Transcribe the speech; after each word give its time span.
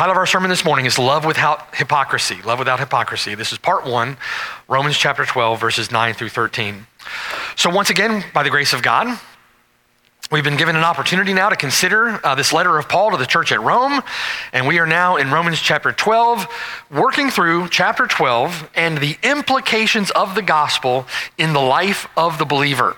Title 0.00 0.12
of 0.12 0.16
our 0.16 0.24
sermon 0.24 0.48
this 0.48 0.64
morning 0.64 0.86
is 0.86 0.98
Love 0.98 1.26
Without 1.26 1.74
Hypocrisy. 1.74 2.40
Love 2.40 2.58
Without 2.58 2.80
Hypocrisy. 2.80 3.34
This 3.34 3.52
is 3.52 3.58
part 3.58 3.84
one, 3.84 4.16
Romans 4.66 4.96
chapter 4.96 5.26
12, 5.26 5.60
verses 5.60 5.90
9 5.90 6.14
through 6.14 6.30
13. 6.30 6.86
So, 7.54 7.68
once 7.68 7.90
again, 7.90 8.24
by 8.32 8.42
the 8.42 8.48
grace 8.48 8.72
of 8.72 8.82
God, 8.82 9.20
We've 10.30 10.44
been 10.44 10.56
given 10.56 10.76
an 10.76 10.84
opportunity 10.84 11.32
now 11.32 11.48
to 11.48 11.56
consider 11.56 12.24
uh, 12.24 12.36
this 12.36 12.52
letter 12.52 12.78
of 12.78 12.88
Paul 12.88 13.10
to 13.10 13.16
the 13.16 13.26
church 13.26 13.50
at 13.50 13.60
Rome, 13.60 14.00
and 14.52 14.64
we 14.64 14.78
are 14.78 14.86
now 14.86 15.16
in 15.16 15.32
Romans 15.32 15.60
chapter 15.60 15.90
12, 15.90 16.46
working 16.88 17.30
through 17.30 17.68
chapter 17.68 18.06
12 18.06 18.70
and 18.76 18.98
the 18.98 19.16
implications 19.24 20.12
of 20.12 20.36
the 20.36 20.42
gospel 20.42 21.04
in 21.36 21.52
the 21.52 21.60
life 21.60 22.06
of 22.16 22.38
the 22.38 22.44
believer. 22.44 22.96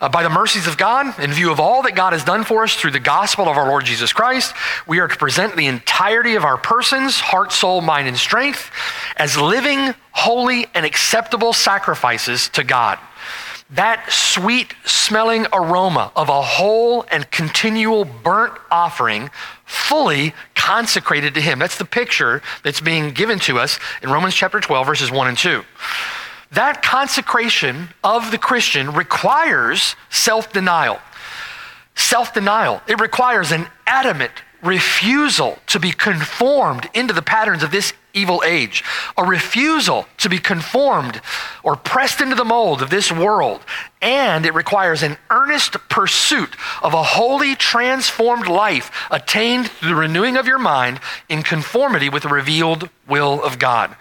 Uh, 0.00 0.08
by 0.08 0.22
the 0.22 0.30
mercies 0.30 0.66
of 0.66 0.78
God, 0.78 1.18
in 1.18 1.30
view 1.32 1.52
of 1.52 1.60
all 1.60 1.82
that 1.82 1.94
God 1.94 2.14
has 2.14 2.24
done 2.24 2.42
for 2.42 2.62
us 2.62 2.74
through 2.74 2.92
the 2.92 3.00
gospel 3.00 3.50
of 3.50 3.58
our 3.58 3.68
Lord 3.68 3.84
Jesus 3.84 4.14
Christ, 4.14 4.54
we 4.86 4.98
are 4.98 5.08
to 5.08 5.16
present 5.18 5.54
the 5.54 5.66
entirety 5.66 6.36
of 6.36 6.44
our 6.46 6.56
persons, 6.56 7.20
heart, 7.20 7.52
soul, 7.52 7.82
mind, 7.82 8.08
and 8.08 8.16
strength, 8.16 8.70
as 9.18 9.36
living, 9.36 9.94
holy, 10.12 10.68
and 10.72 10.86
acceptable 10.86 11.52
sacrifices 11.52 12.48
to 12.48 12.64
God 12.64 12.98
that 13.72 14.12
sweet 14.12 14.74
smelling 14.84 15.46
aroma 15.52 16.12
of 16.14 16.28
a 16.28 16.42
whole 16.42 17.06
and 17.10 17.30
continual 17.30 18.04
burnt 18.04 18.52
offering 18.70 19.30
fully 19.64 20.34
consecrated 20.54 21.34
to 21.34 21.40
him. 21.40 21.58
That's 21.58 21.78
the 21.78 21.86
picture 21.86 22.42
that's 22.62 22.80
being 22.80 23.12
given 23.12 23.38
to 23.40 23.58
us 23.58 23.78
in 24.02 24.10
Romans 24.10 24.34
chapter 24.34 24.60
12, 24.60 24.86
verses 24.86 25.10
1 25.10 25.28
and 25.28 25.38
2. 25.38 25.64
That 26.52 26.82
consecration 26.82 27.88
of 28.04 28.30
the 28.30 28.38
Christian 28.38 28.92
requires 28.92 29.96
self 30.10 30.52
denial. 30.52 30.98
Self 31.94 32.34
denial. 32.34 32.82
It 32.86 33.00
requires 33.00 33.52
an 33.52 33.66
adamant 33.86 34.32
refusal 34.62 35.58
to 35.68 35.80
be 35.80 35.92
conformed 35.92 36.88
into 36.94 37.14
the 37.14 37.22
patterns 37.22 37.62
of 37.62 37.70
this 37.70 37.94
evil 38.14 38.42
age, 38.44 38.84
a 39.16 39.24
refusal 39.24 40.06
to 40.18 40.28
be 40.28 40.38
conformed 40.38 41.20
or 41.62 41.76
pressed 41.76 42.20
into 42.20 42.34
the 42.34 42.44
mold 42.44 42.82
of 42.82 42.90
this 42.90 43.10
world, 43.12 43.60
and 44.00 44.44
it 44.44 44.54
requires 44.54 45.02
an 45.02 45.16
earnest 45.30 45.72
pursuit 45.88 46.56
of 46.82 46.92
a 46.92 47.02
wholly 47.02 47.54
transformed 47.54 48.48
life 48.48 48.90
attained 49.10 49.70
through 49.70 49.88
the 49.90 49.94
renewing 49.94 50.36
of 50.36 50.46
your 50.46 50.58
mind 50.58 51.00
in 51.28 51.42
conformity 51.42 52.08
with 52.08 52.24
the 52.24 52.28
revealed 52.28 52.88
will 53.08 53.42
of 53.42 53.58
God. 53.58 53.94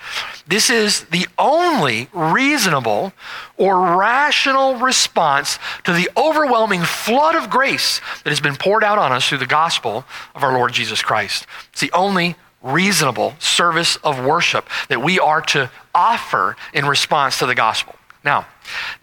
This 0.47 0.69
is 0.69 1.05
the 1.05 1.27
only 1.37 2.09
reasonable 2.13 3.13
or 3.57 3.97
rational 3.97 4.75
response 4.75 5.59
to 5.83 5.93
the 5.93 6.09
overwhelming 6.17 6.81
flood 6.81 7.35
of 7.35 7.49
grace 7.49 8.01
that 8.23 8.29
has 8.29 8.39
been 8.39 8.55
poured 8.55 8.83
out 8.83 8.97
on 8.97 9.11
us 9.11 9.27
through 9.27 9.37
the 9.37 9.45
gospel 9.45 10.03
of 10.33 10.43
our 10.43 10.53
Lord 10.53 10.73
Jesus 10.73 11.01
Christ. 11.01 11.45
It's 11.71 11.81
the 11.81 11.91
only 11.91 12.35
reasonable 12.61 13.33
service 13.39 13.95
of 13.97 14.23
worship 14.23 14.67
that 14.89 15.01
we 15.01 15.19
are 15.19 15.41
to 15.41 15.69
offer 15.93 16.55
in 16.73 16.85
response 16.85 17.39
to 17.39 17.45
the 17.45 17.55
gospel. 17.55 17.95
Now, 18.23 18.45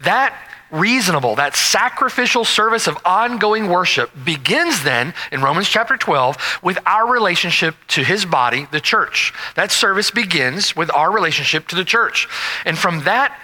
that 0.01 0.33
reasonable, 0.71 1.35
that 1.35 1.55
sacrificial 1.55 2.45
service 2.45 2.87
of 2.87 2.97
ongoing 3.03 3.69
worship 3.69 4.11
begins 4.23 4.83
then 4.83 5.13
in 5.31 5.41
Romans 5.41 5.67
chapter 5.67 5.97
12 5.97 6.59
with 6.61 6.77
our 6.85 7.11
relationship 7.11 7.75
to 7.89 8.03
his 8.03 8.25
body, 8.25 8.67
the 8.71 8.79
church. 8.79 9.33
That 9.55 9.71
service 9.71 10.11
begins 10.11 10.75
with 10.75 10.93
our 10.93 11.11
relationship 11.11 11.67
to 11.69 11.75
the 11.75 11.83
church. 11.83 12.27
And 12.65 12.77
from 12.77 13.03
that 13.03 13.37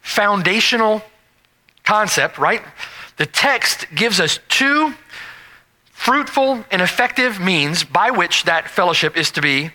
foundational 0.00 1.02
concept, 1.84 2.38
right, 2.38 2.62
the 3.16 3.26
text 3.26 3.86
gives 3.94 4.20
us 4.20 4.40
two 4.48 4.94
fruitful 6.06 6.64
and 6.70 6.80
effective 6.80 7.40
means 7.40 7.82
by 7.82 8.12
which 8.12 8.44
that 8.44 8.70
fellowship 8.70 9.16
is 9.16 9.32
to 9.32 9.42
be 9.42 9.72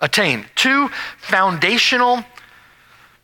attained. 0.00 0.44
Two 0.56 0.88
foundational 1.18 2.24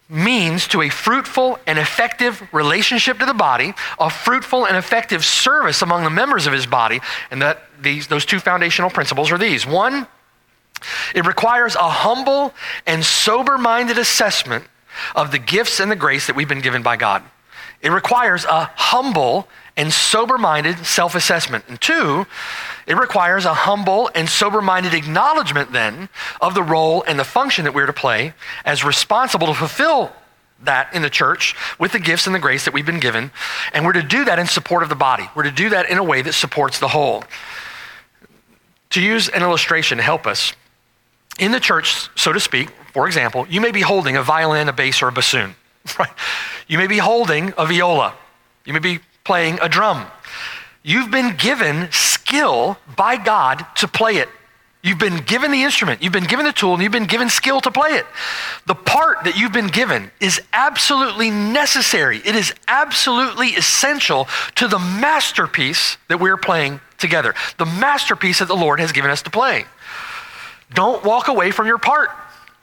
means 0.09 0.69
to 0.69 0.81
a 0.81 0.89
fruitful 0.89 1.59
and 1.67 1.81
effective 1.81 2.47
relationship 2.53 3.19
to 3.19 3.27
the 3.27 3.35
body, 3.35 3.75
a 3.99 4.09
fruitful 4.09 4.69
and 4.69 4.77
effective 4.77 5.25
service 5.25 5.83
among 5.83 6.05
the 6.05 6.11
members 6.11 6.47
of 6.47 6.53
his 6.53 6.65
body, 6.65 7.01
and 7.33 7.43
that 7.43 7.65
these 7.81 8.07
those 8.07 8.25
two 8.25 8.39
foundational 8.39 8.89
principles 8.89 9.33
are 9.33 9.39
these. 9.39 9.67
One, 9.67 10.07
it 11.13 11.27
requires 11.27 11.75
a 11.75 11.89
humble 11.89 12.55
and 12.87 13.05
sober-minded 13.05 13.99
assessment 13.99 14.63
of 15.17 15.33
the 15.33 15.41
gifts 15.41 15.81
and 15.81 15.91
the 15.91 15.97
grace 15.97 16.29
that 16.29 16.37
we've 16.37 16.49
been 16.49 16.61
given 16.61 16.85
by 16.85 16.95
God. 16.97 17.25
It 17.83 17.91
requires 17.91 18.45
a 18.45 18.71
humble 18.77 19.49
and 19.77 19.93
sober 19.93 20.39
minded 20.39 20.79
self 20.87 21.15
assessment. 21.15 21.65
And 21.69 21.81
two, 21.81 22.27
it 22.87 22.97
requires 22.97 23.45
a 23.45 23.55
humble 23.55 24.11
and 24.15 24.29
sober 24.29 24.63
minded 24.63 24.95
acknowledgement 24.95 25.73
then 25.73 26.09
of 26.41 26.55
the 26.55 26.63
role 26.63 27.03
and 27.07 27.19
the 27.19 27.25
function 27.25 27.65
that 27.65 27.75
we're 27.75 27.87
to 27.87 27.93
play 27.93 28.35
as 28.65 28.85
responsible 28.85 29.49
to 29.49 29.55
fulfill 29.55 30.13
that 30.63 30.95
in 30.95 31.03
the 31.03 31.11
church 31.11 31.55
with 31.79 31.93
the 31.93 31.99
gifts 31.99 32.27
and 32.27 32.35
the 32.35 32.41
grace 32.41 32.65
that 32.65 32.73
we've 32.73 32.87
been 32.87 33.01
given. 33.01 33.31
And 33.73 33.85
we're 33.85 33.93
to 33.95 34.03
do 34.03 34.25
that 34.25 34.39
in 34.39 34.47
support 34.47 34.83
of 34.83 34.89
the 34.89 34.95
body. 34.95 35.29
We're 35.35 35.43
to 35.43 35.51
do 35.51 35.71
that 35.71 35.91
in 35.91 35.99
a 35.99 36.05
way 36.05 36.23
that 36.23 36.33
supports 36.33 36.79
the 36.79 36.89
whole. 36.89 37.25
To 38.91 39.01
use 39.01 39.29
an 39.29 39.43
illustration 39.43 39.99
to 39.99 40.05
help 40.05 40.27
us, 40.27 40.55
in 41.39 41.53
the 41.53 41.61
church, 41.61 42.09
so 42.15 42.33
to 42.33 42.41
speak, 42.41 42.71
for 42.93 43.07
example, 43.07 43.47
you 43.49 43.61
may 43.61 43.73
be 43.73 43.81
holding 43.81 44.17
a 44.17 44.23
violin, 44.23 44.69
a 44.69 44.73
bass, 44.73 45.03
or 45.03 45.09
a 45.09 45.13
bassoon. 45.13 45.57
Right? 45.99 46.13
You 46.67 46.79
may 46.79 46.87
be 46.87 46.97
holding 46.97 47.53
a 47.59 47.67
viola. 47.67 48.15
You 48.65 48.73
may 48.73 48.79
be 48.79 49.01
playing 49.25 49.59
a 49.63 49.69
drum. 49.69 50.07
You've 50.83 51.11
been 51.11 51.37
given 51.37 51.89
skill 51.91 52.79
by 52.95 53.17
God 53.17 53.65
to 53.77 53.89
play 53.89 54.17
it. 54.17 54.29
You've 54.83 54.99
been 54.99 55.25
given 55.25 55.51
the 55.51 55.63
instrument, 55.63 56.03
you've 56.03 56.13
been 56.13 56.27
given 56.27 56.45
the 56.45 56.53
tool, 56.53 56.75
and 56.75 56.83
you've 56.83 56.93
been 56.93 57.07
given 57.07 57.31
skill 57.31 57.63
to 57.63 57.71
play 57.71 57.93
it. 57.93 58.05
The 58.67 58.75
part 58.75 59.25
that 59.25 59.35
you've 59.35 59.51
been 59.51 59.69
given 59.69 60.11
is 60.21 60.43
absolutely 60.53 61.31
necessary. 61.31 62.19
It 62.19 62.37
is 62.37 62.53
absolutely 62.69 63.49
essential 63.53 64.29
to 64.57 64.69
the 64.69 64.79
masterpiece 64.79 65.97
that 66.09 66.21
we're 66.21 66.37
playing 66.37 66.81
together, 66.99 67.35
the 67.57 67.65
masterpiece 67.65 68.41
that 68.41 68.49
the 68.49 68.57
Lord 68.57 68.79
has 68.79 68.93
given 68.93 69.11
us 69.11 69.23
to 69.23 69.31
play. 69.31 69.65
Don't 70.75 71.03
walk 71.03 71.29
away 71.29 71.51
from 71.51 71.67
your 71.67 71.79
part. 71.79 72.11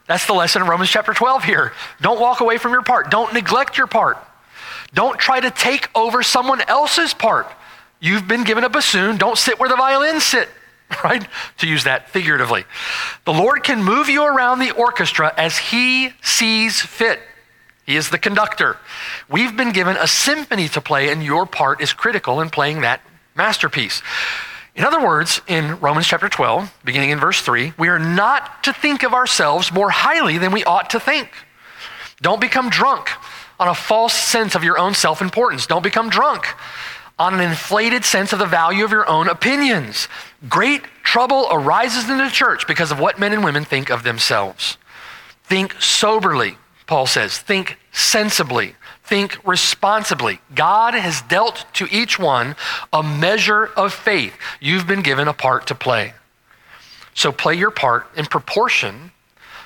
That's 0.05 0.27
the 0.27 0.33
lesson 0.33 0.61
in 0.61 0.67
Romans 0.67 0.91
chapter 0.91 1.15
12 1.15 1.43
here. 1.43 1.73
Don't 2.01 2.21
walk 2.21 2.39
away 2.39 2.59
from 2.59 2.71
your 2.71 2.83
part. 2.83 3.09
Don't 3.09 3.33
neglect 3.33 3.79
your 3.79 3.87
part. 3.87 4.19
Don't 4.93 5.19
try 5.19 5.39
to 5.39 5.51
take 5.51 5.89
over 5.95 6.21
someone 6.21 6.61
else's 6.61 7.13
part. 7.13 7.47
You've 7.99 8.27
been 8.27 8.43
given 8.43 8.63
a 8.63 8.69
bassoon. 8.69 9.17
Don't 9.17 9.37
sit 9.37 9.59
where 9.59 9.69
the 9.69 9.75
violins 9.75 10.23
sit, 10.23 10.49
right? 11.03 11.25
To 11.59 11.67
use 11.67 11.85
that 11.85 12.09
figuratively. 12.09 12.65
The 13.25 13.33
Lord 13.33 13.63
can 13.63 13.83
move 13.83 14.09
you 14.09 14.23
around 14.23 14.59
the 14.59 14.71
orchestra 14.71 15.33
as 15.37 15.57
He 15.57 16.13
sees 16.21 16.81
fit. 16.81 17.19
He 17.85 17.95
is 17.95 18.09
the 18.09 18.17
conductor. 18.17 18.77
We've 19.29 19.55
been 19.55 19.71
given 19.71 19.97
a 19.97 20.07
symphony 20.07 20.67
to 20.69 20.81
play, 20.81 21.09
and 21.09 21.23
your 21.23 21.45
part 21.45 21.81
is 21.81 21.93
critical 21.93 22.41
in 22.41 22.49
playing 22.49 22.81
that 22.81 23.01
masterpiece. 23.35 24.01
In 24.75 24.85
other 24.85 25.03
words, 25.03 25.41
in 25.47 25.79
Romans 25.79 26.07
chapter 26.07 26.29
12, 26.29 26.73
beginning 26.85 27.09
in 27.09 27.19
verse 27.19 27.41
3, 27.41 27.73
we 27.77 27.89
are 27.89 27.99
not 27.99 28.63
to 28.63 28.73
think 28.73 29.03
of 29.03 29.13
ourselves 29.13 29.71
more 29.71 29.89
highly 29.89 30.37
than 30.37 30.51
we 30.51 30.63
ought 30.63 30.89
to 30.91 30.99
think. 30.99 31.29
Don't 32.21 32.39
become 32.39 32.69
drunk 32.69 33.09
on 33.61 33.67
a 33.67 33.75
false 33.75 34.13
sense 34.13 34.55
of 34.55 34.63
your 34.63 34.79
own 34.79 34.95
self 34.95 35.21
importance. 35.21 35.67
Don't 35.67 35.83
become 35.83 36.09
drunk 36.09 36.47
on 37.19 37.35
an 37.35 37.41
inflated 37.41 38.03
sense 38.03 38.33
of 38.33 38.39
the 38.39 38.45
value 38.47 38.83
of 38.83 38.89
your 38.89 39.07
own 39.07 39.29
opinions. 39.29 40.07
Great 40.49 40.81
trouble 41.03 41.47
arises 41.51 42.09
in 42.09 42.17
the 42.17 42.29
church 42.29 42.65
because 42.67 42.91
of 42.91 42.99
what 42.99 43.19
men 43.19 43.31
and 43.31 43.43
women 43.43 43.63
think 43.63 43.91
of 43.91 44.01
themselves. 44.01 44.77
Think 45.43 45.79
soberly, 45.79 46.57
Paul 46.87 47.05
says. 47.05 47.37
Think 47.37 47.77
sensibly. 47.91 48.75
Think 49.03 49.37
responsibly. 49.45 50.39
God 50.55 50.95
has 50.95 51.21
dealt 51.21 51.65
to 51.73 51.87
each 51.91 52.17
one 52.17 52.55
a 52.91 53.03
measure 53.03 53.65
of 53.77 53.93
faith. 53.93 54.33
You've 54.59 54.87
been 54.87 55.03
given 55.03 55.27
a 55.27 55.33
part 55.33 55.67
to 55.67 55.75
play. 55.75 56.15
So 57.13 57.31
play 57.31 57.53
your 57.53 57.71
part 57.71 58.07
in 58.17 58.25
proportion 58.25 59.11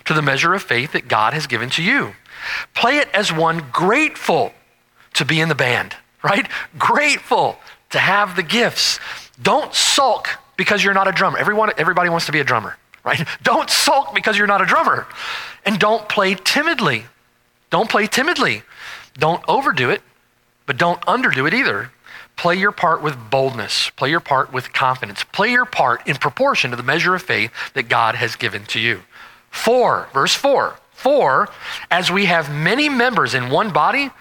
to 0.04 0.14
the 0.14 0.22
measure 0.22 0.54
of 0.54 0.64
faith 0.64 0.92
that 0.92 1.08
God 1.08 1.34
has 1.34 1.48
given 1.48 1.70
to 1.72 1.84
you. 1.84 2.14
Play 2.74 2.98
it 2.98 3.10
as 3.14 3.32
one 3.32 3.66
grateful 3.72 4.54
to 5.14 5.26
be 5.26 5.40
in 5.42 5.50
the 5.50 5.56
band, 5.56 5.96
right? 6.24 6.48
Grateful 6.78 7.58
to 7.92 8.00
have 8.00 8.36
the 8.36 8.44
gifts. 8.44 9.00
Don't 9.42 9.74
sulk 9.74 10.30
because 10.58 10.84
you're 10.84 10.94
not 10.94 11.08
a 11.08 11.12
drummer. 11.12 11.38
Everyone, 11.38 11.72
everybody 11.78 12.10
wants 12.10 12.26
to 12.28 12.32
be 12.32 12.40
a 12.40 12.44
drummer, 12.44 12.78
right? 13.04 13.26
Don't 13.44 13.70
sulk 13.70 14.14
because 14.14 14.38
you're 14.38 14.48
not 14.48 14.62
a 14.62 14.66
drummer. 14.66 15.08
And 15.66 15.80
don't 15.80 16.08
play 16.08 16.36
timidly. 16.36 17.06
Don't 17.72 17.90
play 17.90 18.06
timidly. 18.08 18.62
Don't 19.18 19.44
overdo 19.48 19.90
it, 19.90 20.02
but 20.66 20.78
don't 20.78 21.02
underdo 21.02 21.48
it 21.48 21.54
either. 21.54 21.92
Play 22.36 22.56
your 22.56 22.72
part 22.72 23.02
with 23.02 23.18
boldness. 23.32 23.90
Play 23.92 24.10
your 24.10 24.20
part 24.20 24.52
with 24.52 24.74
confidence. 24.74 25.24
Play 25.24 25.52
your 25.52 25.66
part 25.66 26.06
in 26.08 26.18
proportion 26.18 26.72
to 26.72 26.78
the 26.78 26.84
measure 26.84 27.16
of 27.16 27.22
faith 27.22 27.52
that 27.74 27.90
God 27.90 28.16
has 28.16 28.36
given 28.36 28.66
to 28.66 28.80
you. 28.80 29.02
Four, 29.50 30.10
verse 30.14 30.36
four. 30.36 30.78
For, 30.96 31.50
as 31.92 32.12
we 32.12 32.26
have 32.26 32.52
many 32.52 32.90
members 32.90 33.34
in 33.34 33.50
one 33.50 33.72
body, 33.72 34.12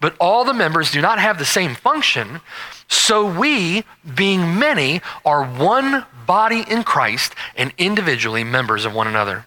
but 0.00 0.14
all 0.20 0.44
the 0.44 0.52
members 0.52 0.90
do 0.90 1.00
not 1.00 1.18
have 1.18 1.38
the 1.38 1.44
same 1.44 1.74
function, 1.74 2.40
so 2.88 3.26
we, 3.26 3.84
being 4.14 4.58
many, 4.58 5.00
are 5.24 5.44
one 5.44 6.04
body 6.26 6.64
in 6.68 6.84
Christ 6.84 7.34
and 7.56 7.72
individually 7.78 8.44
members 8.44 8.84
of 8.84 8.94
one 8.94 9.06
another. 9.06 9.46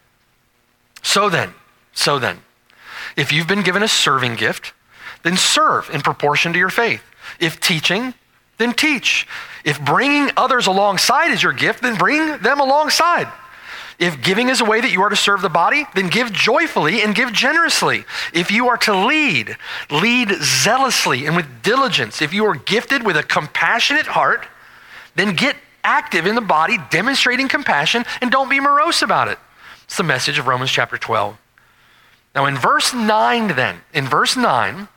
So 1.04 1.30
then, 1.30 1.54
so 1.94 2.20
then, 2.20 2.40
if 3.16 3.32
you've 3.32 3.48
been 3.48 3.62
given 3.62 3.84
a 3.84 3.88
serving 3.88 4.36
gift, 4.36 4.74
then 5.24 5.38
serve 5.38 5.90
in 5.94 6.02
proportion 6.02 6.54
to 6.54 6.60
your 6.60 6.70
faith. 6.70 7.04
If 7.40 7.60
teaching, 7.60 8.14
then 8.58 8.74
teach. 8.74 9.28
If 9.64 9.84
bringing 9.84 10.32
others 10.38 10.68
alongside 10.68 11.32
is 11.32 11.44
your 11.44 11.54
gift, 11.54 11.82
then 11.82 11.98
bring 11.98 12.38
them 12.40 12.60
alongside. 12.60 13.32
If 14.00 14.22
giving 14.22 14.48
is 14.48 14.62
a 14.62 14.66
way 14.66 14.80
that 14.80 14.92
you 14.92 15.02
are 15.02 15.10
to 15.10 15.16
serve 15.16 15.42
the 15.42 15.50
body, 15.50 15.86
then 15.94 16.08
give 16.08 16.32
joyfully 16.32 17.02
and 17.02 17.14
give 17.14 17.34
generously. 17.34 18.06
If 18.34 18.50
you 18.50 18.70
are 18.70 18.78
to 18.78 18.96
lead, 18.96 19.58
lead 19.92 20.30
zealously 20.42 21.26
and 21.26 21.36
with 21.36 21.62
diligence. 21.62 22.22
If 22.22 22.34
you 22.34 22.46
are 22.46 22.56
gifted 22.56 23.06
with 23.06 23.18
a 23.18 23.24
compassionate 23.24 24.08
heart, 24.08 24.48
then 25.16 25.36
get 25.36 25.58
active 25.84 26.26
in 26.26 26.36
the 26.36 26.42
body, 26.42 26.78
demonstrating 26.90 27.50
compassion, 27.50 28.06
and 28.22 28.32
don't 28.32 28.50
be 28.50 28.62
morose 28.62 29.02
about 29.02 29.28
it. 29.28 29.38
It's 29.84 29.98
the 29.98 30.04
message 30.04 30.40
of 30.40 30.48
Romans 30.48 30.72
chapter 30.72 30.98
12. 30.98 31.38
Now, 32.36 32.46
in 32.46 32.56
verse 32.56 32.94
9, 32.94 33.56
then, 33.56 33.82
in 33.94 34.06
verse 34.06 34.38
9, 34.38 34.88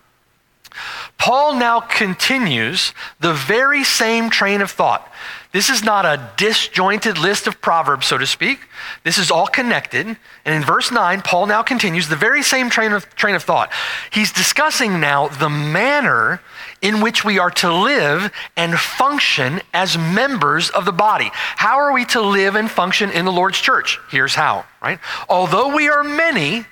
Paul 1.19 1.55
now 1.55 1.81
continues 1.81 2.95
the 3.21 3.33
very 3.33 3.85
same 3.85 4.31
train 4.31 4.61
of 4.61 4.71
thought. 4.71 5.11
This 5.53 5.69
is 5.69 5.85
not 5.85 6.07
a 6.07 6.31
disjointed 6.39 7.19
list 7.19 7.47
of 7.47 7.61
proverbs, 7.61 8.07
so 8.07 8.17
to 8.17 8.27
speak. 8.27 8.61
This 9.05 9.19
is 9.19 9.31
all 9.31 9.47
connected. 9.47 10.07
And 10.47 10.55
in 10.55 10.63
verse 10.63 10.91
9, 10.91 11.21
Paul 11.21 11.47
now 11.47 11.63
continues 11.63 12.09
the 12.09 12.17
very 12.17 12.43
same 12.43 12.71
train 12.71 12.93
of, 12.93 13.15
train 13.17 13.35
of 13.35 13.43
thought. 13.43 13.71
He's 14.11 14.33
discussing 14.33 14.99
now 14.99 15.29
the 15.29 15.51
manner 15.51 16.41
in 16.81 17.03
which 17.03 17.23
we 17.23 17.39
are 17.39 17.51
to 17.51 17.73
live 17.73 18.33
and 18.57 18.79
function 18.79 19.61
as 19.75 19.99
members 19.99 20.71
of 20.71 20.87
the 20.87 20.93
body. 20.93 21.31
How 21.35 21.77
are 21.77 21.93
we 21.93 22.07
to 22.07 22.23
live 22.23 22.57
and 22.57 22.71
function 22.71 23.11
in 23.11 23.27
the 23.27 23.33
Lord's 23.33 23.61
church? 23.61 24.01
Here's 24.11 24.35
how, 24.35 24.65
right? 24.83 24.99
Although 25.29 25.77
we 25.77 25.91
are 25.91 26.03
many, 26.03 26.65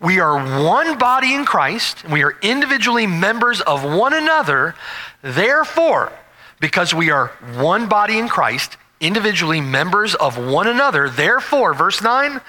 we 0.00 0.20
are 0.20 0.64
one 0.64 0.96
body 0.96 1.34
in 1.34 1.44
Christ, 1.44 2.02
and 2.04 2.12
we 2.14 2.22
are 2.22 2.34
individually 2.40 3.06
members 3.06 3.60
of 3.60 3.84
one 3.84 4.14
another. 4.14 4.74
Therefore, 5.20 6.12
because 6.60 6.94
we 6.94 7.10
are 7.10 7.28
one 7.56 7.88
body 7.88 8.18
in 8.18 8.28
Christ, 8.28 8.76
individually 9.00 9.60
members 9.60 10.14
of 10.14 10.38
one 10.38 10.66
another, 10.66 11.08
therefore, 11.08 11.74
verse 11.74 12.02
9, 12.02 12.40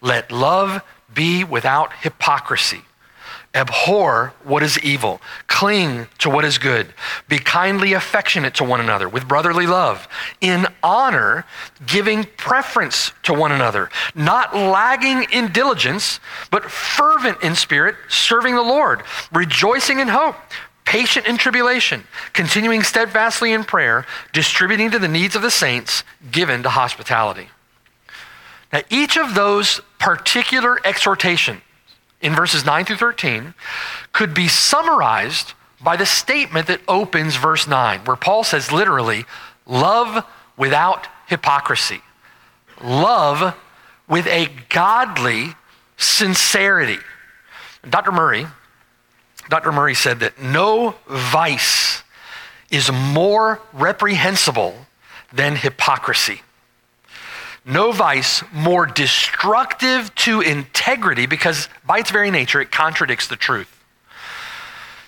let 0.00 0.30
love 0.30 0.82
be 1.12 1.44
without 1.44 1.92
hypocrisy. 1.94 2.82
Abhor 3.56 4.34
what 4.44 4.62
is 4.62 4.78
evil. 4.80 5.20
Cling 5.46 6.08
to 6.18 6.28
what 6.28 6.44
is 6.44 6.58
good. 6.58 6.92
Be 7.26 7.38
kindly 7.38 7.94
affectionate 7.94 8.54
to 8.56 8.64
one 8.64 8.80
another 8.80 9.08
with 9.08 9.26
brotherly 9.26 9.66
love. 9.66 10.06
In 10.42 10.66
honor, 10.82 11.46
giving 11.86 12.24
preference 12.36 13.12
to 13.22 13.32
one 13.32 13.52
another. 13.52 13.88
Not 14.14 14.54
lagging 14.54 15.24
in 15.32 15.52
diligence, 15.52 16.20
but 16.50 16.70
fervent 16.70 17.42
in 17.42 17.54
spirit, 17.54 17.96
serving 18.08 18.54
the 18.54 18.62
Lord. 18.62 19.02
Rejoicing 19.32 20.00
in 20.00 20.08
hope. 20.08 20.36
Patient 20.86 21.26
in 21.26 21.36
tribulation. 21.36 22.04
Continuing 22.32 22.82
steadfastly 22.82 23.52
in 23.52 23.64
prayer. 23.64 24.06
Distributing 24.32 24.90
to 24.92 24.98
the 24.98 25.08
needs 25.08 25.36
of 25.36 25.42
the 25.42 25.50
saints. 25.50 26.04
Given 26.30 26.62
to 26.62 26.70
hospitality. 26.70 27.48
Now, 28.72 28.80
each 28.88 29.18
of 29.18 29.34
those 29.34 29.80
particular 29.98 30.78
exhortations 30.86 31.60
in 32.20 32.34
verses 32.34 32.64
9 32.64 32.84
through 32.84 32.96
13 32.96 33.54
could 34.12 34.34
be 34.34 34.48
summarized 34.48 35.52
by 35.80 35.96
the 35.96 36.06
statement 36.06 36.66
that 36.66 36.80
opens 36.88 37.36
verse 37.36 37.68
9, 37.68 38.00
where 38.00 38.16
Paul 38.16 38.42
says 38.42 38.72
literally, 38.72 39.24
love 39.66 40.24
without 40.56 41.06
hypocrisy. 41.26 42.00
Love 42.82 43.54
with 44.08 44.26
a 44.26 44.48
godly 44.68 45.54
sincerity. 45.96 46.98
Dr. 47.88 48.12
Murray, 48.12 48.46
Dr. 49.48 49.72
Murray 49.72 49.94
said 49.94 50.20
that 50.20 50.40
no 50.40 50.96
vice 51.06 52.02
is 52.70 52.90
more 52.90 53.60
reprehensible 53.72 54.74
than 55.32 55.56
hypocrisy 55.56 56.40
no 57.66 57.90
vice 57.90 58.44
more 58.52 58.86
destructive 58.86 60.14
to 60.14 60.40
integrity 60.40 61.26
because 61.26 61.68
by 61.84 61.98
its 61.98 62.10
very 62.10 62.30
nature 62.30 62.60
it 62.60 62.70
contradicts 62.70 63.26
the 63.26 63.36
truth. 63.36 63.72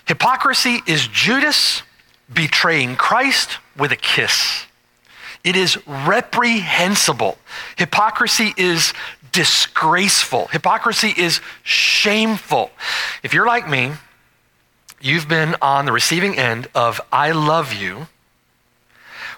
Hypocrisy 0.05 0.81
is 0.85 1.07
Judas 1.07 1.83
betraying 2.31 2.97
Christ 2.97 3.57
with 3.77 3.91
a 3.91 3.95
kiss. 3.95 4.65
It 5.43 5.55
is 5.55 5.79
reprehensible. 5.87 7.37
Hypocrisy 7.77 8.53
is 8.57 8.93
disgraceful. 9.31 10.47
Hypocrisy 10.47 11.13
is 11.15 11.39
shameful. 11.63 12.71
If 13.23 13.33
you're 13.33 13.47
like 13.47 13.69
me, 13.69 13.93
you've 15.01 15.27
been 15.27 15.55
on 15.61 15.85
the 15.85 15.91
receiving 15.91 16.37
end 16.37 16.67
of 16.75 17.01
I 17.11 17.31
love 17.31 17.73
you 17.73 18.07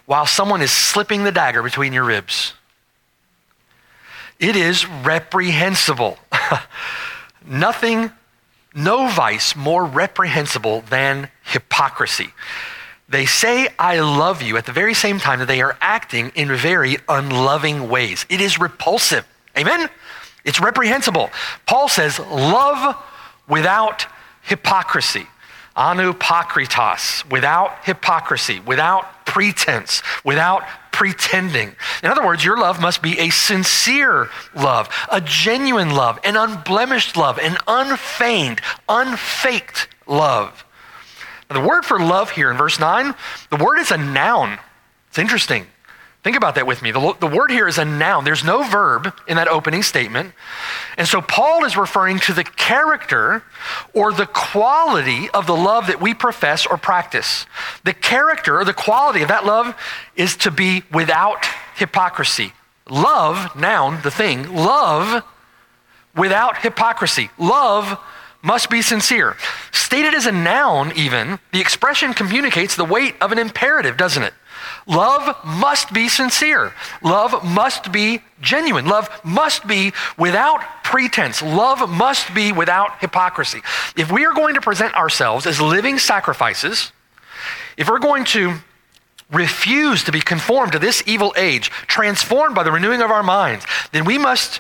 while 0.06 0.26
someone 0.26 0.62
is 0.62 0.72
slipping 0.72 1.24
the 1.24 1.32
dagger 1.32 1.64
between 1.64 1.94
your 1.94 2.04
ribs. 2.04 2.54
It 4.40 4.56
is 4.56 4.88
reprehensible. 4.88 6.18
Nothing, 7.46 8.12
no 8.74 9.08
vice 9.08 9.56
more 9.56 9.86
reprehensible 9.86 10.82
than 10.90 11.30
hypocrisy. 11.44 12.30
They 13.08 13.26
say, 13.26 13.68
I 13.78 14.00
love 14.00 14.42
you 14.42 14.58
at 14.58 14.66
the 14.66 14.72
very 14.72 14.94
same 14.94 15.20
time 15.20 15.40
that 15.40 15.48
they 15.48 15.62
are 15.62 15.78
acting 15.82 16.32
in 16.34 16.56
very 16.56 16.98
unloving 17.08 17.90
ways. 17.90 18.26
It 18.30 18.42
is 18.42 18.60
repulsive. 18.60 19.28
Amen? 19.58 19.90
It's 20.46 20.60
reprehensible. 20.60 21.30
Paul 21.66 21.88
says, 21.88 22.20
love 22.20 22.96
without 23.48 24.08
hypocrisy. 24.44 25.28
Anupakritos, 25.76 27.30
without 27.32 27.86
hypocrisy, 27.86 28.60
without 28.60 29.26
pretense, 29.26 30.04
without 30.24 30.64
pretending. 30.92 31.76
In 32.04 32.10
other 32.10 32.26
words, 32.26 32.44
your 32.44 32.58
love 32.58 32.82
must 32.82 33.02
be 33.02 33.18
a 33.20 33.30
sincere 33.30 34.30
love, 34.56 34.90
a 35.12 35.22
genuine 35.22 35.92
love, 35.92 36.20
an 36.24 36.36
unblemished 36.36 37.16
love, 37.16 37.40
an 37.40 37.58
unfeigned, 37.68 38.62
unfaked 38.90 39.88
love. 40.06 40.66
Now, 41.50 41.62
the 41.62 41.68
word 41.68 41.86
for 41.86 42.00
love 42.00 42.32
here 42.32 42.52
in 42.52 42.58
verse 42.58 42.80
9, 42.80 43.16
the 43.50 43.64
word 43.64 43.80
is 43.80 43.92
a 43.92 43.98
noun. 43.98 44.60
It's 45.08 45.20
interesting. 45.20 45.68
Think 46.24 46.38
about 46.38 46.54
that 46.56 46.68
with 46.68 46.84
me. 46.84 46.92
The, 46.92 47.16
the 47.20 47.28
word 47.28 47.50
here 47.50 47.68
is 47.68 47.80
a 47.80 47.86
noun. 47.86 48.26
There's 48.26 48.44
no 48.44 48.62
verb 48.62 49.12
in 49.28 49.38
that 49.38 49.48
opening 49.48 49.82
statement. 49.82 50.34
And 50.96 51.08
so 51.08 51.20
Paul 51.20 51.66
is 51.66 51.76
referring 51.76 52.20
to 52.20 52.34
the 52.34 52.44
character 52.44 53.44
or 53.94 54.14
the 54.14 54.28
quality 54.28 55.32
of 55.32 55.48
the 55.48 55.56
love 55.56 55.88
that 55.88 56.00
we 56.00 56.14
profess 56.14 56.68
or 56.68 56.78
practice. 56.78 57.48
The 57.86 57.94
character 57.94 58.60
or 58.60 58.66
the 58.66 58.74
quality 58.74 59.24
of 59.24 59.30
that 59.30 59.46
love 59.46 59.76
is 60.16 60.38
to 60.38 60.52
be 60.52 60.84
without 60.94 61.44
hypocrisy. 61.76 62.54
Love, 62.88 63.56
noun, 63.56 64.02
the 64.04 64.12
thing, 64.12 64.54
love 64.54 65.24
without 66.16 66.58
hypocrisy. 66.58 67.32
Love 67.40 67.98
must 68.44 68.70
be 68.70 68.84
sincere. 68.84 69.38
Stated 69.72 70.14
as 70.14 70.28
a 70.28 70.32
noun, 70.32 70.92
even, 70.96 71.40
the 71.52 71.62
expression 71.62 72.14
communicates 72.14 72.76
the 72.76 72.86
weight 72.86 73.16
of 73.22 73.32
an 73.32 73.40
imperative, 73.40 73.98
doesn't 73.98 74.24
it? 74.24 74.34
Love 74.88 75.36
must 75.46 75.94
be 75.94 76.10
sincere. 76.10 76.74
Love 77.02 77.44
must 77.44 77.92
be 77.92 78.22
genuine. 78.42 78.86
Love 78.86 79.10
must 79.24 79.68
be 79.68 79.94
without 80.18 80.62
pretense. 80.84 81.42
Love 81.42 81.90
must 81.90 82.34
be 82.34 82.52
without 82.52 83.00
hypocrisy. 83.00 83.62
If 83.96 84.12
we 84.12 84.26
are 84.26 84.34
going 84.34 84.56
to 84.56 84.62
present 84.62 84.96
ourselves 84.96 85.46
as 85.46 85.62
living 85.62 86.00
sacrifices, 86.00 86.92
if 87.78 87.90
we're 87.90 88.00
going 88.00 88.26
to 88.26 88.56
refuse 89.32 90.04
to 90.04 90.12
be 90.12 90.20
conformed 90.20 90.74
to 90.74 90.80
this 90.80 91.04
evil 91.06 91.34
age, 91.38 91.70
transformed 91.88 92.56
by 92.56 92.64
the 92.64 92.72
renewing 92.72 93.02
of 93.02 93.12
our 93.12 93.24
minds, 93.24 93.66
then 93.92 94.06
we 94.06 94.18
must 94.18 94.60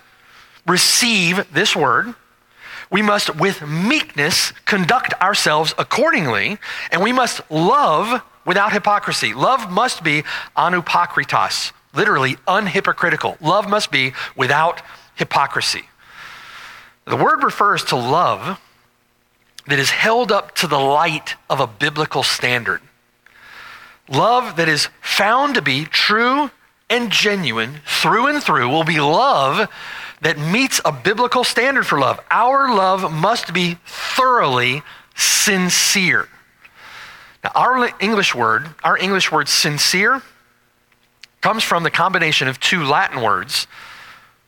receive 0.66 1.52
this 1.54 1.76
word. 1.76 2.16
We 2.90 3.02
must, 3.02 3.36
with 3.36 3.66
meekness, 3.68 4.52
conduct 4.66 5.14
ourselves 5.22 5.74
accordingly, 5.78 6.58
and 6.92 7.02
we 7.02 7.14
must 7.14 7.42
love 7.50 8.22
without 8.46 8.74
hypocrisy. 8.74 9.34
Love 9.34 9.72
must 9.72 10.04
be 10.04 10.24
anupakritos, 10.56 11.72
literally 11.94 12.36
unhypocritical. 12.48 13.40
Love 13.42 13.70
must 13.70 13.92
be 13.92 14.14
without 14.36 14.82
hypocrisy. 15.16 15.84
The 17.06 17.16
word 17.16 17.44
refers 17.44 17.84
to 17.86 17.96
love 17.96 18.60
that 19.68 19.80
is 19.80 19.90
held 19.92 20.32
up 20.32 20.56
to 20.56 20.68
the 20.68 20.80
light 20.80 21.36
of 21.50 21.60
a 21.60 21.68
biblical 21.68 22.24
standard. 22.24 22.82
Love 24.10 24.58
that 24.58 24.68
is 24.68 24.90
found 25.02 25.56
to 25.56 25.62
be 25.62 25.86
true 25.86 26.52
and 26.90 27.12
genuine 27.12 27.82
through 27.86 28.28
and 28.28 28.44
through 28.44 28.70
will 28.70 28.84
be 28.84 29.00
love 29.00 29.70
that 30.22 30.38
meets 30.38 30.82
a 30.84 30.92
biblical 30.92 31.44
standard 31.44 31.86
for 31.86 32.00
love. 32.00 32.20
Our 32.30 32.76
love 32.76 33.12
must 33.12 33.54
be 33.54 33.78
thoroughly 33.86 34.84
sincere. 35.16 36.28
Now, 37.44 37.52
our 37.56 37.92
English 38.00 38.36
word, 38.36 38.70
our 38.84 38.98
English 38.98 39.32
word 39.32 39.48
sincere, 39.50 40.22
comes 41.42 41.64
from 41.64 41.84
the 41.84 41.90
combination 41.90 42.48
of 42.48 42.60
two 42.60 42.84
Latin 42.84 43.22
words, 43.22 43.68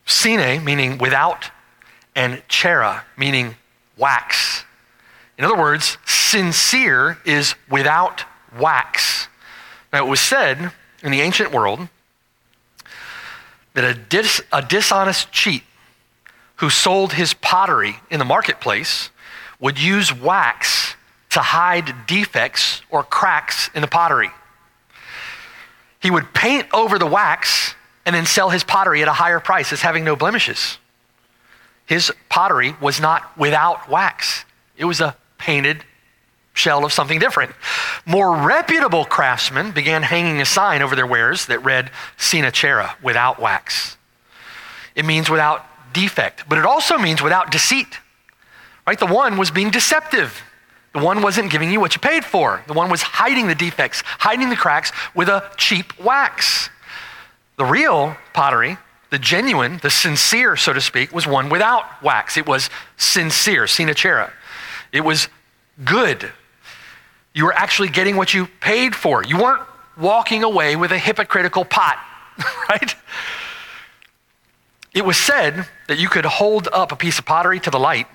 sine, 0.05 0.63
meaning 0.63 0.97
without, 1.00 1.50
and 2.15 2.41
cera, 2.50 3.03
meaning 3.17 3.55
wax. 3.97 4.63
In 5.38 5.45
other 5.45 5.57
words, 5.57 5.97
sincere 6.05 7.17
is 7.25 7.55
without 7.69 8.25
wax. 8.59 9.27
Now, 9.91 10.05
it 10.05 10.09
was 10.09 10.19
said 10.19 10.71
in 11.01 11.12
the 11.12 11.21
ancient 11.21 11.51
world 11.51 11.88
that 13.73 13.83
a, 13.83 13.93
dis, 13.95 14.41
a 14.51 14.62
dishonest 14.62 15.31
cheat 15.31 15.63
who 16.57 16.69
sold 16.69 17.13
his 17.13 17.33
pottery 17.33 17.95
in 18.12 18.19
the 18.19 18.25
marketplace 18.25 19.09
would 19.59 19.79
use 19.79 20.13
wax 20.13 20.95
to 21.34 21.42
hide 21.42 22.08
defects 22.08 22.82
or 22.90 23.04
cracks 23.04 23.70
in 23.75 23.82
the 23.82 23.88
pottery. 23.88 24.30
He 26.00 26.12
would 26.12 26.34
paint 26.34 26.68
over 26.74 27.00
the 27.00 27.08
wax 27.08 27.75
and 28.06 28.16
then 28.16 28.25
sell 28.25 28.50
his 28.50 28.63
pottery 28.63 29.02
at 29.02 29.08
a 29.08 29.13
higher 29.13 29.40
price 29.40 29.72
as 29.72 29.82
having 29.82 30.04
no 30.04 30.16
blemishes. 30.16 30.78
His 31.86 32.12
pottery 32.30 32.75
was 32.82 33.00
not 33.00 33.38
without 33.38 33.90
wax, 33.90 34.46
it 34.78 34.86
was 34.86 35.02
a 35.02 35.16
painted 35.38 35.84
shell 36.54 36.86
of 36.86 36.94
something 36.94 37.20
different. 37.20 37.52
More 38.06 38.36
reputable 38.36 39.06
craftsmen 39.06 39.72
began 39.72 40.04
hanging 40.04 40.40
a 40.40 40.46
sign 40.46 40.82
over 40.82 40.96
their 40.96 41.08
wares 41.08 41.48
that 41.48 41.63
read 41.63 41.90
Sine 42.18 42.52
Cera, 42.54 42.96
without 43.02 43.40
wax. 43.40 43.98
It 44.96 45.06
means 45.06 45.30
without 45.30 45.66
defect, 45.94 46.48
but 46.48 46.58
it 46.58 46.66
also 46.66 46.98
means 46.98 47.22
without 47.22 47.52
deceit. 47.52 48.00
Right? 48.86 49.00
The 49.00 49.08
one 49.08 49.38
was 49.38 49.50
being 49.50 49.72
deceptive. 49.72 50.42
The 50.93 51.00
one 51.00 51.23
wasn't 51.23 51.51
giving 51.51 51.71
you 51.71 51.79
what 51.79 51.95
you 51.95 52.00
paid 52.00 52.23
for. 52.23 52.63
The 52.67 52.73
one 52.73 52.89
was 52.89 53.01
hiding 53.01 53.47
the 53.47 53.55
defects, 53.55 54.03
hiding 54.05 54.50
the 54.50 54.55
cracks 54.55 54.91
with 55.15 55.27
a 55.27 55.50
cheap 55.57 56.00
wax. 56.00 56.69
The 57.57 57.65
real 57.65 58.15
pottery, 58.33 58.77
the 59.09 59.17
genuine, 59.17 59.79
the 59.81 59.89
sincere, 59.89 60.55
so 60.55 60.71
to 60.71 60.81
speak, 60.81 61.12
was 61.12 61.25
one 61.25 61.50
without 61.50 62.01
wax. 62.03 62.38
It 62.38 62.47
was 62.47 62.69
sincere, 62.97 63.65
sine 63.65 63.93
cera. 63.95 64.31
It 64.91 65.01
was 65.01 65.29
good. 65.83 66.31
You 67.33 67.45
were 67.45 67.53
actually 67.53 67.89
getting 67.89 68.15
what 68.15 68.35
you 68.35 68.45
paid 68.62 68.95
for. 68.95 69.23
You 69.23 69.38
weren't 69.38 69.63
walking 69.97 70.43
away 70.43 70.75
with 70.75 70.91
a 70.91 70.97
hypocritical 71.00 71.65
pot, 71.65 71.97
right? 72.69 72.95
It 74.93 75.03
was 75.03 75.17
said 75.17 75.67
that 75.88 75.97
you 75.97 76.07
could 76.07 76.25
hold 76.25 76.67
up 76.71 76.91
a 76.91 76.95
piece 76.95 77.17
of 77.17 77.25
pottery 77.25 77.59
to 77.62 77.71
the 77.71 77.79
light 77.79 78.05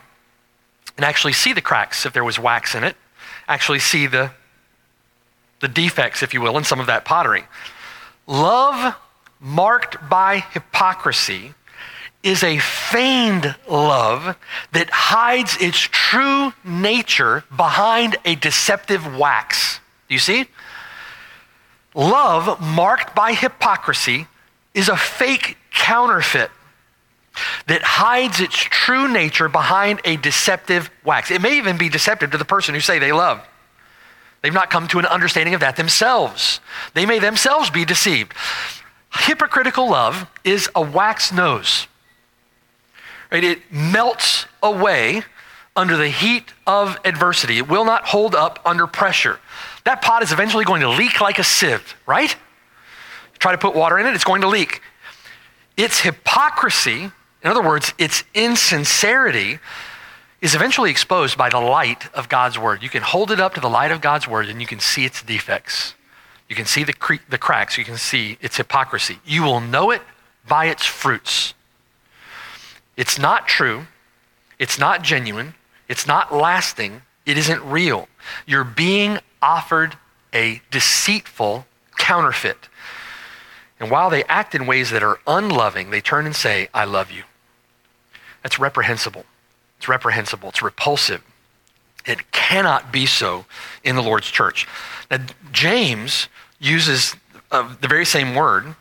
and 0.99 1.05
actually 1.05 1.33
see 1.33 1.53
the 1.53 1.63
cracks 1.63 2.05
if 2.05 2.13
there 2.13 2.25
was 2.25 2.39
wax 2.39 2.75
in 2.75 2.83
it, 2.83 2.97
actually 3.47 3.79
see 3.79 4.09
the, 4.09 4.33
the 5.61 5.69
defects, 5.69 6.25
if 6.25 6.35
you 6.35 6.41
will, 6.41 6.59
in 6.59 6.65
some 6.65 6.81
of 6.81 6.89
that 6.89 7.05
pottery. 7.05 7.45
Love 8.27 8.97
marked 9.41 10.09
by 10.11 10.41
hypocrisy 10.41 11.55
is 12.25 12.43
a 12.43 12.59
feigned 12.59 13.55
love 13.71 14.37
that 14.73 14.91
hides 14.91 15.57
its 15.61 15.79
true 15.79 16.53
nature 16.65 17.45
behind 17.57 18.17
a 18.25 18.35
deceptive 18.35 19.17
wax. 19.17 19.79
Do 20.09 20.15
you 20.15 20.19
see? 20.19 20.47
Love 21.95 22.61
marked 22.61 23.15
by 23.15 23.35
hypocrisy 23.35 24.27
is 24.75 24.89
a 24.89 24.97
fake 24.97 25.57
counterfeit 25.71 26.51
that 27.67 27.83
hides 27.83 28.41
its 28.41 28.57
true 28.57 29.09
nature 29.09 29.49
behind 29.49 30.01
a 30.05 30.17
deceptive 30.17 30.91
wax. 31.05 31.31
It 31.31 31.43
may 31.43 31.59
even 31.59 31.79
be 31.79 31.89
deceptive 31.89 32.31
to 32.33 32.39
the 32.39 32.45
person 32.45 32.75
who 32.75 32.81
say 32.81 32.99
they 32.99 33.13
love. 33.13 33.41
They've 34.43 34.55
not 34.55 34.71
come 34.71 34.87
to 34.89 34.99
an 34.99 35.07
understanding 35.07 35.55
of 35.55 35.61
that 35.61 35.77
themselves. 35.77 36.61
They 36.95 37.07
may 37.07 37.19
themselves 37.19 37.71
be 37.71 37.85
deceived. 37.85 38.33
Hypocritical 39.13 39.91
love 39.91 40.31
is 40.45 40.69
a 40.75 40.83
wax 40.83 41.33
nose. 41.33 41.87
Right? 43.33 43.45
It 43.45 43.73
melts 43.73 44.47
away 44.63 45.23
under 45.77 45.97
the 45.97 46.09
heat 46.09 46.53
of 46.67 46.99
adversity. 47.05 47.59
It 47.59 47.69
will 47.69 47.85
not 47.85 48.05
hold 48.05 48.35
up 48.35 48.61
under 48.65 48.87
pressure. 48.87 49.39
That 49.85 50.03
pot 50.03 50.23
is 50.23 50.33
eventually 50.33 50.65
going 50.65 50.81
to 50.83 50.89
leak 50.89 51.21
like 51.21 51.39
a 51.39 51.45
sieve, 51.45 51.95
right? 52.05 52.35
Try 53.39 53.53
to 53.53 53.59
put 53.59 53.75
water 53.75 53.99
in 53.99 54.07
it, 54.07 54.15
it's 54.15 54.25
going 54.25 54.43
to 54.43 54.49
leak. 54.49 54.83
Its 55.77 56.01
hypocrisy, 56.01 57.13
in 57.43 57.51
other 57.51 57.63
words, 57.63 57.95
its 57.99 58.25
insincerity, 58.35 59.59
is 60.41 60.55
eventually 60.55 60.91
exposed 60.91 61.37
by 61.37 61.49
the 61.49 61.61
light 61.61 62.13
of 62.15 62.29
God's 62.29 62.59
word. 62.59 62.83
You 62.83 62.89
can 62.89 63.03
hold 63.03 63.31
it 63.31 63.41
up 63.41 63.55
to 63.55 63.61
the 63.61 63.69
light 63.69 63.91
of 63.91 64.01
God's 64.01 64.29
word 64.29 64.49
and 64.49 64.61
you 64.61 64.67
can 64.67 64.81
see 64.81 65.05
its 65.05 65.23
defects. 65.23 65.95
You 66.49 66.57
can 66.57 66.65
see 66.65 66.85
the, 66.85 66.93
cre- 66.93 67.15
the 67.29 67.39
cracks. 67.39 67.77
You 67.77 67.85
can 67.85 67.97
see 67.97 68.39
its 68.41 68.57
hypocrisy. 68.57 69.19
You 69.25 69.43
will 69.43 69.61
know 69.61 69.91
it 69.91 70.03
by 70.47 70.67
its 70.67 70.87
fruits. 70.87 71.55
It's 72.97 73.19
not 73.19 73.49
true. 73.49 73.87
It's 74.59 74.79
not 74.79 75.03
genuine. 75.03 75.55
It's 75.89 76.07
not 76.07 76.33
lasting. 76.33 77.03
It 77.27 77.37
isn't 77.37 77.63
real. 77.63 78.09
You're 78.47 78.65
being 78.65 79.19
offered 79.43 79.97
a 80.33 80.63
deceitful 80.71 81.67
counterfeit. 81.99 82.69
And 83.81 83.91
while 83.91 84.11
they 84.11 84.25
act 84.25 84.55
in 84.55 84.67
ways 84.67 84.91
that 84.91 85.03
are 85.03 85.21
unloving, 85.27 85.91
they 85.91 86.01
turn 86.01 86.27
and 86.27 86.35
say, 86.35 86.69
I 86.73 86.85
love 86.85 87.11
you. 87.11 87.25
That's 88.43 88.59
reprehensible. 88.59 89.25
It's 89.79 89.89
reprehensible. 89.89 90.49
It's 90.51 90.63
repulsive. 90.63 91.23
It 92.07 92.31
cannot 92.33 92.93
be 92.93 93.07
so 93.07 93.45
in 93.85 93.97
the 93.97 94.03
Lord's 94.03 94.31
church. 94.31 94.67
Now, 95.11 95.19
James 95.53 96.29
uses 96.59 97.15
uh, 97.51 97.75
the 97.81 97.89
very 97.89 98.05
same 98.05 98.35
word 98.35 98.75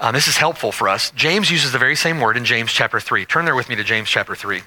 uh, 0.00 0.12
this 0.12 0.28
is 0.28 0.36
helpful 0.36 0.70
for 0.70 0.88
us. 0.88 1.10
James 1.12 1.50
uses 1.50 1.72
the 1.72 1.78
very 1.78 1.96
same 1.96 2.20
word 2.20 2.36
in 2.36 2.44
James 2.44 2.72
chapter 2.72 3.00
3. 3.00 3.24
Turn 3.26 3.44
there 3.44 3.56
with 3.56 3.68
me 3.68 3.74
to 3.76 3.84
James 3.84 4.08
chapter 4.08 4.36
3. 4.36 4.62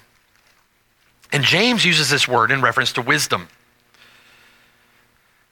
And 1.31 1.43
James 1.43 1.85
uses 1.85 2.09
this 2.09 2.27
word 2.27 2.51
in 2.51 2.61
reference 2.61 2.91
to 2.93 3.01
wisdom. 3.01 3.47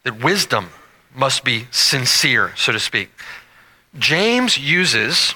That 0.03 0.21
wisdom 0.21 0.69
must 1.15 1.45
be 1.45 1.67
sincere, 1.71 2.51
so 2.57 2.73
to 2.73 2.79
speak. 2.79 3.09
James 3.97 4.57
uses 4.57 5.33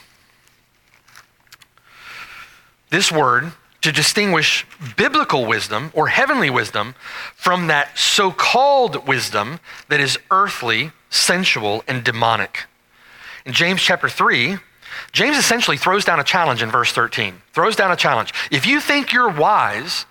this 2.93 3.11
word 3.11 3.51
to 3.81 3.91
distinguish 3.91 4.67
biblical 4.95 5.45
wisdom 5.45 5.91
or 5.95 6.07
heavenly 6.07 6.49
wisdom 6.49 6.93
from 7.35 7.65
that 7.67 7.97
so 7.97 8.31
called 8.31 9.07
wisdom 9.07 9.59
that 9.89 9.99
is 9.99 10.19
earthly, 10.29 10.91
sensual, 11.09 11.83
and 11.87 12.03
demonic. 12.03 12.65
In 13.45 13.51
James 13.51 13.81
chapter 13.81 14.07
3, 14.07 14.57
James 15.11 15.37
essentially 15.37 15.75
throws 15.75 16.05
down 16.05 16.19
a 16.19 16.23
challenge 16.23 16.61
in 16.61 16.69
verse 16.69 16.91
13. 16.91 17.41
Throws 17.51 17.75
down 17.75 17.91
a 17.91 17.95
challenge. 17.95 18.31
If 18.51 18.67
you 18.67 18.79
think 18.79 19.11
you're 19.11 19.31
wise, 19.31 20.05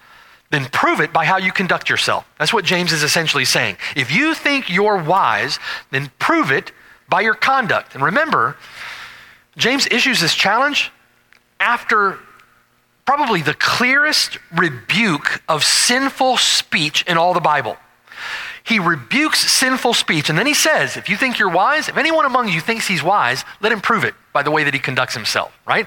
then 0.51 0.65
prove 0.67 1.01
it 1.01 1.13
by 1.13 1.25
how 1.25 1.39
you 1.39 1.53
conduct 1.53 1.89
yourself. 1.89 2.29
That's 2.41 2.53
what 2.53 2.65
James 2.65 2.93
is 2.93 3.05
essentially 3.05 3.45
saying. 3.45 3.77
If 3.95 4.11
you 4.11 4.35
think 4.35 4.69
you're 4.69 5.01
wise, 5.01 5.61
then 5.93 6.11
prove 6.19 6.51
it 6.51 6.73
by 7.09 7.21
your 7.21 7.35
conduct. 7.35 7.95
And 7.95 8.03
remember, 8.03 8.57
James 9.57 9.87
issues 9.87 10.21
this 10.21 10.35
challenge 10.35 10.91
after 11.61 12.19
probably 13.05 13.43
the 13.43 13.55
clearest 13.55 14.39
rebuke 14.57 15.43
of 15.49 15.65
sinful 15.65 16.37
speech 16.37 17.05
in 17.07 17.17
all 17.17 17.35
the 17.35 17.41
Bible 17.41 17.77
he 18.65 18.79
rebukes 18.79 19.41
sinful 19.41 19.95
speech. 19.95 20.29
And 20.29 20.39
then 20.39 20.47
he 20.47 20.55
says, 20.55 20.97
if 20.97 21.09
you 21.09 21.17
think 21.17 21.39
you're 21.39 21.51
wise, 21.51 21.89
if 21.89 21.97
anyone 21.97 22.25
among 22.25 22.49
you 22.49 22.61
thinks 22.61 22.87
he's 22.87 23.03
wise, 23.03 23.45
let 23.61 23.73
him 23.73 23.81
prove 23.81 24.05
it 24.05 24.15
by 24.33 24.43
the 24.43 24.51
way 24.51 24.65
that 24.65 24.75
he 24.75 24.81
conducts 24.81 25.15
himself, 25.15 25.57
right? 25.67 25.87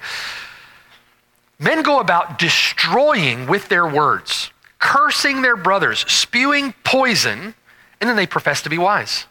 Men 1.57 1.83
go 1.83 1.99
about 1.99 2.37
destroying 2.37 3.47
with 3.47 3.69
their 3.69 3.87
words, 3.87 4.51
cursing 4.77 5.41
their 5.41 5.55
brothers, 5.55 5.99
spewing 6.11 6.73
poison, 6.83 7.55
and 8.01 8.09
then 8.09 8.17
they 8.17 8.27
profess 8.27 8.61
to 8.63 8.69
be 8.69 8.77
wise. 8.77 9.25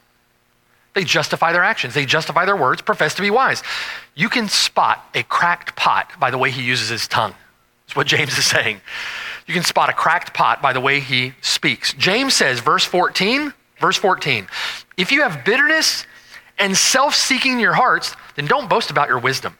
They 0.94 1.04
justify 1.04 1.52
their 1.52 1.64
actions, 1.64 1.92
they 1.92 2.06
justify 2.06 2.46
their 2.46 2.56
words, 2.56 2.80
profess 2.80 3.14
to 3.16 3.22
be 3.22 3.30
wise. 3.30 3.62
You 4.14 4.28
can 4.28 4.48
spot 4.48 5.04
a 5.14 5.22
cracked 5.24 5.76
pot 5.76 6.10
by 6.18 6.30
the 6.30 6.38
way 6.38 6.50
he 6.50 6.62
uses 6.62 6.88
his 6.88 7.06
tongue. 7.08 7.34
That's 7.94 7.96
what 7.96 8.06
James 8.08 8.36
is 8.36 8.44
saying. 8.44 8.80
You 9.46 9.54
can 9.54 9.62
spot 9.62 9.88
a 9.88 9.92
cracked 9.92 10.34
pot 10.34 10.60
by 10.60 10.72
the 10.72 10.80
way 10.80 10.98
he 10.98 11.34
speaks. 11.40 11.92
James 11.94 12.34
says, 12.34 12.58
verse 12.58 12.84
14, 12.84 13.54
verse 13.78 13.96
14, 13.96 14.48
if 14.96 15.12
you 15.12 15.22
have 15.22 15.44
bitterness 15.44 16.04
and 16.58 16.76
self 16.76 17.14
seeking 17.14 17.52
in 17.52 17.60
your 17.60 17.74
hearts, 17.74 18.16
then 18.34 18.46
don't 18.46 18.68
boast 18.68 18.90
about 18.90 19.06
your 19.06 19.20
wisdom. 19.20 19.56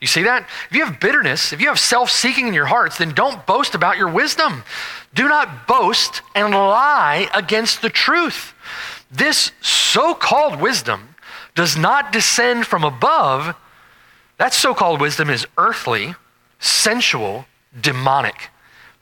You 0.00 0.06
see 0.06 0.22
that? 0.22 0.48
If 0.70 0.76
you 0.76 0.84
have 0.84 1.00
bitterness, 1.00 1.52
if 1.52 1.60
you 1.60 1.66
have 1.66 1.80
self 1.80 2.12
seeking 2.12 2.46
in 2.46 2.54
your 2.54 2.66
hearts, 2.66 2.98
then 2.98 3.12
don't 3.12 3.44
boast 3.44 3.74
about 3.74 3.96
your 3.96 4.08
wisdom. 4.08 4.62
Do 5.12 5.26
not 5.26 5.66
boast 5.66 6.22
and 6.36 6.52
lie 6.52 7.28
against 7.34 7.82
the 7.82 7.90
truth. 7.90 8.54
This 9.10 9.50
so 9.60 10.14
called 10.14 10.60
wisdom 10.60 11.16
does 11.56 11.76
not 11.76 12.12
descend 12.12 12.68
from 12.68 12.84
above. 12.84 13.56
That 14.38 14.54
so 14.54 14.74
called 14.74 15.00
wisdom 15.00 15.28
is 15.28 15.44
earthly, 15.58 16.14
sensual, 16.62 17.46
demonic. 17.78 18.50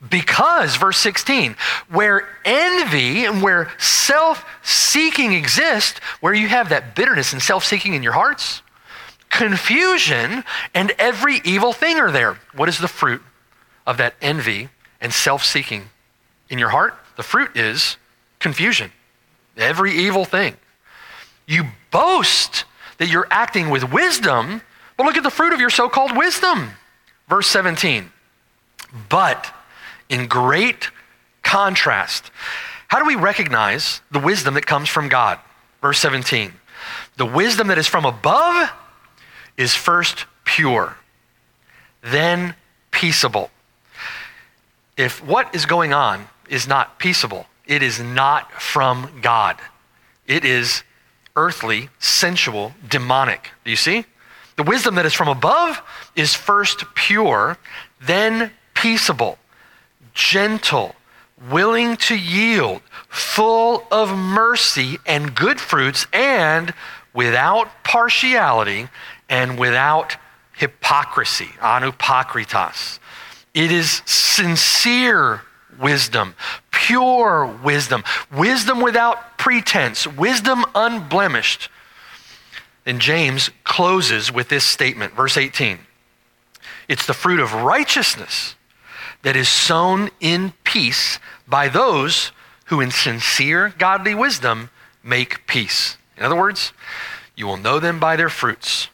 Because, 0.08 0.76
verse 0.76 0.96
16, 0.96 1.56
where 1.90 2.26
envy 2.44 3.26
and 3.26 3.42
where 3.42 3.70
self 3.78 4.46
seeking 4.62 5.34
exist, 5.34 5.98
where 6.20 6.32
you 6.32 6.48
have 6.48 6.70
that 6.70 6.96
bitterness 6.96 7.34
and 7.34 7.42
self 7.42 7.64
seeking 7.64 7.92
in 7.92 8.02
your 8.02 8.14
hearts, 8.14 8.62
confusion 9.28 10.42
and 10.74 10.92
every 10.98 11.40
evil 11.44 11.72
thing 11.72 11.98
are 11.98 12.10
there. 12.10 12.38
What 12.54 12.68
is 12.68 12.78
the 12.78 12.88
fruit 12.88 13.22
of 13.86 13.98
that 13.98 14.14
envy 14.22 14.70
and 15.00 15.12
self 15.12 15.44
seeking 15.44 15.90
in 16.48 16.58
your 16.58 16.70
heart? 16.70 16.94
The 17.16 17.22
fruit 17.22 17.54
is 17.54 17.98
confusion, 18.38 18.90
every 19.58 19.92
evil 19.92 20.24
thing. 20.24 20.56
You 21.46 21.64
boast 21.90 22.64
that 22.96 23.08
you're 23.08 23.28
acting 23.30 23.68
with 23.68 23.92
wisdom, 23.92 24.62
but 24.96 25.04
look 25.04 25.16
at 25.16 25.22
the 25.22 25.30
fruit 25.30 25.52
of 25.52 25.60
your 25.60 25.70
so 25.70 25.90
called 25.90 26.16
wisdom. 26.16 26.70
Verse 27.30 27.46
17. 27.46 28.10
But 29.08 29.54
in 30.08 30.26
great 30.26 30.90
contrast, 31.44 32.32
how 32.88 32.98
do 32.98 33.06
we 33.06 33.14
recognize 33.14 34.00
the 34.10 34.18
wisdom 34.18 34.54
that 34.54 34.66
comes 34.66 34.88
from 34.88 35.08
God? 35.08 35.38
Verse 35.80 36.00
17. 36.00 36.52
The 37.16 37.26
wisdom 37.26 37.68
that 37.68 37.78
is 37.78 37.86
from 37.86 38.04
above 38.04 38.70
is 39.56 39.74
first 39.74 40.26
pure, 40.44 40.96
then 42.02 42.56
peaceable. 42.90 43.50
If 44.96 45.24
what 45.24 45.54
is 45.54 45.66
going 45.66 45.92
on 45.92 46.26
is 46.48 46.66
not 46.66 46.98
peaceable, 46.98 47.46
it 47.64 47.82
is 47.82 48.00
not 48.00 48.60
from 48.60 49.20
God. 49.22 49.56
It 50.26 50.44
is 50.44 50.82
earthly, 51.36 51.90
sensual, 52.00 52.74
demonic. 52.88 53.50
Do 53.64 53.70
you 53.70 53.76
see? 53.76 54.04
The 54.60 54.64
wisdom 54.64 54.96
that 54.96 55.06
is 55.06 55.14
from 55.14 55.28
above 55.28 55.80
is 56.14 56.34
first 56.34 56.84
pure, 56.94 57.56
then 57.98 58.50
peaceable, 58.74 59.38
gentle, 60.12 60.96
willing 61.48 61.96
to 61.96 62.14
yield, 62.14 62.82
full 63.08 63.86
of 63.90 64.14
mercy 64.14 64.98
and 65.06 65.34
good 65.34 65.58
fruits, 65.58 66.06
and 66.12 66.74
without 67.14 67.68
partiality 67.84 68.88
and 69.30 69.58
without 69.58 70.18
hypocrisy, 70.52 71.48
anupakritas. 71.60 72.98
It 73.54 73.72
is 73.72 74.02
sincere 74.04 75.40
wisdom, 75.80 76.34
pure 76.70 77.46
wisdom, 77.46 78.04
wisdom 78.30 78.82
without 78.82 79.38
pretense, 79.38 80.06
wisdom 80.06 80.66
unblemished. 80.74 81.70
And 82.90 83.00
James 83.00 83.50
closes 83.62 84.32
with 84.32 84.48
this 84.48 84.64
statement, 84.64 85.14
verse 85.14 85.36
18. 85.36 85.78
It's 86.88 87.06
the 87.06 87.14
fruit 87.14 87.38
of 87.38 87.54
righteousness 87.54 88.56
that 89.22 89.36
is 89.36 89.48
sown 89.48 90.10
in 90.18 90.54
peace 90.64 91.20
by 91.46 91.68
those 91.68 92.32
who, 92.64 92.80
in 92.80 92.90
sincere 92.90 93.72
godly 93.78 94.12
wisdom, 94.12 94.70
make 95.04 95.46
peace. 95.46 95.98
In 96.16 96.24
other 96.24 96.34
words, 96.34 96.72
you 97.36 97.46
will 97.46 97.56
know 97.56 97.78
them 97.78 98.00
by 98.00 98.16
their 98.16 98.28
fruits. 98.28 98.88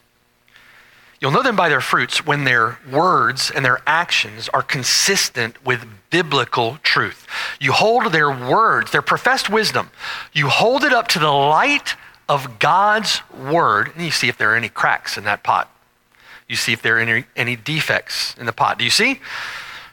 You'll 1.18 1.30
know 1.30 1.42
them 1.42 1.56
by 1.56 1.70
their 1.70 1.80
fruits 1.80 2.26
when 2.26 2.44
their 2.44 2.78
words 2.92 3.50
and 3.50 3.64
their 3.64 3.80
actions 3.86 4.50
are 4.50 4.60
consistent 4.60 5.64
with 5.64 5.88
biblical 6.10 6.76
truth. 6.82 7.26
You 7.58 7.72
hold 7.72 8.12
their 8.12 8.28
words, 8.28 8.90
their 8.90 9.00
professed 9.00 9.48
wisdom, 9.48 9.88
you 10.34 10.50
hold 10.50 10.84
it 10.84 10.92
up 10.92 11.08
to 11.08 11.18
the 11.18 11.32
light 11.32 11.96
of 12.28 12.58
God's 12.58 13.22
word, 13.32 13.92
and 13.94 14.04
you 14.04 14.10
see 14.10 14.28
if 14.28 14.36
there 14.36 14.52
are 14.52 14.56
any 14.56 14.68
cracks 14.68 15.16
in 15.16 15.24
that 15.24 15.42
pot. 15.42 15.70
You 16.48 16.56
see 16.56 16.72
if 16.72 16.82
there 16.82 16.96
are 16.96 17.00
any, 17.00 17.24
any 17.36 17.56
defects 17.56 18.34
in 18.38 18.46
the 18.46 18.52
pot. 18.52 18.78
Do 18.78 18.84
you 18.84 18.90
see? 18.90 19.20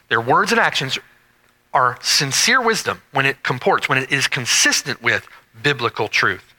Their 0.08 0.20
words 0.20 0.52
and 0.52 0.60
actions 0.60 0.98
are 1.72 1.98
sincere 2.00 2.60
wisdom 2.60 3.02
when 3.12 3.26
it 3.26 3.42
comports, 3.42 3.88
when 3.88 3.98
it 3.98 4.12
is 4.12 4.28
consistent 4.28 5.02
with 5.02 5.26
biblical 5.62 6.08
truth. 6.08 6.54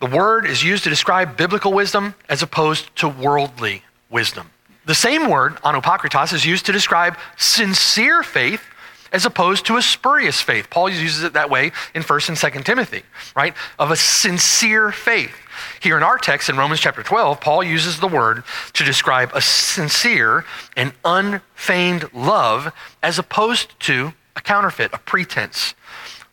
The 0.00 0.06
word 0.06 0.46
is 0.46 0.64
used 0.64 0.84
to 0.84 0.90
describe 0.90 1.36
biblical 1.36 1.72
wisdom 1.72 2.14
as 2.28 2.42
opposed 2.42 2.94
to 2.96 3.08
worldly 3.08 3.82
wisdom. 4.10 4.50
The 4.84 4.94
same 4.94 5.28
word, 5.28 5.56
anupakritas, 5.62 6.32
is 6.32 6.44
used 6.44 6.66
to 6.66 6.72
describe 6.72 7.16
sincere 7.36 8.22
faith 8.22 8.62
as 9.12 9.26
opposed 9.26 9.66
to 9.66 9.76
a 9.76 9.82
spurious 9.82 10.40
faith. 10.40 10.70
Paul 10.70 10.88
uses 10.88 11.22
it 11.22 11.34
that 11.34 11.50
way 11.50 11.72
in 11.94 12.02
1st 12.02 12.30
and 12.30 12.38
2nd 12.38 12.64
Timothy, 12.64 13.02
right? 13.36 13.54
Of 13.78 13.90
a 13.90 13.96
sincere 13.96 14.90
faith. 14.90 15.36
Here 15.80 15.96
in 15.96 16.02
our 16.02 16.18
text 16.18 16.48
in 16.48 16.56
Romans 16.56 16.80
chapter 16.80 17.02
12, 17.02 17.40
Paul 17.40 17.62
uses 17.62 18.00
the 18.00 18.08
word 18.08 18.42
to 18.72 18.84
describe 18.84 19.30
a 19.34 19.40
sincere 19.40 20.44
and 20.76 20.92
unfeigned 21.04 22.12
love 22.12 22.72
as 23.02 23.18
opposed 23.18 23.78
to 23.80 24.14
a 24.34 24.40
counterfeit, 24.40 24.92
a 24.94 24.98
pretense. 24.98 25.74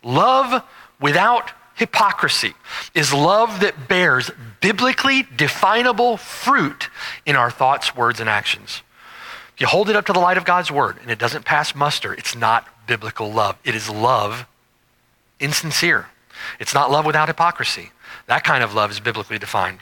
Love 0.02 0.64
without 1.00 1.52
hypocrisy 1.74 2.54
is 2.94 3.12
love 3.12 3.60
that 3.60 3.88
bears 3.88 4.30
biblically 4.60 5.26
definable 5.36 6.16
fruit 6.16 6.88
in 7.26 7.36
our 7.36 7.50
thoughts, 7.50 7.94
words, 7.96 8.20
and 8.20 8.28
actions. 8.28 8.82
You 9.60 9.66
hold 9.66 9.88
it 9.88 9.94
up 9.94 10.06
to 10.06 10.12
the 10.12 10.18
light 10.18 10.38
of 10.38 10.44
God's 10.44 10.70
word 10.70 10.96
and 11.02 11.10
it 11.10 11.18
doesn't 11.18 11.44
pass 11.44 11.74
muster, 11.74 12.12
it's 12.14 12.34
not 12.34 12.66
biblical 12.86 13.30
love. 13.30 13.56
It 13.62 13.76
is 13.76 13.88
love 13.88 14.46
insincere. 15.38 16.06
It's 16.58 16.74
not 16.74 16.90
love 16.90 17.06
without 17.06 17.28
hypocrisy. 17.28 17.92
That 18.26 18.42
kind 18.42 18.64
of 18.64 18.74
love 18.74 18.90
is 18.90 18.98
biblically 18.98 19.38
defined. 19.38 19.78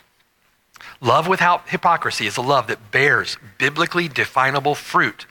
Love 1.00 1.26
without 1.26 1.68
hypocrisy 1.68 2.26
is 2.26 2.36
a 2.36 2.42
love 2.42 2.66
that 2.66 2.90
bears 2.90 3.38
biblically 3.56 4.08
definable 4.08 4.74
fruit 4.74 5.26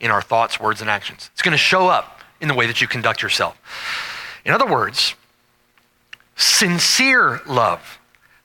in 0.00 0.10
our 0.10 0.20
thoughts, 0.20 0.60
words, 0.60 0.80
and 0.80 0.90
actions. 0.90 1.30
It's 1.32 1.42
going 1.42 1.52
to 1.52 1.58
show 1.58 1.88
up 1.88 2.20
in 2.40 2.48
the 2.48 2.54
way 2.54 2.66
that 2.66 2.80
you 2.80 2.88
conduct 2.88 3.22
yourself. 3.22 3.56
In 4.44 4.52
other 4.52 4.66
words, 4.66 5.14
Sincere 6.36 7.40
love 7.46 7.98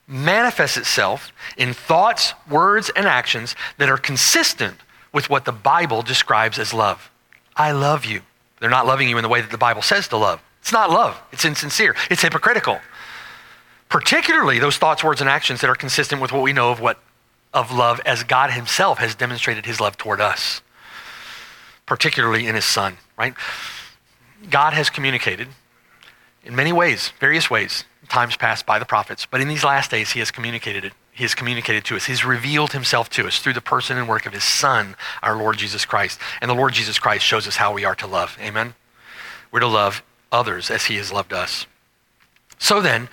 manifests 0.07 0.77
itself 0.77 1.31
in 1.57 1.73
thoughts, 1.73 2.33
words, 2.49 2.91
and 2.95 3.07
actions 3.07 3.55
that 3.77 3.89
are 3.89 3.97
consistent 3.97 4.75
with 5.13 5.29
what 5.29 5.45
the 5.45 5.51
Bible 5.51 6.01
describes 6.01 6.59
as 6.59 6.73
love. 6.73 7.09
I 7.55 7.71
love 7.71 8.05
you. 8.05 8.21
They're 8.59 8.69
not 8.69 8.85
loving 8.85 9.09
you 9.09 9.17
in 9.17 9.23
the 9.23 9.29
way 9.29 9.41
that 9.41 9.51
the 9.51 9.57
Bible 9.57 9.81
says 9.81 10.07
to 10.09 10.17
love. 10.17 10.41
It's 10.61 10.71
not 10.71 10.89
love, 10.89 11.21
it's 11.31 11.45
insincere, 11.45 11.95
it's 12.09 12.21
hypocritical. 12.21 12.79
Particularly 13.89 14.59
those 14.59 14.77
thoughts, 14.77 15.03
words, 15.03 15.21
and 15.21 15.29
actions 15.29 15.61
that 15.61 15.69
are 15.69 15.75
consistent 15.75 16.21
with 16.21 16.33
what 16.33 16.43
we 16.43 16.51
know 16.51 16.71
of 16.71 16.81
what 16.81 16.99
of 17.53 17.71
love 17.71 18.01
as 18.05 18.23
God 18.23 18.51
Himself 18.51 18.97
has 18.97 19.15
demonstrated 19.15 19.65
His 19.65 19.79
love 19.79 19.97
toward 19.97 20.19
us, 20.19 20.61
particularly 21.85 22.47
in 22.47 22.55
His 22.55 22.65
Son, 22.65 22.97
right? 23.17 23.33
God 24.49 24.73
has 24.73 24.89
communicated 24.89 25.47
in 26.43 26.55
many 26.55 26.73
ways, 26.73 27.13
various 27.19 27.49
ways, 27.49 27.85
times 28.07 28.37
past 28.37 28.65
by 28.65 28.79
the 28.79 28.85
prophets. 28.85 29.25
But 29.25 29.41
in 29.41 29.47
these 29.47 29.63
last 29.63 29.91
days, 29.91 30.11
he 30.11 30.19
has 30.19 30.31
communicated 30.31 30.85
it. 30.85 30.93
He 31.11 31.23
has 31.23 31.33
communicated 31.33 31.83
to 31.85 31.95
us. 31.95 32.05
He's 32.05 32.23
revealed 32.23 32.73
himself 32.73 33.09
to 33.11 33.25
us 33.25 33.39
through 33.39 33.53
the 33.53 33.61
person 33.61 33.97
and 33.97 34.07
work 34.07 34.25
of 34.25 34.33
his 34.33 34.43
Son, 34.43 34.95
our 35.23 35.35
Lord 35.35 35.57
Jesus 35.57 35.83
Christ. 35.85 36.19
And 36.41 36.49
the 36.49 36.55
Lord 36.55 36.73
Jesus 36.73 36.99
Christ 36.99 37.25
shows 37.25 37.47
us 37.47 37.55
how 37.55 37.73
we 37.73 37.85
are 37.85 37.95
to 37.95 38.07
love. 38.07 38.37
Amen? 38.39 38.75
We're 39.51 39.61
to 39.61 39.67
love 39.67 40.03
others 40.31 40.69
as 40.69 40.85
he 40.85 40.97
has 40.97 41.11
loved 41.11 41.33
us. 41.33 41.65
So 42.59 42.81
then, 42.81 43.09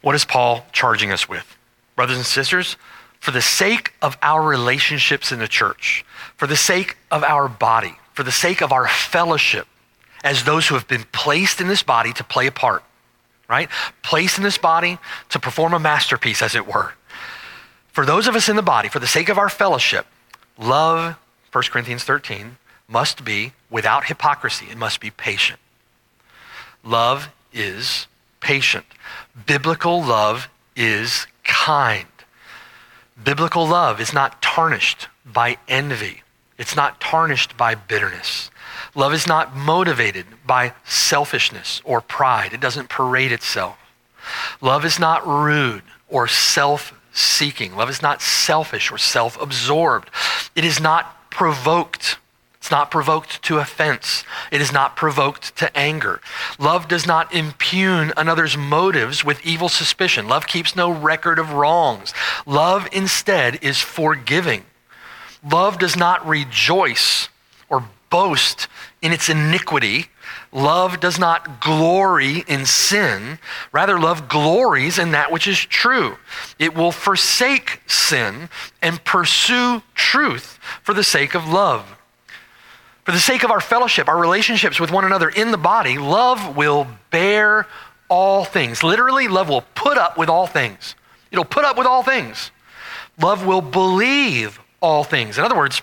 what 0.00 0.14
is 0.14 0.24
Paul 0.24 0.64
charging 0.72 1.12
us 1.12 1.28
with? 1.28 1.56
Brothers 1.96 2.16
and 2.16 2.26
sisters, 2.26 2.76
for 3.18 3.32
the 3.32 3.42
sake 3.42 3.92
of 4.00 4.16
our 4.22 4.42
relationships 4.42 5.30
in 5.30 5.38
the 5.38 5.48
church, 5.48 6.04
for 6.36 6.46
the 6.46 6.56
sake 6.56 6.96
of 7.10 7.22
our 7.22 7.48
body, 7.48 7.98
for 8.14 8.22
the 8.22 8.32
sake 8.32 8.62
of 8.62 8.72
our 8.72 8.88
fellowship, 8.88 9.66
as 10.24 10.44
those 10.44 10.68
who 10.68 10.74
have 10.74 10.88
been 10.88 11.04
placed 11.12 11.60
in 11.60 11.68
this 11.68 11.82
body 11.82 12.12
to 12.14 12.24
play 12.24 12.46
a 12.46 12.52
part, 12.52 12.82
right? 13.50 13.68
Placed 14.02 14.38
in 14.38 14.44
this 14.44 14.56
body 14.56 14.98
to 15.30 15.40
perform 15.40 15.74
a 15.74 15.80
masterpiece, 15.80 16.40
as 16.40 16.54
it 16.54 16.66
were. 16.66 16.92
For 17.88 18.06
those 18.06 18.28
of 18.28 18.36
us 18.36 18.48
in 18.48 18.54
the 18.54 18.62
body, 18.62 18.88
for 18.88 19.00
the 19.00 19.06
sake 19.06 19.28
of 19.28 19.36
our 19.36 19.48
fellowship, 19.48 20.06
love, 20.56 21.16
1 21.52 21.64
Corinthians 21.64 22.04
13, 22.04 22.56
must 22.88 23.24
be 23.24 23.52
without 23.68 24.06
hypocrisy. 24.06 24.66
It 24.70 24.78
must 24.78 25.00
be 25.00 25.10
patient. 25.10 25.58
Love 26.84 27.28
is 27.52 28.06
patient. 28.38 28.86
Biblical 29.46 30.02
love 30.02 30.48
is 30.76 31.26
kind. 31.44 32.06
Biblical 33.22 33.66
love 33.66 34.00
is 34.00 34.12
not 34.12 34.40
tarnished 34.40 35.08
by 35.26 35.58
envy. 35.68 36.22
It's 36.56 36.76
not 36.76 37.00
tarnished 37.00 37.56
by 37.56 37.74
bitterness. 37.74 38.50
Love 38.94 39.14
is 39.14 39.26
not 39.26 39.54
motivated 39.56 40.26
by 40.46 40.72
selfishness 40.84 41.80
or 41.84 42.00
pride, 42.00 42.52
it 42.52 42.60
doesn't 42.60 42.88
parade 42.88 43.32
itself. 43.32 43.78
Love 44.60 44.84
is 44.84 44.98
not 44.98 45.26
rude 45.26 45.82
or 46.08 46.26
self 46.28 46.94
seeking. 47.12 47.74
Love 47.76 47.90
is 47.90 48.02
not 48.02 48.22
selfish 48.22 48.90
or 48.90 48.98
self 48.98 49.40
absorbed. 49.40 50.10
It 50.54 50.64
is 50.64 50.80
not 50.80 51.30
provoked. 51.30 52.18
It's 52.58 52.70
not 52.70 52.90
provoked 52.90 53.42
to 53.44 53.58
offense. 53.58 54.24
It 54.52 54.60
is 54.60 54.70
not 54.70 54.94
provoked 54.94 55.56
to 55.56 55.74
anger. 55.76 56.20
Love 56.58 56.88
does 56.88 57.06
not 57.06 57.34
impugn 57.34 58.12
another's 58.18 58.56
motives 58.56 59.24
with 59.24 59.44
evil 59.46 59.70
suspicion. 59.70 60.28
Love 60.28 60.46
keeps 60.46 60.76
no 60.76 60.90
record 60.90 61.38
of 61.38 61.54
wrongs. 61.54 62.12
Love 62.44 62.86
instead 62.92 63.58
is 63.64 63.80
forgiving. 63.80 64.64
Love 65.42 65.78
does 65.78 65.96
not 65.96 66.26
rejoice 66.26 67.30
boast 68.10 68.68
in 69.00 69.12
its 69.12 69.28
iniquity. 69.28 70.08
Love 70.52 71.00
does 71.00 71.18
not 71.18 71.60
glory 71.60 72.44
in 72.46 72.66
sin. 72.66 73.38
Rather, 73.72 73.98
love 73.98 74.28
glories 74.28 74.98
in 74.98 75.12
that 75.12 75.30
which 75.30 75.46
is 75.46 75.58
true. 75.58 76.16
It 76.58 76.74
will 76.74 76.92
forsake 76.92 77.80
sin 77.86 78.48
and 78.82 79.02
pursue 79.04 79.82
truth 79.94 80.58
for 80.82 80.92
the 80.92 81.04
sake 81.04 81.34
of 81.34 81.48
love. 81.48 81.96
For 83.04 83.12
the 83.12 83.20
sake 83.20 83.44
of 83.44 83.50
our 83.50 83.60
fellowship, 83.60 84.08
our 84.08 84.20
relationships 84.20 84.78
with 84.78 84.90
one 84.90 85.04
another 85.04 85.28
in 85.28 85.50
the 85.52 85.56
body, 85.56 85.98
love 85.98 86.56
will 86.56 86.86
bear 87.10 87.66
all 88.08 88.44
things. 88.44 88.82
Literally, 88.82 89.28
love 89.28 89.48
will 89.48 89.64
put 89.74 89.96
up 89.96 90.18
with 90.18 90.28
all 90.28 90.46
things. 90.46 90.94
It'll 91.30 91.44
put 91.44 91.64
up 91.64 91.78
with 91.78 91.86
all 91.86 92.02
things. 92.02 92.50
Love 93.20 93.46
will 93.46 93.62
believe 93.62 94.60
all 94.82 95.04
things. 95.04 95.38
In 95.38 95.44
other 95.44 95.56
words, 95.56 95.82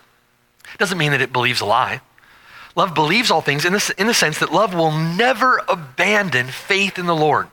it 0.73 0.77
doesn't 0.77 0.97
mean 0.97 1.11
that 1.11 1.21
it 1.21 1.33
believes 1.33 1.61
a 1.61 1.65
lie. 1.65 2.01
Love 2.77 2.93
believes 2.93 3.31
all 3.31 3.41
things 3.41 3.65
in 3.65 3.73
the, 3.73 3.95
in 3.97 4.05
the 4.05 4.13
sense 4.13 4.37
that 4.37 4.53
love 4.53 4.75
will 4.75 4.91
never 4.91 5.59
abandon 5.67 6.45
faith 6.45 6.99
in 6.99 7.07
the 7.07 7.15
Lord. 7.15 7.47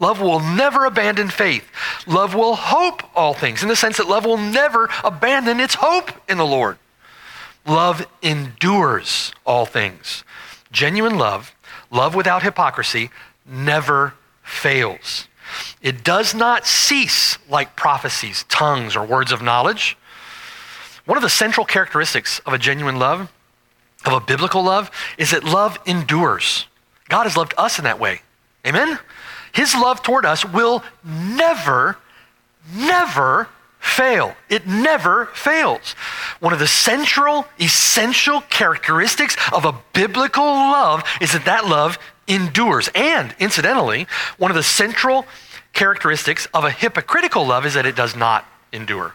Love 0.00 0.22
will 0.22 0.40
never 0.40 0.86
abandon 0.86 1.28
faith. 1.28 1.70
Love 2.06 2.34
will 2.34 2.54
hope 2.54 3.02
all 3.14 3.34
things 3.34 3.62
in 3.62 3.68
the 3.68 3.76
sense 3.76 3.98
that 3.98 4.08
love 4.08 4.24
will 4.24 4.38
never 4.38 4.88
abandon 5.04 5.60
its 5.60 5.74
hope 5.74 6.10
in 6.30 6.38
the 6.38 6.46
Lord. 6.46 6.78
Love 7.66 8.06
endures 8.22 9.32
all 9.44 9.66
things. 9.66 10.24
Genuine 10.72 11.18
love, 11.18 11.54
love 11.90 12.14
without 12.14 12.42
hypocrisy, 12.42 13.10
never 13.44 14.14
fails. 14.42 15.28
It 15.82 16.02
does 16.02 16.34
not 16.34 16.66
cease 16.66 17.36
like 17.50 17.76
prophecies, 17.76 18.44
tongues, 18.48 18.96
or 18.96 19.04
words 19.04 19.30
of 19.30 19.42
knowledge. 19.42 19.98
One 21.04 21.18
of 21.18 21.22
the 21.22 21.28
central 21.28 21.66
characteristics 21.66 22.38
of 22.40 22.54
a 22.54 22.58
genuine 22.58 22.98
love, 22.98 23.30
of 24.04 24.12
a 24.12 24.20
biblical 24.20 24.62
love, 24.62 24.90
is 25.18 25.30
that 25.30 25.44
love 25.44 25.78
endures. 25.86 26.66
God 27.08 27.24
has 27.24 27.36
loved 27.36 27.54
us 27.58 27.78
in 27.78 27.84
that 27.84 28.00
way. 28.00 28.22
Amen? 28.66 28.98
His 29.52 29.74
love 29.74 30.02
toward 30.02 30.24
us 30.24 30.44
will 30.44 30.82
never, 31.04 31.98
never 32.74 33.48
fail. 33.78 34.36
It 34.48 34.66
never 34.66 35.26
fails. 35.26 35.92
One 36.38 36.52
of 36.52 36.58
the 36.58 36.66
central, 36.66 37.46
essential 37.58 38.42
characteristics 38.42 39.36
of 39.52 39.64
a 39.64 39.74
biblical 39.92 40.44
love 40.44 41.02
is 41.20 41.32
that 41.32 41.46
that 41.46 41.66
love 41.66 41.98
endures. 42.28 42.90
And 42.94 43.34
incidentally, 43.38 44.06
one 44.36 44.50
of 44.50 44.56
the 44.56 44.62
central 44.62 45.26
characteristics 45.72 46.46
of 46.52 46.64
a 46.64 46.70
hypocritical 46.70 47.46
love 47.46 47.66
is 47.66 47.74
that 47.74 47.86
it 47.86 47.96
does 47.96 48.14
not 48.14 48.44
endure. 48.72 49.14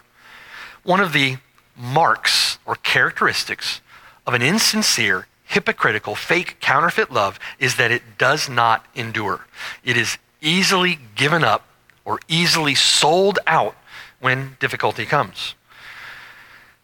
One 0.82 1.00
of 1.00 1.12
the 1.12 1.38
marks 1.76 2.58
or 2.66 2.74
characteristics 2.76 3.80
of 4.26 4.34
an 4.34 4.42
insincere, 4.42 5.26
hypocritical, 5.44 6.14
fake, 6.14 6.56
counterfeit 6.60 7.10
love 7.10 7.38
is 7.58 7.76
that 7.76 7.90
it 7.90 8.18
does 8.18 8.48
not 8.48 8.84
endure. 8.94 9.46
It 9.84 9.96
is 9.96 10.18
easily 10.40 10.98
given 11.14 11.44
up 11.44 11.66
or 12.04 12.20
easily 12.28 12.74
sold 12.74 13.38
out 13.46 13.76
when 14.20 14.56
difficulty 14.58 15.06
comes. 15.06 15.54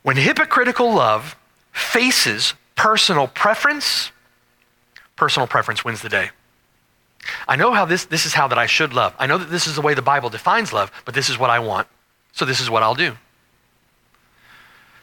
When 0.03 0.17
hypocritical 0.17 0.93
love 0.93 1.37
faces 1.73 2.55
personal 2.77 3.27
preference, 3.29 4.13
personal 5.17 5.47
preference 5.47 5.85
wins 5.85 6.03
the 6.03 6.09
day. 6.09 6.31
I 7.47 7.57
know 7.57 7.73
how 7.73 7.85
this, 7.85 8.05
this 8.05 8.27
is 8.27 8.35
how 8.35 8.49
that 8.49 8.59
I 8.59 8.67
should 8.67 8.93
love. 8.93 9.15
I 9.19 9.27
know 9.27 9.39
that 9.39 9.51
this 9.51 9.67
is 9.67 9.77
the 9.77 9.81
way 9.81 9.95
the 9.95 10.03
Bible 10.03 10.29
defines 10.29 10.73
love, 10.73 10.91
but 11.05 11.15
this 11.15 11.29
is 11.29 11.39
what 11.39 11.51
I 11.51 11.61
want. 11.61 11.87
So 12.33 12.45
this 12.45 12.61
is 12.61 12.69
what 12.69 12.83
I'll 12.83 12.97
do. 12.97 13.17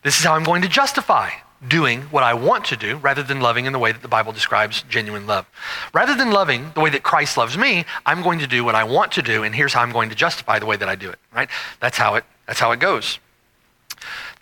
This 0.04 0.19
is 0.19 0.25
how 0.25 0.36
I'm 0.36 0.43
going 0.43 0.62
to 0.62 0.67
justify 0.67 1.30
doing 1.67 2.02
what 2.04 2.24
I 2.24 2.34
want 2.34 2.65
to 2.65 2.78
do 2.78 2.98
rather 2.98 3.22
than 3.22 3.41
loving 3.41 3.65
in 3.65 3.74
the 3.74 3.80
way 3.80 3.91
that 3.91 4.02
the 4.02 4.08
Bible 4.08 4.32
describes 4.32 4.84
genuine 4.84 5.28
love. 5.28 5.45
Rather 5.93 6.15
than 6.15 6.32
loving 6.32 6.72
the 6.74 6.80
way 6.80 6.89
that 6.89 7.04
Christ 7.04 7.38
loves 7.38 7.58
me, 7.58 7.86
I'm 8.06 8.22
going 8.22 8.39
to 8.39 8.48
do 8.48 8.63
what 8.63 8.76
I 8.76 8.84
want 8.86 9.12
to 9.13 9.22
do, 9.22 9.43
and 9.43 9.54
here's 9.54 9.74
how 9.74 9.82
I'm 9.82 9.91
going 9.91 10.10
to 10.10 10.15
justify 10.15 10.60
the 10.60 10.65
way 10.65 10.78
that 10.78 10.88
I 10.88 10.95
do 10.95 11.10
it, 11.10 11.19
right? 11.34 11.50
That's 11.82 11.98
how 11.98 12.15
it, 12.15 12.24
that's 12.48 12.60
how 12.60 12.72
it 12.72 12.80
goes. 12.80 13.19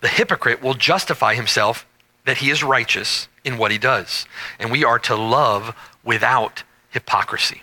The 0.00 0.08
hypocrite 0.08 0.62
will 0.62 0.74
justify 0.74 1.34
himself 1.34 1.86
that 2.24 2.38
he 2.38 2.50
is 2.50 2.62
righteous 2.62 3.26
in 3.44 3.58
what 3.58 3.72
he 3.72 3.78
does, 3.78 4.26
and 4.60 4.70
we 4.70 4.84
are 4.84 4.98
to 5.00 5.16
love 5.16 5.74
without 6.04 6.62
hypocrisy. 6.90 7.62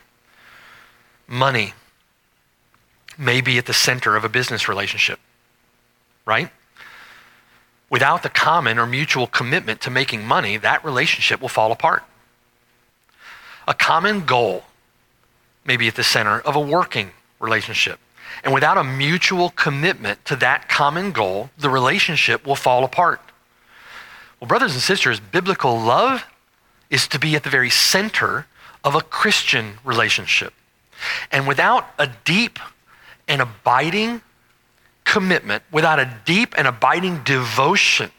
Money 1.28 1.74
may 3.18 3.40
be 3.40 3.58
at 3.58 3.66
the 3.66 3.74
center 3.74 4.18
of 4.18 4.26
a 4.26 4.30
business 4.30 4.68
relationship, 4.68 5.20
right? 6.26 6.50
Without 7.90 8.24
the 8.24 8.30
common 8.30 8.80
or 8.80 8.86
mutual 8.86 9.28
commitment 9.28 9.82
to 9.82 9.92
making 9.92 10.26
money, 10.26 10.58
that 10.58 10.84
relationship 10.84 11.42
will 11.42 11.50
fall 11.50 11.72
apart. 11.72 12.04
A 13.68 13.74
common 13.74 14.26
goal 14.26 14.64
may 15.66 15.78
be 15.78 15.88
at 15.88 15.96
the 15.96 16.04
center 16.04 16.40
of 16.42 16.56
a 16.56 16.60
working 16.60 17.12
relationship. 17.40 18.00
And 18.44 18.54
without 18.54 18.78
a 18.78 18.84
mutual 18.84 19.50
commitment 19.52 20.26
to 20.26 20.36
that 20.38 20.68
common 20.68 21.12
goal, 21.12 21.50
the 21.58 21.70
relationship 21.70 22.46
will 22.46 22.56
fall 22.56 22.84
apart. 22.84 23.22
Well, 24.40 24.48
brothers 24.48 24.74
and 24.74 24.82
sisters, 24.82 25.20
biblical 25.20 25.80
love 25.80 26.26
is 26.90 27.08
to 27.10 27.20
be 27.20 27.36
at 27.36 27.44
the 27.44 27.50
very 27.50 27.70
center 27.70 28.46
of 28.84 28.96
a 28.96 29.02
Christian 29.02 29.78
relationship. 29.84 30.54
And 31.32 31.48
without 31.48 31.88
a 31.98 32.08
deep 32.26 32.60
and 33.28 33.42
abiding 33.42 34.22
commitment, 35.06 35.64
without 35.72 36.00
a 36.00 36.20
deep 36.26 36.54
and 36.58 36.68
abiding 36.68 37.24
devotion 37.24 38.12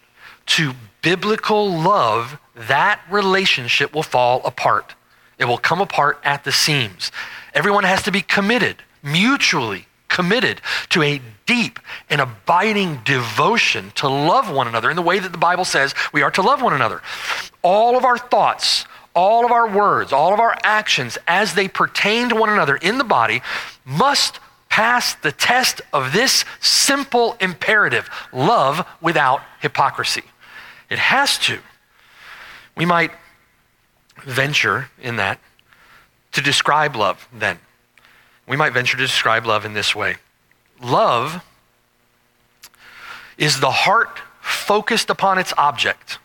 to 0.46 0.72
biblical 1.02 1.70
love, 1.70 2.38
that 2.54 3.00
relationship 3.10 3.94
will 3.94 4.02
fall 4.02 4.40
apart. 4.44 4.94
It 5.38 5.44
will 5.44 5.58
come 5.58 5.80
apart 5.80 6.18
at 6.24 6.44
the 6.44 6.52
seams. 6.52 7.12
Everyone 7.52 7.84
has 7.84 8.02
to 8.04 8.12
be 8.12 8.22
committed, 8.22 8.76
mutually 9.02 9.86
committed 10.08 10.60
to 10.90 11.02
a 11.02 11.20
deep 11.44 11.78
and 12.08 12.20
abiding 12.20 13.00
devotion 13.04 13.92
to 13.96 14.08
love 14.08 14.50
one 14.50 14.66
another 14.66 14.90
in 14.90 14.96
the 14.96 15.02
way 15.02 15.18
that 15.18 15.32
the 15.32 15.38
Bible 15.38 15.64
says 15.64 15.94
we 16.12 16.22
are 16.22 16.30
to 16.30 16.42
love 16.42 16.62
one 16.62 16.72
another. 16.72 17.02
All 17.62 17.96
of 17.96 18.04
our 18.04 18.18
thoughts, 18.18 18.86
all 19.14 19.44
of 19.44 19.52
our 19.52 19.68
words, 19.68 20.12
all 20.12 20.32
of 20.32 20.40
our 20.40 20.56
actions 20.62 21.18
as 21.26 21.54
they 21.54 21.68
pertain 21.68 22.28
to 22.28 22.34
one 22.34 22.50
another 22.50 22.76
in 22.76 22.98
the 22.98 23.04
body 23.04 23.42
must 23.84 24.40
pass 24.76 25.14
the 25.14 25.32
test 25.32 25.80
of 25.90 26.12
this 26.12 26.44
simple 26.60 27.34
imperative 27.40 28.10
love 28.30 28.86
without 29.00 29.40
hypocrisy. 29.62 30.22
It 30.90 30.98
has 30.98 31.38
to. 31.38 31.60
We 32.76 32.84
might 32.84 33.10
venture 34.22 34.90
in 35.00 35.16
that 35.16 35.40
to 36.32 36.42
describe 36.42 36.94
love 36.94 37.26
then. 37.32 37.58
We 38.46 38.58
might 38.58 38.74
venture 38.74 38.98
to 38.98 39.02
describe 39.02 39.46
love 39.46 39.64
in 39.64 39.72
this 39.72 39.96
way 39.96 40.16
Love 40.82 41.42
is 43.38 43.60
the 43.60 43.70
heart 43.70 44.18
focused 44.42 45.08
upon 45.08 45.38
its 45.38 45.54
object. 45.56 46.18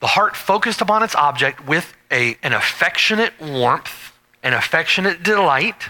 The 0.00 0.08
heart 0.08 0.36
focused 0.36 0.82
upon 0.82 1.02
its 1.02 1.14
object 1.14 1.66
with 1.66 1.94
a, 2.10 2.36
an 2.42 2.52
affectionate 2.52 3.32
warmth, 3.40 4.12
an 4.42 4.52
affectionate 4.52 5.22
delight 5.22 5.88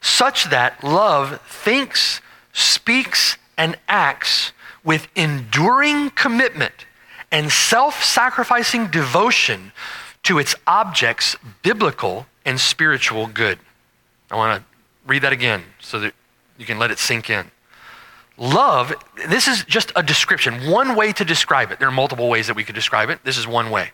such 0.00 0.50
that 0.50 0.82
love 0.82 1.40
thinks, 1.42 2.20
speaks, 2.52 3.36
and 3.56 3.76
acts 3.88 4.52
with 4.84 5.08
enduring 5.14 6.10
commitment 6.10 6.86
and 7.30 7.50
self 7.50 8.02
sacrificing 8.02 8.86
devotion 8.88 9.72
to 10.22 10.38
its 10.38 10.54
object's 10.66 11.36
biblical 11.62 12.26
and 12.44 12.58
spiritual 12.60 13.26
good. 13.26 13.58
I 14.30 14.36
want 14.36 14.60
to 14.60 14.64
read 15.06 15.22
that 15.22 15.32
again 15.32 15.62
so 15.80 16.00
that 16.00 16.14
you 16.56 16.66
can 16.66 16.78
let 16.78 16.90
it 16.90 16.98
sink 16.98 17.30
in. 17.30 17.50
Love, 18.36 18.94
this 19.28 19.48
is 19.48 19.64
just 19.64 19.90
a 19.96 20.02
description, 20.02 20.70
one 20.70 20.94
way 20.94 21.12
to 21.12 21.24
describe 21.24 21.72
it. 21.72 21.78
There 21.80 21.88
are 21.88 21.92
multiple 21.92 22.28
ways 22.28 22.46
that 22.46 22.54
we 22.54 22.62
could 22.62 22.74
describe 22.74 23.10
it. 23.10 23.24
This 23.24 23.36
is 23.36 23.46
one 23.46 23.70
way. 23.70 23.90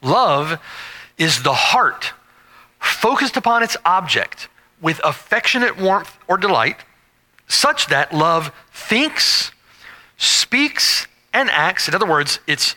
Love 0.00 0.58
is 1.18 1.42
the 1.42 1.52
heart 1.52 2.12
focused 2.78 3.36
upon 3.36 3.62
its 3.62 3.76
object 3.84 4.48
with 4.82 5.00
affectionate 5.02 5.78
warmth 5.78 6.18
or 6.28 6.36
delight, 6.36 6.84
such 7.48 7.86
that 7.86 8.12
love 8.12 8.52
thinks, 8.72 9.52
speaks, 10.18 11.06
and 11.32 11.48
acts. 11.50 11.88
In 11.88 11.94
other 11.94 12.06
words, 12.06 12.40
it's 12.46 12.76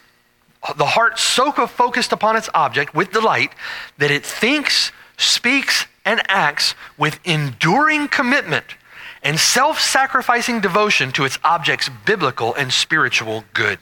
the 0.78 0.86
heart 0.86 1.20
so 1.20 1.52
focused 1.52 2.12
upon 2.12 2.36
its 2.36 2.50
object 2.54 2.94
with 2.94 3.12
delight 3.12 3.52
that 3.98 4.12
it 4.12 4.26
thinks, 4.26 4.91
speaks, 5.18 5.88
and 6.06 6.22
acts 6.30 6.76
with 6.98 7.20
enduring 7.26 8.08
commitment 8.08 8.65
and 9.24 9.39
self 9.39 9.80
sacrificing 9.80 10.62
devotion 10.62 11.12
to 11.12 11.26
its 11.26 11.39
object's 11.44 11.89
biblical 12.06 12.54
and 12.54 12.72
spiritual 12.72 13.44
good. 13.54 13.80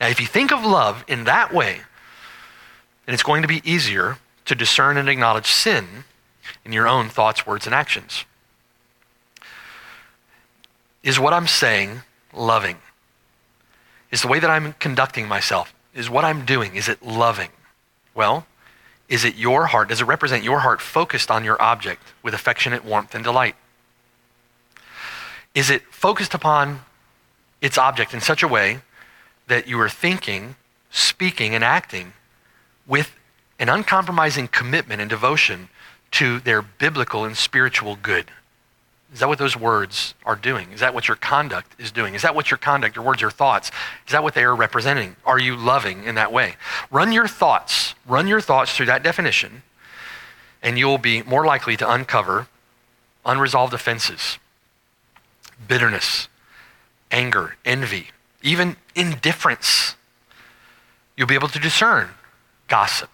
Now, 0.00 0.08
if 0.08 0.20
you 0.20 0.26
think 0.26 0.52
of 0.52 0.64
love 0.64 1.04
in 1.06 1.24
that 1.24 1.52
way, 1.52 1.80
then 3.06 3.12
it's 3.12 3.22
going 3.22 3.42
to 3.42 3.48
be 3.48 3.62
easier 3.70 4.16
to 4.46 4.54
discern 4.54 4.96
and 4.96 5.08
acknowledge 5.08 5.46
sin 5.46 6.04
in 6.64 6.72
your 6.72 6.88
own 6.88 7.08
thoughts, 7.08 7.46
words, 7.46 7.66
and 7.66 7.74
actions. 7.74 8.24
Is 11.02 11.20
what 11.20 11.32
I'm 11.32 11.46
saying 11.46 12.02
loving? 12.32 12.78
Is 14.10 14.22
the 14.22 14.28
way 14.28 14.38
that 14.38 14.50
I'm 14.50 14.74
conducting 14.74 15.28
myself, 15.28 15.74
is 15.94 16.08
what 16.08 16.24
I'm 16.24 16.44
doing, 16.44 16.76
is 16.76 16.88
it 16.88 17.02
loving? 17.02 17.50
Well, 18.14 18.46
is 19.08 19.24
it 19.24 19.36
your 19.36 19.66
heart? 19.66 19.88
Does 19.88 20.00
it 20.00 20.06
represent 20.06 20.44
your 20.44 20.60
heart 20.60 20.80
focused 20.80 21.30
on 21.30 21.44
your 21.44 21.60
object 21.60 22.02
with 22.22 22.32
affectionate 22.32 22.84
warmth 22.84 23.14
and 23.14 23.22
delight? 23.22 23.54
Is 25.54 25.70
it 25.70 25.82
focused 25.90 26.34
upon 26.34 26.80
its 27.60 27.78
object 27.78 28.14
in 28.14 28.20
such 28.20 28.42
a 28.42 28.48
way 28.48 28.80
that 29.46 29.68
you 29.68 29.78
are 29.80 29.88
thinking, 29.88 30.56
speaking, 30.90 31.54
and 31.54 31.62
acting 31.62 32.12
with 32.86 33.14
an 33.58 33.68
uncompromising 33.68 34.48
commitment 34.48 35.00
and 35.00 35.08
devotion 35.08 35.68
to 36.14 36.40
their 36.40 36.62
biblical 36.62 37.24
and 37.24 37.36
spiritual 37.36 37.96
good? 37.96 38.30
Is 39.12 39.20
that 39.20 39.28
what 39.28 39.38
those 39.38 39.56
words 39.56 40.14
are 40.24 40.34
doing? 40.34 40.72
Is 40.72 40.80
that 40.80 40.92
what 40.92 41.06
your 41.06 41.16
conduct 41.16 41.80
is 41.80 41.92
doing? 41.92 42.14
Is 42.14 42.22
that 42.22 42.34
what 42.34 42.50
your 42.50 42.58
conduct, 42.58 42.96
your 42.96 43.04
words, 43.04 43.20
your 43.20 43.30
thoughts, 43.30 43.70
is 44.06 44.12
that 44.12 44.22
what 44.24 44.34
they 44.34 44.42
are 44.42 44.54
representing? 44.54 45.14
Are 45.24 45.38
you 45.38 45.54
loving 45.56 46.02
in 46.04 46.16
that 46.16 46.32
way? 46.32 46.56
Run 46.90 47.12
your 47.12 47.28
thoughts, 47.28 47.94
run 48.06 48.26
your 48.26 48.40
thoughts 48.40 48.76
through 48.76 48.86
that 48.86 49.04
definition, 49.04 49.62
and 50.62 50.78
you'll 50.78 50.98
be 50.98 51.22
more 51.22 51.44
likely 51.46 51.76
to 51.76 51.88
uncover 51.90 52.48
unresolved 53.24 53.72
offenses, 53.72 54.38
bitterness, 55.66 56.28
anger, 57.10 57.56
envy, 57.64 58.08
even 58.42 58.76
indifference. 58.94 59.94
You'll 61.16 61.28
be 61.28 61.34
able 61.34 61.48
to 61.48 61.60
discern 61.60 62.10
gossip, 62.66 63.10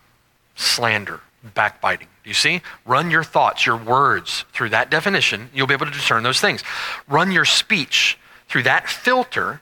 slander, 0.56 1.20
backbiting. 1.42 2.08
You 2.30 2.34
see? 2.34 2.62
Run 2.86 3.10
your 3.10 3.24
thoughts, 3.24 3.66
your 3.66 3.76
words 3.76 4.44
through 4.52 4.68
that 4.68 4.88
definition. 4.88 5.50
You'll 5.52 5.66
be 5.66 5.74
able 5.74 5.86
to 5.86 5.90
discern 5.90 6.22
those 6.22 6.40
things. 6.40 6.62
Run 7.08 7.32
your 7.32 7.44
speech 7.44 8.16
through 8.48 8.62
that 8.62 8.88
filter, 8.88 9.60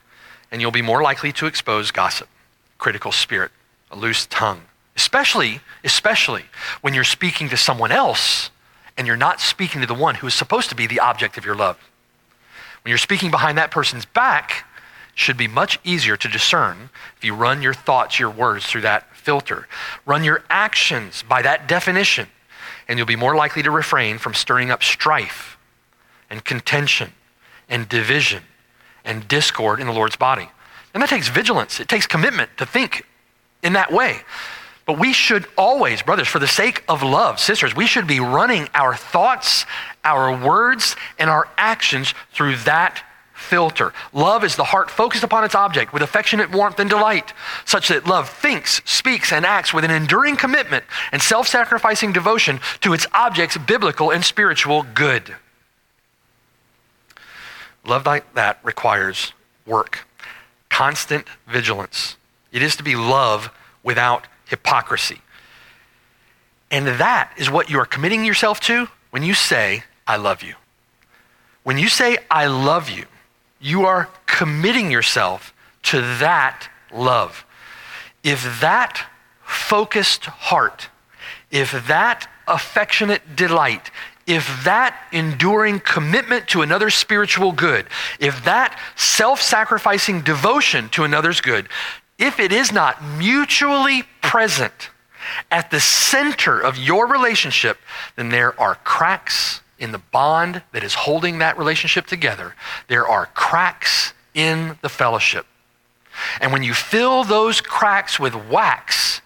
and 0.53 0.61
you'll 0.61 0.71
be 0.71 0.83
more 0.83 1.03
likely 1.03 1.33
to 1.33 1.47
expose 1.47 1.91
gossip, 1.91 2.29
critical 2.77 3.11
spirit, 3.11 3.53
a 3.91 3.97
loose 3.97 4.27
tongue. 4.27 4.61
Especially, 4.95 5.61
especially 5.83 6.45
when 6.83 6.93
you're 6.93 7.05
speaking 7.05 7.49
to 7.49 7.57
someone 7.57 7.91
else 7.91 8.51
and 8.99 9.07
you're 9.07 9.17
not 9.17 9.41
speaking 9.41 9.81
to 9.81 9.87
the 9.87 9.95
one 9.95 10.17
who 10.17 10.27
is 10.27 10.35
supposed 10.35 10.69
to 10.69 10.75
be 10.75 10.87
the 10.87 11.01
object 11.01 11.39
of 11.39 11.47
your 11.47 11.55
love. 11.55 11.79
When 12.85 12.91
you're 12.91 12.99
speaking 12.99 13.31
behind 13.31 13.57
that 13.57 13.71
person's 13.71 14.05
back, 14.05 14.67
should 15.15 15.39
be 15.39 15.49
much 15.49 15.81
easier 15.85 16.19
to 16.19 16.29
discern 16.29 16.91
if 17.17 17.25
you 17.25 17.35
run 17.35 17.63
your 17.63 17.73
thoughts, 17.73 18.21
your 18.21 18.29
words 18.29 18.67
through 18.67 18.83
that 18.83 19.17
filter. 19.17 19.67
Run 20.05 20.23
your 20.23 20.45
actions 20.51 21.25
by 21.27 21.41
that 21.41 21.67
definition, 21.67 22.29
and 22.89 22.99
you'll 22.99 23.07
be 23.07 23.17
more 23.17 23.37
likely 23.37 23.63
to 23.63 23.71
refrain 23.71 24.19
from 24.19 24.35
stirring 24.35 24.71
up 24.71 24.83
strife 24.83 25.59
and 26.31 26.45
contention 26.45 27.13
and 27.69 27.89
division 27.89 28.43
and 29.05 29.29
discord 29.29 29.81
in 29.81 29.87
the 29.87 29.93
Lord's 29.93 30.17
body. 30.17 30.49
And 30.95 31.03
that 31.03 31.11
takes 31.11 31.29
vigilance, 31.29 31.81
it 31.81 31.89
takes 31.89 32.07
commitment 32.07 32.51
to 32.57 32.67
think 32.67 33.05
in 33.63 33.75
that 33.75 33.93
way. 33.93 34.21
But 34.87 34.99
we 34.99 35.13
should 35.13 35.47
always, 35.59 36.01
brothers, 36.01 36.29
for 36.29 36.39
the 36.39 36.49
sake 36.49 36.83
of 36.89 37.03
love, 37.03 37.39
sisters, 37.39 37.77
we 37.77 37.87
should 37.87 38.07
be 38.07 38.21
running 38.21 38.69
our 38.73 38.95
thoughts, 38.97 39.67
our 40.03 40.35
words, 40.35 40.97
and 41.19 41.29
our 41.29 41.47
actions 41.59 42.15
through 42.33 42.57
that 42.65 43.05
filter. 43.39 43.93
Love 44.13 44.45
is 44.45 44.57
the 44.57 44.65
heart 44.65 44.91
focused 44.91 45.25
upon 45.25 45.45
its 45.45 45.55
object 45.55 45.93
with 45.93 46.03
affectionate 46.03 46.51
warmth 46.51 46.79
and 46.81 46.91
delight, 46.91 47.33
such 47.65 47.89
that 47.89 48.07
love 48.07 48.29
thinks, 48.29 48.83
speaks, 48.85 49.33
and 49.33 49.47
acts 49.47 49.73
with 49.73 49.85
an 49.85 49.91
enduring 49.91 50.37
commitment 50.37 50.85
and 51.13 51.23
self 51.23 51.47
sacrificing 51.47 52.13
devotion 52.13 52.61
to 52.81 52.93
its 52.93 53.07
object's 53.15 53.57
biblical 53.57 54.11
and 54.11 54.25
spiritual 54.25 54.85
good. 54.95 55.37
Love 57.87 58.05
like 58.05 58.35
that 58.35 58.59
requires 58.63 59.33
work, 59.65 60.07
constant 60.69 61.27
vigilance. 61.47 62.17
It 62.53 62.63
is 62.63 62.77
to 62.77 62.83
be 62.83 62.97
love 62.97 63.51
without 63.83 64.27
hypocrisy. 64.47 65.21
And 66.71 66.87
that 66.87 67.33
is 67.37 67.51
what 67.51 67.71
you 67.71 67.79
are 67.79 67.87
committing 67.87 68.25
yourself 68.25 68.61
to 68.61 68.89
when 69.11 69.23
you 69.23 69.33
say, 69.33 69.85
I 70.07 70.17
love 70.17 70.43
you. 70.43 70.55
When 71.63 71.79
you 71.79 71.89
say, 71.89 72.19
I 72.31 72.47
love 72.47 72.91
you, 72.91 73.05
you 73.61 73.85
are 73.85 74.09
committing 74.27 74.91
yourself 74.91 75.53
to 75.85 76.01
that 76.01 76.69
love. 76.93 77.45
If 78.23 78.61
that 78.61 79.07
focused 79.43 80.27
heart, 80.27 80.89
if 81.51 81.87
that 81.87 82.29
affectionate 82.47 83.37
delight, 83.37 83.91
if 84.27 84.65
that 84.65 84.95
enduring 85.13 85.81
commitment 85.81 86.49
to 86.49 86.63
another's 86.63 86.95
spiritual 86.95 87.53
good, 87.53 87.87
if 88.21 88.45
that 88.45 88.79
self 88.97 89.41
sacrificing 89.41 90.21
devotion 90.21 90.89
to 90.91 91.05
another's 91.05 91.41
good, 91.41 91.69
if 92.19 92.39
it 92.39 92.53
is 92.53 92.71
not 92.73 93.03
mutually 93.03 94.03
present 94.21 94.91
at 95.51 95.71
the 95.71 95.81
center 95.81 96.61
of 96.61 96.77
your 96.77 97.07
relationship, 97.07 97.79
then 98.17 98.29
there 98.29 98.59
are 98.61 98.75
cracks 98.77 99.61
in 99.79 99.93
the 99.93 99.99
bond 99.99 100.63
that 100.73 100.83
is 100.83 100.95
holding 100.95 101.39
that 101.39 101.59
relationship 101.59 102.07
together, 102.07 102.55
there 102.89 103.07
are 103.07 103.27
cracks 103.27 104.13
in 104.35 104.79
the 104.83 104.89
fellowship. 104.89 105.47
And 106.41 106.53
when 106.53 106.63
you 106.63 106.75
fill 106.75 107.25
those 107.25 107.61
cracks 107.61 108.19
with 108.19 108.35
wax, 108.35 109.21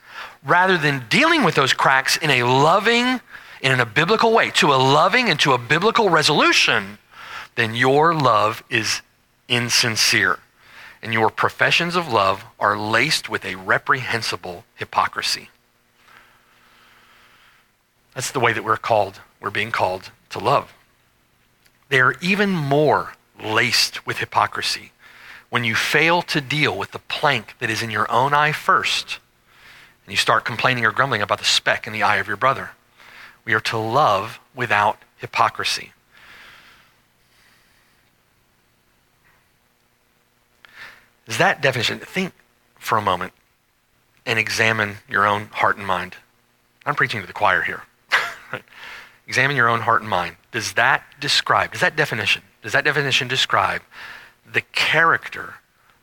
rather 0.45 0.77
than 0.77 1.05
dealing 1.09 1.45
with 1.45 1.55
those 1.55 1.73
cracks 1.73 2.17
in 2.17 2.31
a 2.31 2.43
loving, 2.43 3.21
in 3.61 3.81
a 3.81 3.87
biblical 3.87 4.33
way, 4.33 4.51
to 4.51 4.73
a 4.73 4.77
loving 4.77 5.29
and 5.29 5.38
to 5.41 5.53
a 5.53 5.59
biblical 5.59 6.11
resolution, 6.11 6.99
then 7.55 7.75
your 7.75 8.15
love 8.15 8.62
is 8.69 9.03
insincere. 9.49 10.38
And 11.03 11.12
your 11.12 11.31
professions 11.31 11.97
of 11.97 12.12
love 12.12 12.45
are 12.61 12.79
laced 12.79 13.29
with 13.29 13.45
a 13.45 13.57
reprehensible 13.57 14.65
hypocrisy. 14.77 15.49
That's 18.15 18.31
the 18.31 18.41
way 18.41 18.53
that 18.53 18.62
we're 18.62 18.77
called, 18.77 19.21
we're 19.41 19.51
being 19.51 19.73
called 19.73 20.11
to 20.33 20.38
love. 20.38 20.73
They 21.88 22.01
are 22.01 22.14
even 22.21 22.51
more 22.51 23.14
laced 23.42 24.07
with 24.07 24.18
hypocrisy 24.18 24.92
when 25.51 25.64
you 25.64 25.75
fail 25.75 26.23
to 26.23 26.40
deal 26.40 26.77
with 26.77 26.92
the 26.92 26.99
plank 26.99 27.55
that 27.59 27.71
is 27.71 27.83
in 27.83 27.90
your 27.90 28.11
own 28.11 28.33
eye 28.33 28.53
first 28.53 29.18
and 30.07 30.12
you 30.12 30.16
start 30.16 30.45
complaining 30.45 30.85
or 30.85 30.90
grumbling 30.90 31.23
about 31.23 31.38
the 31.38 31.45
speck 31.45 31.87
in 31.87 31.92
the 31.92 32.03
eye 32.03 32.16
of 32.16 32.27
your 32.27 32.37
brother. 32.37 32.71
We 33.45 33.55
are 33.55 33.61
to 33.61 33.77
love 33.77 34.40
without 34.55 34.99
hypocrisy. 35.18 35.92
Is 41.27 41.38
that 41.38 41.61
definition? 41.61 41.99
Think 41.99 42.33
for 42.79 42.99
a 42.99 43.03
moment 43.03 43.33
and 44.27 44.38
examine 44.38 44.97
your 45.09 45.27
own 45.27 45.47
heart 45.47 45.77
and 45.77 45.87
mind. 45.87 46.16
I'm 46.85 46.95
preaching 46.95 47.21
to 47.21 47.27
the 47.27 47.33
choir 47.33 47.62
here. 47.62 47.83
Examine 49.27 49.57
your 49.57 49.69
own 49.69 49.81
heart 49.81 50.03
and 50.03 50.11
mind. 50.11 50.37
Does 50.51 50.75
that 50.75 51.05
describe, 51.21 51.73
does 51.73 51.81
that 51.81 51.97
definition, 51.97 52.43
does 52.63 52.73
that 52.73 52.85
definition 52.85 53.29
describe 53.29 53.83
the 54.51 54.61
character 54.61 55.55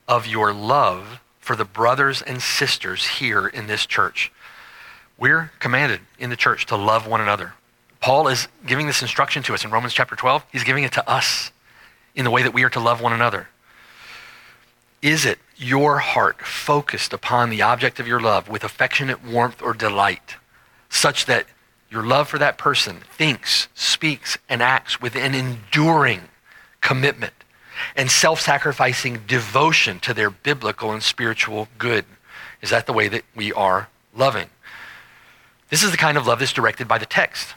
of 0.08 0.26
your 0.26 0.54
love 0.54 1.20
for 1.40 1.56
the 1.56 1.66
brothers 1.66 2.22
and 2.22 2.42
sisters 2.42 3.06
here 3.06 3.48
in 3.48 3.68
this 3.68 3.86
church? 3.86 4.32
We're 5.18 5.52
commanded 5.60 6.02
in 6.18 6.30
the 6.30 6.36
church 6.36 6.66
to 6.68 6.76
love 6.76 7.06
one 7.06 7.22
another. 7.22 7.54
Paul 8.02 8.30
is 8.30 8.48
giving 8.66 8.88
this 8.88 9.02
instruction 9.02 9.44
to 9.44 9.54
us 9.54 9.66
in 9.66 9.72
Romans 9.72 9.94
chapter 9.94 10.16
12. 10.16 10.46
He's 10.52 10.64
giving 10.64 10.86
it 10.86 10.94
to 10.94 11.10
us 11.10 11.52
in 12.16 12.24
the 12.24 12.32
way 12.32 12.44
that 12.44 12.54
we 12.54 12.64
are 12.64 12.70
to 12.70 12.80
love 12.80 13.02
one 13.02 13.14
another. 13.14 13.50
Is 15.02 15.26
it 15.26 15.40
your 15.58 16.00
heart 16.00 16.42
focused 16.42 17.14
upon 17.14 17.50
the 17.50 17.62
object 17.62 18.00
of 18.00 18.08
your 18.08 18.20
love 18.20 18.50
with 18.50 18.64
affectionate 18.64 19.24
warmth 19.24 19.62
or 19.62 19.74
delight, 19.74 20.36
such 20.90 21.26
that 21.26 21.46
your 21.90 22.04
love 22.04 22.28
for 22.28 22.38
that 22.38 22.58
person 22.58 22.98
thinks, 23.18 23.68
speaks, 23.74 24.38
and 24.48 24.62
acts 24.62 25.02
with 25.02 25.16
an 25.16 25.34
enduring 25.34 26.22
commitment 26.82 27.34
and 27.96 28.12
self 28.12 28.42
sacrificing 28.42 29.22
devotion 29.28 30.00
to 30.02 30.14
their 30.14 30.30
biblical 30.30 30.92
and 30.92 31.02
spiritual 31.02 31.68
good. 31.78 32.06
Is 32.62 32.70
that 32.70 32.86
the 32.86 32.94
way 32.94 33.08
that 33.08 33.24
we 33.36 33.54
are 33.54 33.90
loving? 34.16 34.50
This 35.70 35.84
is 35.84 35.92
the 35.92 35.98
kind 35.98 36.18
of 36.18 36.28
love 36.28 36.40
that's 36.40 36.54
directed 36.54 36.88
by 36.88 36.98
the 36.98 37.06
text. 37.06 37.56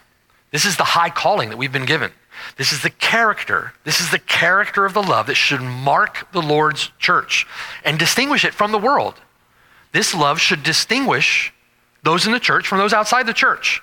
This 0.51 0.65
is 0.65 0.77
the 0.77 0.83
high 0.83 1.09
calling 1.09 1.49
that 1.49 1.57
we've 1.57 1.71
been 1.71 1.85
given. 1.85 2.11
This 2.57 2.71
is 2.71 2.81
the 2.81 2.89
character. 2.89 3.73
This 3.83 3.99
is 4.01 4.11
the 4.11 4.19
character 4.19 4.85
of 4.85 4.93
the 4.93 5.01
love 5.01 5.27
that 5.27 5.35
should 5.35 5.61
mark 5.61 6.31
the 6.31 6.41
Lord's 6.41 6.91
church 6.99 7.47
and 7.83 7.97
distinguish 7.97 8.45
it 8.45 8.53
from 8.53 8.71
the 8.71 8.77
world. 8.77 9.15
This 9.91 10.13
love 10.13 10.39
should 10.39 10.63
distinguish 10.63 11.53
those 12.03 12.25
in 12.25 12.33
the 12.33 12.39
church 12.39 12.67
from 12.67 12.79
those 12.79 12.93
outside 12.93 13.25
the 13.25 13.33
church. 13.33 13.81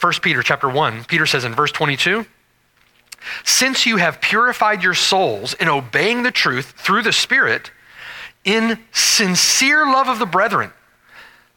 1 0.00 0.12
Peter 0.22 0.42
chapter 0.42 0.68
1, 0.68 1.04
Peter 1.04 1.26
says 1.26 1.44
in 1.44 1.54
verse 1.54 1.72
22, 1.72 2.26
since 3.44 3.86
you 3.86 3.96
have 3.96 4.20
purified 4.20 4.82
your 4.82 4.94
souls 4.94 5.54
in 5.54 5.68
obeying 5.68 6.22
the 6.22 6.30
truth 6.30 6.74
through 6.76 7.02
the 7.02 7.12
Spirit, 7.12 7.70
in 8.44 8.78
sincere 8.92 9.86
love 9.86 10.08
of 10.08 10.18
the 10.18 10.26
brethren, 10.26 10.70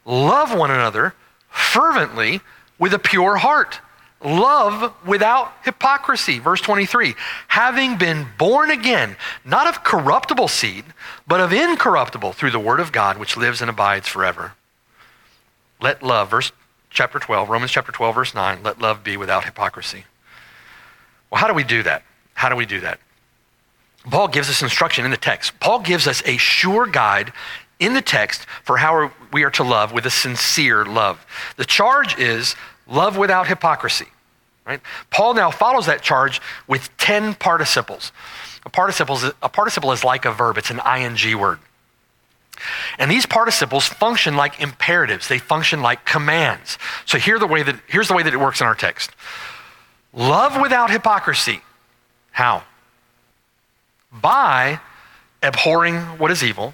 love 0.05 0.57
one 0.57 0.71
another 0.71 1.13
fervently 1.49 2.41
with 2.79 2.93
a 2.93 2.99
pure 2.99 3.37
heart. 3.37 3.81
Love 4.23 4.93
without 5.05 5.53
hypocrisy. 5.63 6.39
Verse 6.39 6.59
23 6.61 7.13
having 7.47 7.97
been 7.97 8.27
born 8.37 8.71
again, 8.71 9.15
not 9.45 9.67
of 9.67 9.83
corruptible 9.83 10.47
seed, 10.47 10.85
but 11.27 11.39
of 11.39 11.53
incorruptible 11.53 12.33
through 12.33 12.51
the 12.51 12.59
word 12.59 12.79
of 12.79 12.91
God, 12.91 13.17
which 13.17 13.37
lives 13.37 13.61
and 13.61 13.69
abides 13.69 14.07
forever. 14.07 14.53
Let 15.79 16.01
love, 16.01 16.31
verse 16.31 16.51
chapter 16.97 17.19
12, 17.19 17.47
Romans 17.47 17.71
chapter 17.71 17.91
12, 17.91 18.15
verse 18.15 18.33
9, 18.33 18.63
let 18.63 18.81
love 18.81 19.03
be 19.03 19.17
without 19.17 19.45
hypocrisy. 19.45 20.05
Well, 21.29 21.39
how 21.39 21.47
do 21.47 21.53
we 21.53 21.63
do 21.63 21.83
that? 21.83 22.01
How 22.33 22.49
do 22.49 22.55
we 22.55 22.65
do 22.65 22.79
that? 22.79 22.99
Paul 24.09 24.27
gives 24.29 24.49
us 24.49 24.63
instruction 24.63 25.05
in 25.05 25.11
the 25.11 25.17
text. 25.17 25.59
Paul 25.59 25.81
gives 25.81 26.07
us 26.07 26.23
a 26.25 26.37
sure 26.37 26.87
guide 26.87 27.33
in 27.79 27.93
the 27.93 28.01
text 28.01 28.47
for 28.63 28.77
how 28.77 29.11
we 29.31 29.43
are 29.43 29.51
to 29.51 29.63
love 29.63 29.91
with 29.91 30.07
a 30.07 30.09
sincere 30.09 30.85
love. 30.85 31.23
The 31.57 31.65
charge 31.65 32.17
is 32.17 32.55
love 32.87 33.15
without 33.15 33.47
hypocrisy. 33.47 34.07
Right? 34.65 34.81
Paul 35.11 35.35
now 35.35 35.51
follows 35.51 35.85
that 35.85 36.01
charge 36.01 36.41
with 36.67 36.89
10 36.97 37.35
participles. 37.35 38.11
A 38.65 38.69
participle, 38.69 39.17
is, 39.17 39.31
a 39.43 39.49
participle 39.49 39.91
is 39.91 40.03
like 40.03 40.25
a 40.25 40.31
verb, 40.31 40.57
it's 40.57 40.71
an 40.71 40.79
ing 40.79 41.39
word. 41.39 41.59
And 42.97 43.09
these 43.09 43.25
participles 43.25 43.87
function 43.87 44.35
like 44.35 44.59
imperatives, 44.59 45.27
they 45.27 45.39
function 45.39 45.81
like 45.81 46.05
commands. 46.05 46.77
So 47.05 47.17
here 47.17 47.39
the 47.39 47.47
way 47.47 47.63
that, 47.63 47.75
here's 47.87 48.07
the 48.07 48.13
way 48.13 48.23
that 48.23 48.33
it 48.33 48.39
works 48.39 48.61
in 48.61 48.67
our 48.67 48.75
text 48.75 49.11
Love 50.13 50.59
without 50.61 50.89
hypocrisy. 50.89 51.61
How? 52.31 52.63
By 54.11 54.79
abhorring 55.43 55.97
what 56.17 56.31
is 56.31 56.43
evil, 56.43 56.73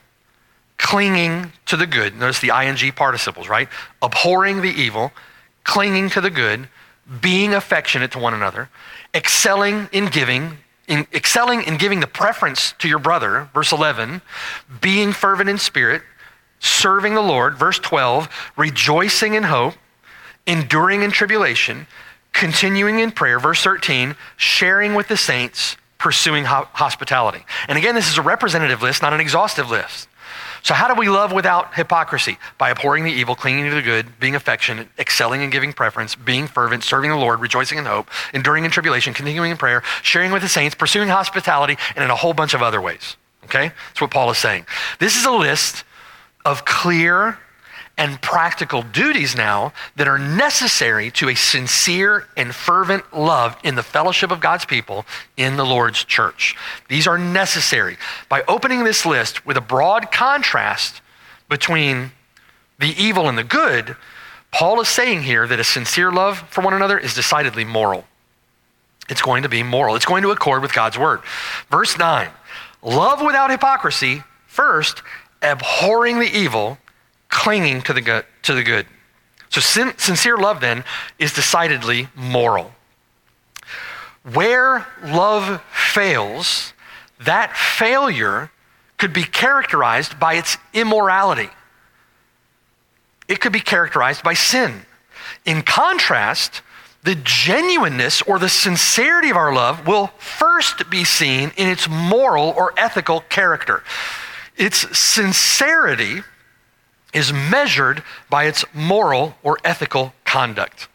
clinging 0.78 1.52
to 1.66 1.78
the 1.78 1.88
good. 1.88 2.16
Notice 2.16 2.40
the 2.40 2.50
ing 2.50 2.92
participles, 2.92 3.50
right? 3.50 3.68
Abhorring 4.02 4.62
the 4.62 4.70
evil, 4.70 5.12
clinging 5.64 6.10
to 6.12 6.22
the 6.22 6.30
good, 6.30 6.68
being 7.22 7.54
affectionate 7.54 8.12
to 8.12 8.20
one 8.20 8.34
another, 8.34 8.70
excelling 9.14 9.90
in 9.92 10.08
giving, 10.08 10.58
in, 10.88 11.08
excelling 11.14 11.64
in 11.64 11.78
giving 11.78 12.00
the 12.00 12.08
preference 12.08 12.74
to 12.80 12.88
your 12.88 13.00
brother, 13.00 13.50
verse 13.54 13.72
11, 13.72 14.22
being 14.82 15.14
fervent 15.14 15.50
in 15.50 15.58
spirit, 15.58 16.02
serving 16.60 17.16
the 17.16 17.22
Lord, 17.22 17.56
verse 17.56 17.80
12, 17.80 18.30
rejoicing 18.58 19.34
in 19.34 19.44
hope, 19.44 19.76
enduring 20.46 21.04
in 21.04 21.12
tribulation, 21.12 21.88
continuing 22.32 23.00
in 23.00 23.12
prayer, 23.12 23.40
verse 23.40 23.62
13, 23.64 24.16
sharing 24.38 24.94
with 24.94 25.08
the 25.08 25.18
saints, 25.18 25.78
pursuing 25.98 26.44
hospitality. 26.44 27.46
And 27.68 27.78
again, 27.78 27.96
this 27.96 28.10
is 28.10 28.18
a 28.18 28.22
representative 28.22 28.82
list, 28.82 29.02
not 29.02 29.14
an 29.14 29.22
exhaustive 29.22 29.70
list. 29.70 30.10
So, 30.64 30.74
how 30.74 30.88
do 30.88 30.98
we 30.98 31.10
love 31.10 31.34
without 31.34 31.76
hypocrisy? 31.76 32.38
By 32.58 32.70
abhorring 32.70 33.04
the 33.04 33.12
evil, 33.12 33.36
clinging 33.36 33.70
to 33.70 33.76
the 33.76 33.82
good, 33.82 34.18
being 34.20 34.34
affectionate, 34.34 34.88
excelling 34.98 35.42
in 35.42 35.50
giving 35.50 35.74
preference, 35.74 36.16
being 36.16 36.48
fervent, 36.48 36.86
serving 36.86 37.12
the 37.12 37.18
Lord, 37.18 37.42
rejoicing 37.42 37.78
in 37.78 37.86
hope, 37.86 38.10
enduring 38.34 38.64
in 38.64 38.72
tribulation, 38.72 39.14
continuing 39.14 39.52
in 39.52 39.58
prayer, 39.58 39.84
sharing 40.02 40.32
with 40.32 40.42
the 40.42 40.48
saints, 40.48 40.74
pursuing 40.74 41.10
hospitality, 41.10 41.78
and 41.96 42.04
in 42.04 42.10
a 42.10 42.16
whole 42.16 42.34
bunch 42.34 42.54
of 42.54 42.62
other 42.62 42.80
ways. 42.80 43.18
Okay? 43.44 43.74
That's 43.90 44.00
what 44.00 44.12
Paul 44.12 44.32
is 44.32 44.38
saying. 44.38 44.66
This 45.00 45.18
is 45.18 45.26
a 45.26 45.32
list 45.32 45.84
of 46.46 46.64
clear 46.64 47.40
and 47.98 48.22
practical 48.22 48.82
duties 48.82 49.36
now 49.36 49.72
that 49.96 50.08
are 50.08 50.18
necessary 50.18 51.12
to 51.12 51.30
a 51.30 51.36
sincere 51.36 52.28
and 52.36 52.54
fervent 52.54 53.16
love 53.16 53.56
in 53.64 53.76
the 53.76 53.84
fellowship 53.84 54.32
of 54.32 54.40
God's 54.40 54.66
people 54.66 55.06
in 55.38 55.58
the 55.58 55.66
Lord's 55.66 56.04
church. 56.04 56.56
These 56.90 57.06
are 57.06 57.20
necessary. 57.20 57.98
By 58.30 58.44
opening 58.48 58.84
this 58.84 59.06
list 59.06 59.46
with 59.46 59.58
a 59.58 59.62
broad 59.62 60.12
contrast 60.12 61.02
between 61.50 62.12
the 62.80 62.96
evil 62.98 63.30
and 63.30 63.38
the 63.38 63.44
good, 63.44 63.96
Paul 64.52 64.82
is 64.82 64.88
saying 64.88 65.24
here 65.24 65.48
that 65.48 65.60
a 65.60 65.64
sincere 65.64 66.12
love 66.12 66.40
for 66.50 66.62
one 66.62 66.74
another 66.74 66.98
is 66.98 67.14
decidedly 67.14 67.64
moral. 67.64 68.06
It's 69.08 69.22
going 69.22 69.44
to 69.44 69.50
be 69.50 69.62
moral, 69.62 69.96
it's 69.96 70.06
going 70.06 70.24
to 70.24 70.32
accord 70.32 70.62
with 70.62 70.74
God's 70.74 70.98
word. 70.98 71.22
Verse 71.70 71.98
9 71.98 72.30
love 72.82 73.22
without 73.22 73.50
hypocrisy, 73.50 74.24
first, 74.46 75.02
abhorring 75.42 76.20
the 76.20 76.38
evil 76.38 76.78
clinging 77.34 77.82
to 77.82 77.94
the 77.94 78.02
good. 78.02 78.26
To 78.44 78.54
the 78.54 78.64
good. 78.64 78.86
So, 79.50 79.60
sin, 79.60 79.94
sincere 79.98 80.38
love 80.38 80.62
then 80.62 80.84
is 81.20 81.34
decidedly 81.34 82.08
moral. 82.16 82.72
Where 84.32 84.88
love 85.04 85.62
fails, 85.72 86.74
that 87.20 87.58
failure 87.58 88.52
could 88.98 89.14
be 89.14 89.24
characterized 89.24 90.20
by 90.20 90.36
its 90.36 90.58
immorality. 90.74 91.50
It 93.28 93.42
could 93.42 93.52
be 93.52 93.60
characterized 93.60 94.24
by 94.24 94.34
sin. 94.34 94.86
In 95.46 95.62
contrast, 95.62 96.62
the 97.04 97.16
genuineness 97.16 98.22
or 98.22 98.40
the 98.40 98.50
sincerity 98.50 99.30
of 99.30 99.38
our 99.38 99.54
love 99.54 99.86
will 99.86 100.08
first 100.18 100.90
be 100.90 101.04
seen 101.04 101.52
in 101.58 101.68
its 101.68 101.90
moral 101.90 102.54
or 102.56 102.74
ethical 102.78 103.22
character. 103.22 103.84
Its 104.56 104.98
sincerity 104.98 106.22
is 107.14 107.32
measured 107.32 108.04
by 108.30 108.46
its 108.46 108.66
moral 108.74 109.38
or 109.44 109.58
ethical 109.64 110.14
conduct. 110.26 110.88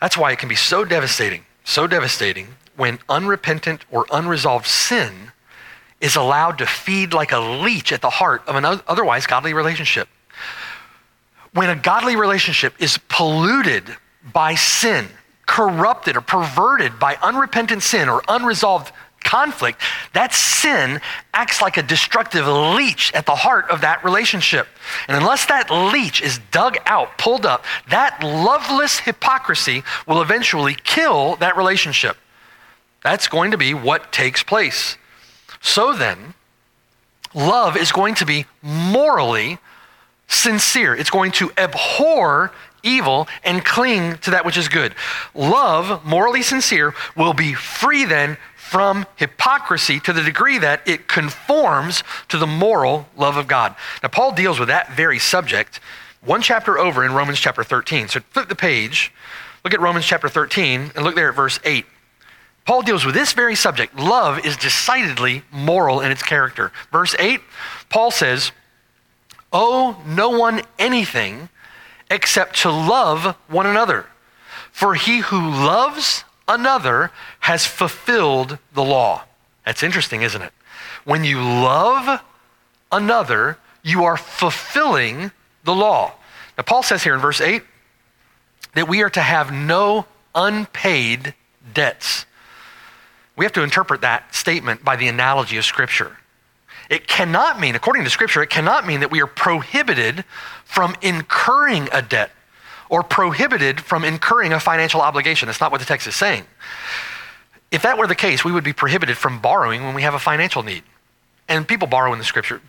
That's 0.00 0.16
why 0.16 0.32
it 0.32 0.38
can 0.38 0.48
be 0.48 0.54
so 0.54 0.84
devastating, 0.84 1.44
so 1.64 1.86
devastating 1.86 2.48
when 2.76 2.98
unrepentant 3.08 3.84
or 3.90 4.06
unresolved 4.10 4.66
sin 4.66 5.32
is 6.00 6.16
allowed 6.16 6.58
to 6.58 6.66
feed 6.66 7.12
like 7.12 7.32
a 7.32 7.38
leech 7.38 7.92
at 7.92 8.00
the 8.00 8.10
heart 8.10 8.42
of 8.46 8.56
an 8.56 8.64
otherwise 8.64 9.26
godly 9.26 9.54
relationship. 9.54 10.08
When 11.52 11.70
a 11.70 11.76
godly 11.76 12.16
relationship 12.16 12.74
is 12.80 12.98
polluted 13.08 13.84
by 14.32 14.54
sin, 14.54 15.06
corrupted 15.46 16.16
or 16.16 16.20
perverted 16.20 16.98
by 16.98 17.16
unrepentant 17.22 17.82
sin 17.82 18.08
or 18.08 18.22
unresolved 18.26 18.92
conflict, 19.22 19.80
that 20.12 20.34
sin 20.34 21.00
acts 21.32 21.62
like 21.62 21.76
a 21.76 21.82
destructive 21.82 22.46
leech 22.46 23.12
at 23.14 23.26
the 23.26 23.34
heart 23.34 23.70
of 23.70 23.80
that 23.80 24.04
relationship. 24.04 24.66
And 25.08 25.16
unless 25.16 25.46
that 25.46 25.70
leech 25.70 26.20
is 26.20 26.40
dug 26.50 26.76
out, 26.86 27.16
pulled 27.18 27.46
up, 27.46 27.64
that 27.88 28.22
loveless 28.22 29.00
hypocrisy 29.00 29.82
will 30.06 30.20
eventually 30.20 30.74
kill 30.74 31.36
that 31.36 31.56
relationship. 31.56 32.16
That's 33.02 33.28
going 33.28 33.50
to 33.50 33.58
be 33.58 33.74
what 33.74 34.12
takes 34.12 34.42
place. 34.42 34.96
So 35.60 35.92
then, 35.92 36.34
love 37.34 37.76
is 37.76 37.92
going 37.92 38.14
to 38.16 38.26
be 38.26 38.46
morally 38.62 39.58
sincere. 40.28 40.94
It's 40.94 41.10
going 41.10 41.32
to 41.32 41.50
abhor 41.56 42.52
evil 42.82 43.28
and 43.44 43.64
cling 43.64 44.16
to 44.18 44.32
that 44.32 44.44
which 44.44 44.56
is 44.56 44.68
good. 44.68 44.94
Love, 45.34 46.04
morally 46.04 46.42
sincere, 46.42 46.94
will 47.16 47.32
be 47.32 47.54
free 47.54 48.04
then 48.04 48.36
from 48.72 49.04
hypocrisy 49.16 50.00
to 50.00 50.14
the 50.14 50.22
degree 50.22 50.56
that 50.56 50.80
it 50.88 51.06
conforms 51.06 52.02
to 52.28 52.38
the 52.38 52.46
moral 52.46 53.06
love 53.18 53.36
of 53.36 53.46
God. 53.46 53.76
Now, 54.02 54.08
Paul 54.08 54.32
deals 54.32 54.58
with 54.58 54.68
that 54.68 54.92
very 54.92 55.18
subject 55.18 55.78
one 56.22 56.40
chapter 56.40 56.78
over 56.78 57.04
in 57.04 57.12
Romans 57.12 57.38
chapter 57.38 57.62
13. 57.62 58.08
So 58.08 58.20
flip 58.30 58.48
the 58.48 58.54
page, 58.54 59.12
look 59.62 59.74
at 59.74 59.80
Romans 59.80 60.06
chapter 60.06 60.26
13, 60.26 60.92
and 60.94 61.04
look 61.04 61.14
there 61.14 61.28
at 61.28 61.34
verse 61.34 61.60
8. 61.64 61.84
Paul 62.64 62.80
deals 62.80 63.04
with 63.04 63.14
this 63.14 63.34
very 63.34 63.56
subject. 63.56 63.94
Love 63.98 64.42
is 64.46 64.56
decidedly 64.56 65.42
moral 65.50 66.00
in 66.00 66.10
its 66.10 66.22
character. 66.22 66.72
Verse 66.90 67.14
8, 67.18 67.42
Paul 67.90 68.10
says, 68.10 68.52
Owe 69.52 70.00
no 70.06 70.30
one 70.30 70.62
anything 70.78 71.50
except 72.10 72.62
to 72.62 72.70
love 72.70 73.36
one 73.48 73.66
another. 73.66 74.06
For 74.70 74.94
he 74.94 75.18
who 75.18 75.38
loves 75.38 76.24
another 76.48 77.10
has 77.40 77.66
fulfilled 77.66 78.58
the 78.74 78.82
law. 78.82 79.24
That's 79.64 79.82
interesting, 79.82 80.22
isn't 80.22 80.42
it? 80.42 80.52
When 81.04 81.24
you 81.24 81.40
love 81.40 82.22
another, 82.90 83.58
you 83.82 84.04
are 84.04 84.16
fulfilling 84.16 85.30
the 85.64 85.74
law. 85.74 86.14
Now, 86.56 86.64
Paul 86.64 86.82
says 86.82 87.02
here 87.02 87.14
in 87.14 87.20
verse 87.20 87.40
8 87.40 87.62
that 88.74 88.88
we 88.88 89.02
are 89.02 89.10
to 89.10 89.20
have 89.20 89.52
no 89.52 90.06
unpaid 90.34 91.34
debts. 91.74 92.26
We 93.36 93.44
have 93.44 93.52
to 93.52 93.62
interpret 93.62 94.00
that 94.02 94.34
statement 94.34 94.84
by 94.84 94.96
the 94.96 95.08
analogy 95.08 95.56
of 95.56 95.64
Scripture. 95.64 96.18
It 96.90 97.06
cannot 97.06 97.58
mean, 97.58 97.74
according 97.74 98.04
to 98.04 98.10
Scripture, 98.10 98.42
it 98.42 98.50
cannot 98.50 98.86
mean 98.86 99.00
that 99.00 99.10
we 99.10 99.22
are 99.22 99.26
prohibited 99.26 100.24
from 100.64 100.94
incurring 101.00 101.88
a 101.92 102.02
debt 102.02 102.30
or 102.92 103.02
prohibited 103.02 103.80
from 103.80 104.04
incurring 104.04 104.52
a 104.52 104.60
financial 104.60 105.00
obligation. 105.00 105.46
That's 105.46 105.62
not 105.62 105.72
what 105.72 105.80
the 105.80 105.86
text 105.86 106.06
is 106.06 106.14
saying. 106.14 106.44
If 107.70 107.80
that 107.82 107.96
were 107.96 108.06
the 108.06 108.14
case, 108.14 108.44
we 108.44 108.52
would 108.52 108.64
be 108.64 108.74
prohibited 108.74 109.16
from 109.16 109.40
borrowing 109.40 109.82
when 109.82 109.94
we 109.94 110.02
have 110.02 110.12
a 110.12 110.18
financial 110.18 110.62
need. 110.62 110.82
And 111.48 111.66
people 111.66 111.88
borrow 111.88 112.12
in 112.12 112.18
the 112.18 112.24
scripture. 112.24 112.60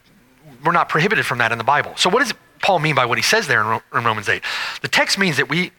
We're 0.64 0.72
not 0.72 0.88
prohibited 0.88 1.26
from 1.26 1.40
that 1.40 1.52
in 1.52 1.58
the 1.58 1.66
Bible. 1.66 1.92
So, 1.98 2.10
what 2.10 2.20
does 2.20 2.34
Paul 2.62 2.80
mean 2.80 2.96
by 2.96 3.06
what 3.06 3.18
he 3.18 3.22
says 3.22 3.48
there 3.48 3.62
in 3.74 3.82
Romans 3.92 4.30
8? 4.30 4.42
The 4.82 4.88
text 4.88 5.18
means 5.18 5.36
that 5.36 5.50
we, 5.50 5.72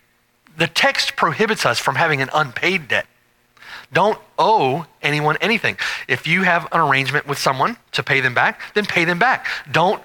the 0.58 0.66
text 0.66 1.16
prohibits 1.16 1.64
us 1.64 1.78
from 1.78 1.94
having 1.94 2.20
an 2.20 2.28
unpaid 2.34 2.86
debt. 2.86 3.06
Don't 3.94 4.18
owe 4.38 4.84
anyone 5.00 5.38
anything. 5.40 5.78
If 6.06 6.26
you 6.26 6.42
have 6.42 6.68
an 6.70 6.80
arrangement 6.80 7.26
with 7.26 7.38
someone 7.38 7.78
to 7.92 8.02
pay 8.02 8.20
them 8.20 8.34
back, 8.34 8.60
then 8.74 8.84
pay 8.84 9.06
them 9.06 9.18
back. 9.18 9.46
Don't 9.72 10.02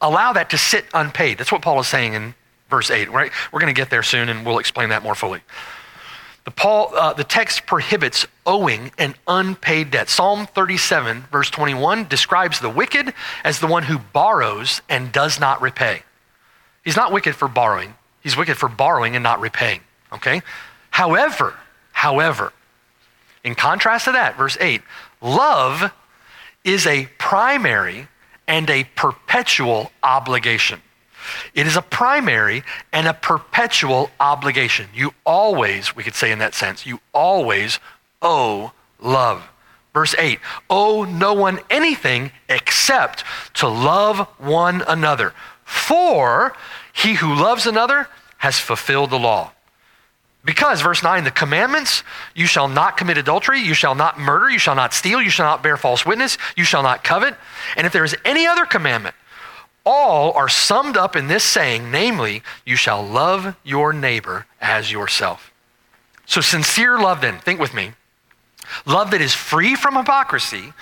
allow 0.00 0.32
that 0.32 0.50
to 0.50 0.58
sit 0.58 0.86
unpaid. 0.92 1.38
That's 1.38 1.52
what 1.52 1.62
Paul 1.62 1.78
is 1.78 1.86
saying 1.86 2.14
in 2.14 2.34
verse 2.68 2.90
8, 2.90 3.10
right? 3.10 3.30
We're 3.52 3.60
going 3.60 3.74
to 3.74 3.78
get 3.78 3.90
there 3.90 4.02
soon 4.02 4.28
and 4.28 4.44
we'll 4.44 4.58
explain 4.58 4.90
that 4.90 5.02
more 5.02 5.14
fully. 5.14 5.40
The, 6.44 6.50
Paul, 6.52 6.94
uh, 6.94 7.12
the 7.12 7.24
text 7.24 7.66
prohibits 7.66 8.26
owing 8.46 8.92
an 8.98 9.16
unpaid 9.26 9.90
debt. 9.90 10.08
Psalm 10.08 10.46
37, 10.46 11.24
verse 11.32 11.50
21, 11.50 12.06
describes 12.06 12.60
the 12.60 12.70
wicked 12.70 13.12
as 13.42 13.58
the 13.58 13.66
one 13.66 13.82
who 13.82 13.98
borrows 13.98 14.80
and 14.88 15.10
does 15.10 15.40
not 15.40 15.60
repay. 15.60 16.02
He's 16.84 16.96
not 16.96 17.12
wicked 17.12 17.34
for 17.34 17.48
borrowing, 17.48 17.94
he's 18.22 18.36
wicked 18.36 18.56
for 18.56 18.68
borrowing 18.68 19.16
and 19.16 19.22
not 19.24 19.40
repaying. 19.40 19.80
Okay? 20.12 20.40
However, 20.90 21.54
however, 21.90 22.52
in 23.42 23.56
contrast 23.56 24.04
to 24.04 24.12
that, 24.12 24.36
verse 24.36 24.56
8, 24.60 24.82
love 25.20 25.92
is 26.64 26.86
a 26.86 27.08
primary 27.18 28.06
and 28.46 28.70
a 28.70 28.84
perpetual 28.94 29.90
obligation. 30.02 30.80
It 31.54 31.66
is 31.66 31.76
a 31.76 31.82
primary 31.82 32.62
and 32.92 33.06
a 33.06 33.14
perpetual 33.14 34.10
obligation. 34.20 34.88
You 34.94 35.14
always, 35.24 35.94
we 35.96 36.02
could 36.02 36.14
say 36.14 36.32
in 36.32 36.38
that 36.40 36.54
sense, 36.54 36.86
you 36.86 37.00
always 37.12 37.78
owe 38.22 38.72
love. 39.00 39.48
Verse 39.94 40.14
8 40.18 40.38
owe 40.68 41.04
no 41.04 41.32
one 41.32 41.60
anything 41.70 42.30
except 42.48 43.24
to 43.54 43.68
love 43.68 44.18
one 44.38 44.82
another. 44.86 45.32
For 45.64 46.54
he 46.92 47.14
who 47.14 47.34
loves 47.34 47.66
another 47.66 48.08
has 48.38 48.58
fulfilled 48.58 49.10
the 49.10 49.18
law. 49.18 49.52
Because, 50.46 50.80
verse 50.80 51.02
9, 51.02 51.24
the 51.24 51.32
commandments 51.32 52.04
you 52.34 52.46
shall 52.46 52.68
not 52.68 52.96
commit 52.96 53.18
adultery, 53.18 53.60
you 53.60 53.74
shall 53.74 53.96
not 53.96 54.16
murder, 54.16 54.48
you 54.48 54.60
shall 54.60 54.76
not 54.76 54.94
steal, 54.94 55.20
you 55.20 55.28
shall 55.28 55.46
not 55.46 55.60
bear 55.60 55.76
false 55.76 56.06
witness, 56.06 56.38
you 56.56 56.62
shall 56.62 56.84
not 56.84 57.02
covet. 57.02 57.34
And 57.76 57.84
if 57.84 57.92
there 57.92 58.04
is 58.04 58.14
any 58.24 58.46
other 58.46 58.64
commandment, 58.64 59.16
all 59.86 60.32
are 60.32 60.48
summed 60.48 60.96
up 60.96 61.16
in 61.16 61.28
this 61.28 61.44
saying, 61.44 61.90
namely, 61.90 62.42
you 62.66 62.76
shall 62.76 63.02
love 63.02 63.56
your 63.64 63.92
neighbor 63.92 64.46
as 64.60 64.92
yourself. 64.92 65.52
So, 66.26 66.40
sincere 66.40 66.98
love, 66.98 67.20
then, 67.20 67.38
think 67.38 67.60
with 67.60 67.72
me. 67.72 67.92
Love 68.84 69.12
that 69.12 69.20
is 69.20 69.32
free 69.32 69.76
from 69.76 69.94
hypocrisy 69.94 70.72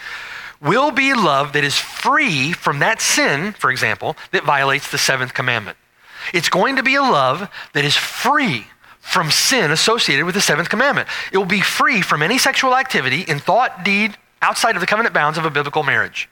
will 0.61 0.91
be 0.91 1.13
love 1.13 1.53
that 1.53 1.63
is 1.63 1.79
free 1.79 2.53
from 2.53 2.79
that 2.79 3.01
sin, 3.01 3.53
for 3.53 3.71
example, 3.71 4.17
that 4.33 4.45
violates 4.45 4.91
the 4.91 4.99
seventh 4.99 5.35
commandment. 5.35 5.77
It's 6.33 6.49
going 6.49 6.77
to 6.77 6.83
be 6.83 6.95
a 6.95 7.03
love 7.03 7.51
that 7.75 7.85
is 7.85 7.97
free 7.97 8.67
from 9.01 9.31
sin 9.31 9.71
associated 9.71 10.25
with 10.25 10.35
the 10.35 10.41
seventh 10.41 10.71
commandment. 10.71 11.09
It 11.31 11.37
will 11.37 11.45
be 11.45 11.61
free 11.61 12.01
from 12.01 12.23
any 12.23 12.39
sexual 12.39 12.75
activity 12.75 13.21
in 13.21 13.39
thought, 13.39 13.85
deed, 13.85 14.17
outside 14.41 14.75
of 14.77 14.81
the 14.81 14.87
covenant 14.87 15.15
bounds 15.15 15.37
of 15.37 15.45
a 15.45 15.51
biblical 15.51 15.83
marriage. 15.83 16.29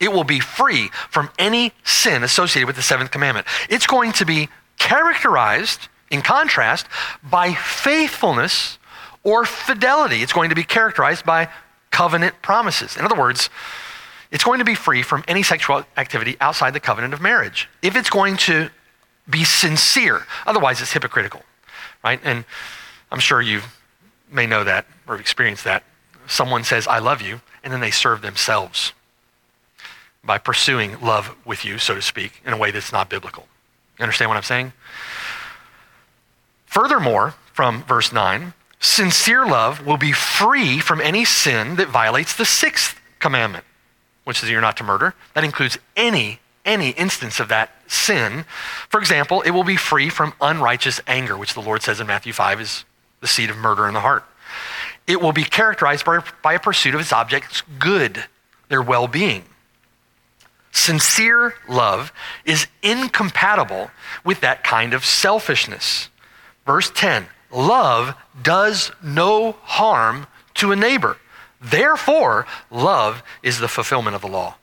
It 0.00 0.12
will 0.12 0.24
be 0.24 0.40
free 0.40 0.88
from 1.10 1.30
any 1.38 1.72
sin 1.84 2.22
associated 2.22 2.66
with 2.66 2.76
the 2.76 2.82
seventh 2.82 3.10
commandment. 3.10 3.46
It's 3.68 3.86
going 3.86 4.12
to 4.12 4.24
be 4.24 4.48
characterized, 4.78 5.88
in 6.10 6.22
contrast, 6.22 6.86
by 7.22 7.54
faithfulness 7.54 8.78
or 9.22 9.44
fidelity. 9.44 10.22
It's 10.22 10.32
going 10.32 10.50
to 10.50 10.56
be 10.56 10.64
characterized 10.64 11.24
by 11.24 11.48
covenant 11.90 12.42
promises. 12.42 12.96
In 12.96 13.04
other 13.04 13.16
words, 13.16 13.50
it's 14.30 14.44
going 14.44 14.58
to 14.58 14.64
be 14.64 14.74
free 14.74 15.02
from 15.02 15.24
any 15.28 15.42
sexual 15.42 15.84
activity 15.96 16.36
outside 16.40 16.74
the 16.74 16.80
covenant 16.80 17.14
of 17.14 17.20
marriage. 17.20 17.68
If 17.82 17.96
it's 17.96 18.10
going 18.10 18.36
to 18.38 18.70
be 19.30 19.44
sincere, 19.44 20.26
otherwise, 20.46 20.82
it's 20.82 20.92
hypocritical 20.92 21.42
right? 22.04 22.20
And 22.22 22.44
I'm 23.10 23.18
sure 23.18 23.40
you 23.40 23.62
may 24.30 24.46
know 24.46 24.62
that 24.62 24.86
or 25.08 25.14
have 25.14 25.20
experienced 25.20 25.64
that. 25.64 25.82
Someone 26.28 26.62
says, 26.62 26.86
I 26.86 26.98
love 26.98 27.20
you, 27.20 27.40
and 27.64 27.72
then 27.72 27.80
they 27.80 27.90
serve 27.90 28.22
themselves 28.22 28.92
by 30.24 30.38
pursuing 30.38 31.00
love 31.00 31.34
with 31.44 31.64
you, 31.64 31.78
so 31.78 31.94
to 31.94 32.02
speak, 32.02 32.40
in 32.44 32.52
a 32.52 32.56
way 32.56 32.70
that's 32.70 32.92
not 32.92 33.10
biblical. 33.10 33.46
You 33.98 34.02
understand 34.02 34.30
what 34.30 34.36
I'm 34.36 34.42
saying? 34.42 34.72
Furthermore, 36.66 37.34
from 37.52 37.84
verse 37.84 38.12
9, 38.12 38.52
sincere 38.80 39.46
love 39.46 39.86
will 39.86 39.96
be 39.96 40.12
free 40.12 40.80
from 40.80 41.00
any 41.00 41.24
sin 41.24 41.76
that 41.76 41.88
violates 41.88 42.34
the 42.34 42.44
sixth 42.44 43.00
commandment, 43.20 43.64
which 44.24 44.42
is 44.42 44.50
you're 44.50 44.60
not 44.60 44.76
to 44.78 44.84
murder. 44.84 45.14
That 45.34 45.44
includes 45.44 45.78
any 45.96 46.40
any 46.64 46.90
instance 46.90 47.40
of 47.40 47.48
that 47.48 47.72
sin. 47.86 48.44
For 48.88 48.98
example, 48.98 49.42
it 49.42 49.50
will 49.50 49.64
be 49.64 49.76
free 49.76 50.08
from 50.08 50.32
unrighteous 50.40 51.00
anger, 51.06 51.36
which 51.36 51.54
the 51.54 51.60
Lord 51.60 51.82
says 51.82 52.00
in 52.00 52.06
Matthew 52.06 52.32
5 52.32 52.60
is 52.60 52.84
the 53.20 53.26
seed 53.26 53.50
of 53.50 53.56
murder 53.56 53.86
in 53.86 53.94
the 53.94 54.00
heart. 54.00 54.24
It 55.06 55.20
will 55.20 55.32
be 55.32 55.44
characterized 55.44 56.04
by, 56.04 56.22
by 56.42 56.54
a 56.54 56.58
pursuit 56.58 56.94
of 56.94 57.00
its 57.00 57.12
object's 57.12 57.62
good, 57.78 58.24
their 58.68 58.82
well 58.82 59.06
being. 59.06 59.44
Sincere 60.74 61.54
love 61.68 62.12
is 62.44 62.66
incompatible 62.82 63.92
with 64.24 64.40
that 64.40 64.64
kind 64.64 64.92
of 64.92 65.04
selfishness. 65.04 66.10
Verse 66.66 66.90
10 66.90 67.26
Love 67.52 68.14
does 68.42 68.90
no 69.00 69.52
harm 69.62 70.26
to 70.54 70.72
a 70.72 70.76
neighbor. 70.76 71.16
Therefore, 71.60 72.46
love 72.72 73.22
is 73.42 73.60
the 73.60 73.68
fulfillment 73.68 74.16
of 74.16 74.22
the 74.22 74.28
law. 74.28 74.56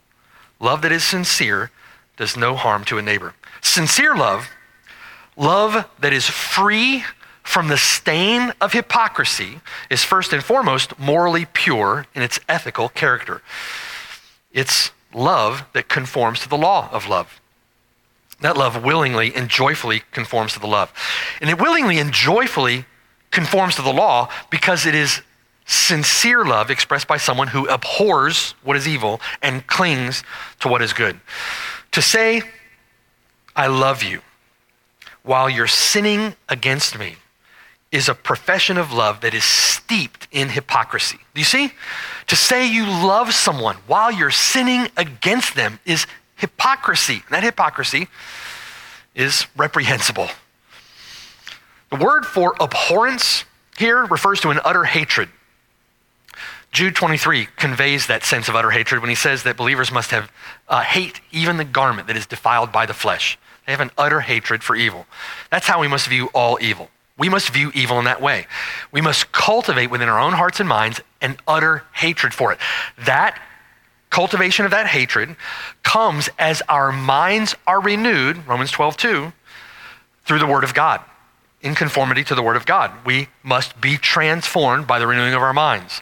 Love 0.59 0.81
that 0.81 0.91
is 0.91 1.03
sincere 1.05 1.71
does 2.17 2.35
no 2.35 2.55
harm 2.55 2.83
to 2.83 2.97
a 2.97 3.01
neighbor. 3.01 3.33
Sincere 3.61 4.13
love, 4.13 4.49
love 5.37 5.89
that 5.99 6.11
is 6.11 6.27
free 6.27 7.05
from 7.41 7.69
the 7.69 7.77
stain 7.77 8.51
of 8.59 8.73
hypocrisy, 8.73 9.61
is 9.89 10.03
first 10.03 10.33
and 10.33 10.43
foremost 10.43 10.99
morally 10.99 11.45
pure 11.53 12.05
in 12.13 12.21
its 12.21 12.39
ethical 12.49 12.89
character. 12.89 13.41
It's 14.51 14.91
love 15.13 15.65
that 15.73 15.89
conforms 15.89 16.39
to 16.41 16.49
the 16.49 16.57
law 16.57 16.89
of 16.91 17.07
love. 17.07 17.41
That 18.41 18.57
love 18.57 18.83
willingly 18.83 19.33
and 19.35 19.49
joyfully 19.49 20.03
conforms 20.11 20.53
to 20.53 20.59
the 20.59 20.67
love. 20.67 20.91
And 21.41 21.49
it 21.49 21.59
willingly 21.59 21.99
and 21.99 22.11
joyfully 22.11 22.85
conforms 23.29 23.75
to 23.75 23.81
the 23.81 23.93
law 23.93 24.29
because 24.49 24.85
it 24.85 24.95
is 24.95 25.21
sincere 25.65 26.43
love 26.43 26.69
expressed 26.69 27.07
by 27.07 27.17
someone 27.17 27.47
who 27.47 27.67
abhors 27.67 28.55
what 28.63 28.75
is 28.75 28.87
evil 28.87 29.21
and 29.41 29.65
clings 29.67 30.23
to 30.59 30.67
what 30.67 30.81
is 30.81 30.91
good. 30.91 31.19
To 31.91 32.01
say, 32.01 32.41
I 33.55 33.67
love 33.67 34.01
you, 34.01 34.21
while 35.23 35.49
you're 35.49 35.67
sinning 35.67 36.35
against 36.49 36.97
me, 36.97 37.15
is 37.91 38.07
a 38.07 38.15
profession 38.15 38.77
of 38.77 38.93
love 38.93 39.21
that 39.21 39.33
is 39.33 39.43
steeped 39.43 40.27
in 40.31 40.49
hypocrisy. 40.49 41.19
You 41.35 41.43
see? 41.43 41.71
To 42.27 42.35
say 42.35 42.71
you 42.71 42.85
love 42.85 43.33
someone 43.33 43.75
while 43.85 44.11
you're 44.11 44.31
sinning 44.31 44.87
against 44.95 45.55
them 45.55 45.79
is 45.85 46.07
hypocrisy. 46.37 47.15
And 47.15 47.31
that 47.31 47.43
hypocrisy 47.43 48.07
is 49.13 49.45
reprehensible. 49.57 50.29
The 51.89 51.97
word 51.97 52.25
for 52.25 52.55
abhorrence 52.61 53.43
here 53.77 54.05
refers 54.05 54.39
to 54.41 54.49
an 54.49 54.59
utter 54.63 54.85
hatred. 54.85 55.27
Jude 56.71 56.95
23 56.95 57.47
conveys 57.57 58.07
that 58.07 58.23
sense 58.23 58.47
of 58.47 58.55
utter 58.55 58.71
hatred 58.71 59.01
when 59.01 59.09
he 59.09 59.15
says 59.15 59.43
that 59.43 59.57
believers 59.57 59.91
must 59.91 60.11
have 60.11 60.31
uh, 60.69 60.81
hate 60.81 61.19
even 61.31 61.57
the 61.57 61.65
garment 61.65 62.07
that 62.07 62.15
is 62.15 62.25
defiled 62.25 62.71
by 62.71 62.85
the 62.85 62.93
flesh. 62.93 63.37
They 63.65 63.73
have 63.73 63.81
an 63.81 63.91
utter 63.97 64.21
hatred 64.21 64.63
for 64.63 64.77
evil. 64.77 65.05
That's 65.49 65.67
how 65.67 65.81
we 65.81 65.89
must 65.89 66.07
view 66.07 66.27
all 66.33 66.57
evil. 66.61 66.89
We 67.17 67.29
must 67.29 67.49
view 67.49 67.71
evil 67.73 67.99
in 67.99 68.05
that 68.05 68.21
way. 68.21 68.47
We 68.91 69.01
must 69.01 69.31
cultivate 69.31 69.91
within 69.91 70.09
our 70.09 70.19
own 70.19 70.33
hearts 70.33 70.59
and 70.59 70.67
minds 70.67 71.01
an 71.21 71.37
utter 71.47 71.83
hatred 71.93 72.33
for 72.33 72.51
it. 72.51 72.59
That 73.05 73.39
cultivation 74.09 74.65
of 74.65 74.71
that 74.71 74.87
hatred 74.87 75.35
comes 75.83 76.29
as 76.37 76.61
our 76.69 76.91
minds 76.91 77.55
are 77.67 77.81
renewed, 77.81 78.45
Romans 78.47 78.71
12, 78.71 78.97
2, 78.97 79.33
through 80.25 80.39
the 80.39 80.45
Word 80.45 80.63
of 80.63 80.73
God, 80.73 81.01
in 81.61 81.75
conformity 81.75 82.23
to 82.25 82.35
the 82.35 82.43
Word 82.43 82.55
of 82.55 82.65
God. 82.65 82.91
We 83.05 83.29
must 83.43 83.79
be 83.81 83.97
transformed 83.97 84.87
by 84.87 84.99
the 84.99 85.07
renewing 85.07 85.33
of 85.33 85.41
our 85.41 85.53
minds 85.53 86.01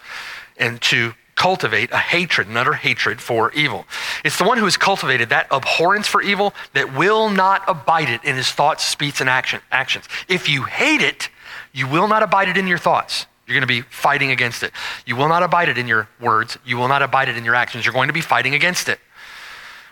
and 0.58 0.82
to 0.84 1.14
cultivate 1.40 1.90
a 1.92 1.98
hatred, 1.98 2.50
an 2.50 2.58
utter 2.58 2.74
hatred 2.74 3.22
for 3.22 3.50
evil. 3.54 3.86
It's 4.26 4.38
the 4.38 4.44
one 4.44 4.58
who 4.58 4.66
has 4.66 4.76
cultivated 4.76 5.30
that 5.30 5.48
abhorrence 5.52 6.06
for 6.06 6.22
evil 6.22 6.54
that 6.74 6.94
will 6.94 7.30
not 7.30 7.64
abide 7.66 8.10
it 8.10 8.22
in 8.26 8.36
his 8.36 8.52
thoughts, 8.52 8.86
speech, 8.86 9.22
and 9.22 9.30
action, 9.30 9.62
actions. 9.72 10.06
If 10.28 10.50
you 10.50 10.64
hate 10.64 11.02
it, 11.02 11.30
you 11.72 11.88
will 11.88 12.10
not 12.10 12.24
abide 12.24 12.50
it 12.50 12.58
in 12.58 12.68
your 12.68 12.78
thoughts. 12.78 13.26
You're 13.48 13.56
going 13.56 13.62
to 13.62 13.68
be 13.68 13.82
fighting 13.82 14.32
against 14.32 14.64
it. 14.64 14.74
You 15.06 15.16
will 15.16 15.30
not 15.30 15.42
abide 15.42 15.70
it 15.70 15.78
in 15.78 15.88
your 15.88 16.10
words. 16.20 16.58
You 16.66 16.76
will 16.76 16.90
not 16.90 17.02
abide 17.02 17.30
it 17.30 17.38
in 17.38 17.46
your 17.46 17.56
actions. 17.56 17.86
You're 17.86 17.94
going 17.94 18.10
to 18.10 18.14
be 18.14 18.22
fighting 18.22 18.54
against 18.54 18.90
it. 18.90 19.00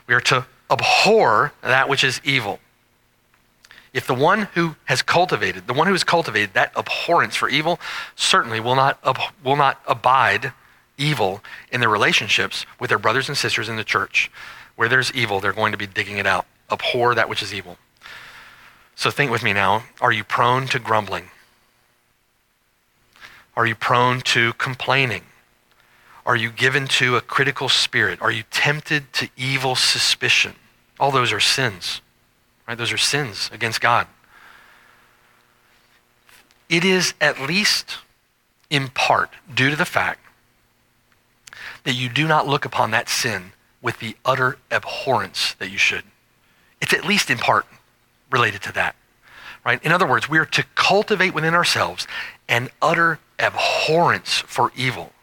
We 0.06 0.16
are 0.16 0.22
to 0.22 0.46
abhor 0.70 1.54
that 1.62 1.88
which 1.88 2.04
is 2.04 2.20
evil. 2.26 2.60
If 3.94 4.06
the 4.06 4.14
one 4.14 4.50
who 4.54 4.76
has 4.86 5.02
cultivated, 5.02 5.66
the 5.66 5.74
one 5.74 5.88
who 5.88 5.94
has 5.94 6.04
cultivated 6.04 6.56
that 6.56 6.74
abhorrence 6.76 7.38
for 7.38 7.48
evil, 7.48 7.80
certainly 8.18 8.60
will 8.60 8.76
not, 8.76 9.00
will 9.46 9.56
not 9.56 9.82
abide 9.88 10.52
evil 10.98 11.42
in 11.72 11.80
their 11.80 11.90
relationships 11.90 12.66
with 12.80 12.90
their 12.90 13.00
brothers 13.00 13.28
and 13.28 13.38
sisters 13.38 13.70
in 13.70 13.76
the 13.76 13.84
church. 13.84 14.32
Where 14.76 14.90
there's 14.90 15.12
evil, 15.14 15.40
they're 15.40 15.54
going 15.54 15.72
to 15.72 15.78
be 15.78 15.88
digging 15.88 16.18
it 16.18 16.28
out. 16.28 16.46
Abhor 16.72 17.16
that 17.16 17.30
which 17.30 17.42
is 17.42 17.54
evil. 17.54 17.78
So 18.96 19.12
think 19.12 19.32
with 19.32 19.44
me 19.44 19.54
now. 19.54 19.84
Are 20.02 20.12
you 20.12 20.24
prone 20.24 20.68
to 20.68 20.80
grumbling? 20.80 21.30
Are 23.56 23.66
you 23.66 23.76
prone 23.76 24.22
to 24.22 24.54
complaining? 24.54 25.24
Are 26.26 26.36
you 26.36 26.52
given 26.52 26.88
to 26.88 27.16
a 27.16 27.22
critical 27.22 27.70
spirit? 27.70 28.22
Are 28.22 28.32
you 28.32 28.44
tempted 28.52 29.14
to 29.14 29.30
evil 29.38 29.76
suspicion? 29.76 30.56
All 31.00 31.10
those 31.10 31.32
are 31.32 31.40
sins, 31.40 32.02
right? 32.68 32.78
Those 32.78 32.92
are 32.92 32.98
sins 32.98 33.50
against 33.54 33.82
God. 33.82 34.08
It 36.70 36.84
is 36.84 37.14
at 37.22 37.40
least 37.40 37.98
in 38.70 38.90
part 38.90 39.30
due 39.54 39.70
to 39.70 39.76
the 39.76 39.86
fact 39.86 40.20
that 41.88 41.94
you 41.94 42.10
do 42.10 42.28
not 42.28 42.46
look 42.46 42.66
upon 42.66 42.92
that 42.92 43.08
sin 43.08 43.54
with 43.82 44.00
the 44.00 44.14
utter 44.26 44.58
abhorrence 44.70 45.54
that 45.54 45.70
you 45.70 45.78
should. 45.78 46.04
It's 46.82 46.94
at 46.94 47.06
least 47.06 47.30
in 47.30 47.38
part 47.38 47.66
related 48.30 48.62
to 48.64 48.74
that. 48.74 48.98
Right? 49.66 49.82
In 49.82 49.94
other 49.94 50.06
words, 50.06 50.28
we 50.28 50.38
are 50.38 50.46
to 50.48 50.66
cultivate 50.76 51.34
within 51.34 51.54
ourselves 51.54 52.06
an 52.50 52.68
utter 52.82 53.20
abhorrence 53.40 54.40
for 54.40 54.74
evil, 54.76 55.14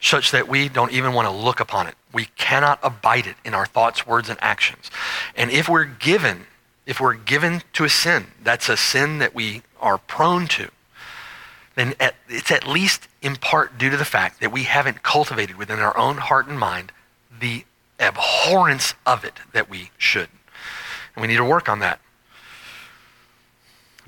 such 0.00 0.30
that 0.30 0.48
we 0.48 0.70
don't 0.70 0.90
even 0.90 1.12
want 1.12 1.28
to 1.28 1.34
look 1.34 1.60
upon 1.60 1.86
it. 1.86 1.96
We 2.14 2.28
cannot 2.34 2.78
abide 2.82 3.26
it 3.26 3.36
in 3.44 3.52
our 3.52 3.66
thoughts, 3.66 4.06
words, 4.06 4.30
and 4.30 4.38
actions. 4.40 4.90
And 5.36 5.50
if 5.50 5.68
we're 5.68 5.84
given, 5.84 6.46
if 6.86 6.98
we're 6.98 7.12
given 7.12 7.60
to 7.74 7.84
a 7.84 7.90
sin, 7.90 8.28
that's 8.42 8.70
a 8.70 8.76
sin 8.78 9.18
that 9.18 9.34
we 9.34 9.64
are 9.82 9.98
prone 9.98 10.46
to, 10.46 10.70
then 11.74 11.94
at, 12.00 12.14
it's 12.28 12.50
at 12.50 12.66
least 12.66 13.08
in 13.22 13.36
part 13.36 13.78
due 13.78 13.90
to 13.90 13.96
the 13.96 14.04
fact 14.04 14.40
that 14.40 14.52
we 14.52 14.64
haven't 14.64 15.02
cultivated 15.02 15.56
within 15.56 15.78
our 15.78 15.96
own 15.96 16.18
heart 16.18 16.46
and 16.46 16.58
mind 16.58 16.92
the 17.40 17.64
abhorrence 17.98 18.94
of 19.06 19.24
it 19.24 19.34
that 19.52 19.70
we 19.70 19.90
should. 19.96 20.28
And 21.14 21.22
we 21.22 21.28
need 21.28 21.36
to 21.36 21.44
work 21.44 21.68
on 21.68 21.78
that. 21.80 22.00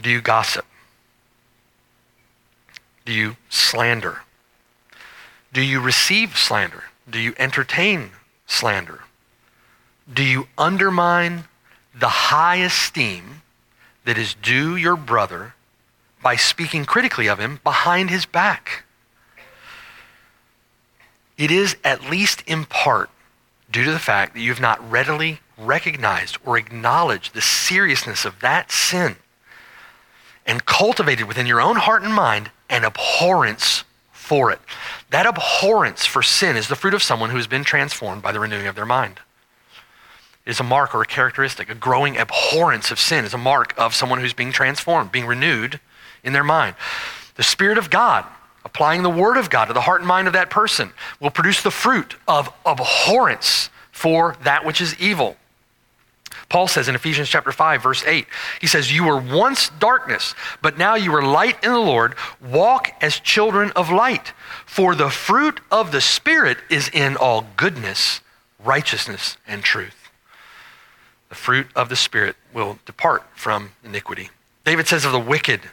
Do 0.00 0.10
you 0.10 0.20
gossip? 0.20 0.66
Do 3.04 3.12
you 3.12 3.36
slander? 3.48 4.22
Do 5.52 5.60
you 5.60 5.80
receive 5.80 6.36
slander? 6.36 6.84
Do 7.08 7.18
you 7.18 7.34
entertain 7.38 8.10
slander? 8.46 9.00
Do 10.12 10.24
you 10.24 10.48
undermine 10.56 11.44
the 11.94 12.08
high 12.08 12.56
esteem 12.56 13.42
that 14.04 14.18
is 14.18 14.34
due 14.34 14.76
your 14.76 14.96
brother 14.96 15.54
by 16.22 16.36
speaking 16.36 16.84
critically 16.84 17.26
of 17.26 17.38
him 17.38 17.60
behind 17.64 18.10
his 18.10 18.26
back? 18.26 18.84
It 21.36 21.50
is, 21.50 21.76
at 21.82 22.08
least 22.08 22.42
in 22.46 22.64
part, 22.64 23.10
due 23.70 23.84
to 23.84 23.90
the 23.90 23.98
fact 23.98 24.34
that 24.34 24.40
you 24.40 24.50
have 24.50 24.60
not 24.60 24.90
readily 24.90 25.40
recognized 25.58 26.38
or 26.44 26.56
acknowledged 26.56 27.34
the 27.34 27.40
seriousness 27.40 28.24
of 28.24 28.40
that 28.40 28.70
sin 28.70 29.16
and 30.46 30.66
cultivated 30.66 31.26
within 31.26 31.46
your 31.46 31.60
own 31.60 31.76
heart 31.76 32.02
and 32.02 32.12
mind 32.12 32.50
an 32.68 32.84
abhorrence 32.84 33.84
for 34.12 34.50
it. 34.50 34.60
That 35.10 35.26
abhorrence 35.26 36.06
for 36.06 36.22
sin 36.22 36.56
is 36.56 36.68
the 36.68 36.76
fruit 36.76 36.94
of 36.94 37.02
someone 37.02 37.30
who 37.30 37.36
has 37.36 37.46
been 37.46 37.64
transformed 37.64 38.22
by 38.22 38.32
the 38.32 38.40
renewing 38.40 38.66
of 38.66 38.74
their 38.74 38.86
mind. 38.86 39.20
It 40.44 40.50
is 40.50 40.60
a 40.60 40.64
mark 40.64 40.94
or 40.94 41.02
a 41.02 41.06
characteristic. 41.06 41.70
A 41.70 41.74
growing 41.74 42.16
abhorrence 42.16 42.90
of 42.90 42.98
sin 42.98 43.24
is 43.24 43.34
a 43.34 43.38
mark 43.38 43.74
of 43.78 43.94
someone 43.94 44.20
who's 44.20 44.32
being 44.32 44.52
transformed, 44.52 45.12
being 45.12 45.26
renewed 45.26 45.80
in 46.22 46.32
their 46.32 46.44
mind. 46.44 46.76
The 47.36 47.42
Spirit 47.42 47.78
of 47.78 47.90
God, 47.90 48.24
applying 48.64 49.02
the 49.02 49.10
Word 49.10 49.36
of 49.36 49.50
God 49.50 49.66
to 49.66 49.72
the 49.72 49.80
heart 49.82 50.00
and 50.00 50.08
mind 50.08 50.26
of 50.26 50.32
that 50.34 50.50
person, 50.50 50.92
will 51.20 51.30
produce 51.30 51.62
the 51.62 51.70
fruit 51.70 52.16
of 52.28 52.52
abhorrence 52.64 53.70
for 53.90 54.36
that 54.44 54.64
which 54.64 54.80
is 54.80 54.98
evil. 54.98 55.36
Paul 56.48 56.68
says 56.68 56.86
in 56.86 56.94
Ephesians 56.94 57.30
chapter 57.30 57.50
5 57.50 57.82
verse 57.82 58.04
8, 58.04 58.26
he 58.60 58.66
says, 58.66 58.92
"You 58.92 59.04
were 59.04 59.16
once 59.16 59.70
darkness, 59.70 60.34
but 60.60 60.76
now 60.76 60.94
you 60.94 61.14
are 61.14 61.22
light 61.22 61.62
in 61.64 61.72
the 61.72 61.78
Lord. 61.78 62.14
Walk 62.40 62.90
as 63.00 63.18
children 63.18 63.72
of 63.72 63.90
light, 63.90 64.32
for 64.66 64.94
the 64.94 65.08
fruit 65.08 65.60
of 65.70 65.92
the 65.92 66.00
spirit 66.02 66.58
is 66.68 66.88
in 66.88 67.16
all 67.16 67.48
goodness, 67.56 68.20
righteousness, 68.58 69.38
and 69.46 69.64
truth." 69.64 70.10
The 71.30 71.34
fruit 71.34 71.68
of 71.74 71.88
the 71.88 71.96
spirit 71.96 72.36
will 72.52 72.78
depart 72.84 73.24
from 73.34 73.72
iniquity. 73.82 74.28
David 74.64 74.86
says 74.86 75.06
of 75.06 75.12
the 75.12 75.18
wicked 75.18 75.70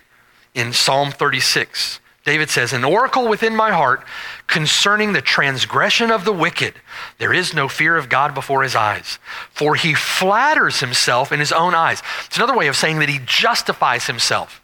in 0.60 0.74
Psalm 0.74 1.12
36, 1.12 1.99
David 2.26 2.49
says, 2.49 2.74
An 2.74 2.84
oracle 2.84 3.28
within 3.28 3.55
my 3.55 3.72
heart 3.72 4.03
concerning 4.45 5.14
the 5.14 5.22
transgression 5.22 6.12
of 6.12 6.26
the 6.26 6.34
wicked. 6.34 6.76
There 7.18 7.34
is 7.34 7.53
no 7.53 7.68
fear 7.68 7.95
of 7.95 8.10
God 8.10 8.34
before 8.36 8.64
his 8.64 8.76
eyes, 8.76 9.20
for 9.51 9.76
he 9.76 9.93
flatters 9.93 10.82
himself 10.82 11.32
in 11.32 11.39
his 11.39 11.51
own 11.51 11.74
eyes. 11.74 12.03
It's 12.26 12.38
another 12.38 12.57
way 12.57 12.68
of 12.68 12.76
saying 12.76 12.99
that 12.99 13.10
he 13.10 13.20
justifies 13.26 14.05
himself. 14.05 14.62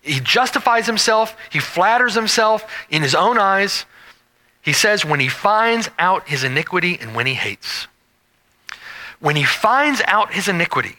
He 0.00 0.20
justifies 0.20 0.86
himself, 0.86 1.36
he 1.50 1.60
flatters 1.60 2.14
himself 2.14 2.70
in 2.90 3.02
his 3.02 3.14
own 3.14 3.38
eyes. 3.38 3.84
He 4.60 4.72
says, 4.72 5.04
when 5.04 5.20
he 5.20 5.28
finds 5.28 5.88
out 5.98 6.28
his 6.28 6.44
iniquity 6.44 6.98
and 7.00 7.14
when 7.14 7.26
he 7.26 7.34
hates. 7.34 7.86
When 9.20 9.36
he 9.36 9.44
finds 9.44 10.02
out 10.06 10.32
his 10.32 10.48
iniquity, 10.48 10.96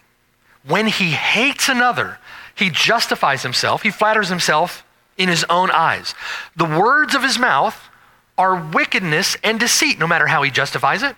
when 0.66 0.88
he 0.88 1.12
hates 1.12 1.70
another, 1.70 2.20
he 2.60 2.70
justifies 2.70 3.42
himself, 3.42 3.84
he 3.84 3.90
flatters 3.90 4.28
himself 4.28 4.86
in 5.18 5.30
his 5.30 5.46
own 5.50 5.72
eyes. 5.72 6.14
The 6.58 6.66
words 6.66 7.16
of 7.16 7.24
his 7.24 7.40
mouth 7.40 7.90
are 8.38 8.70
wickedness 8.72 9.38
and 9.44 9.60
deceit, 9.60 9.98
no 9.98 10.08
matter 10.08 10.28
how 10.28 10.44
he 10.44 10.52
justifies 10.52 11.02
it. 11.02 11.16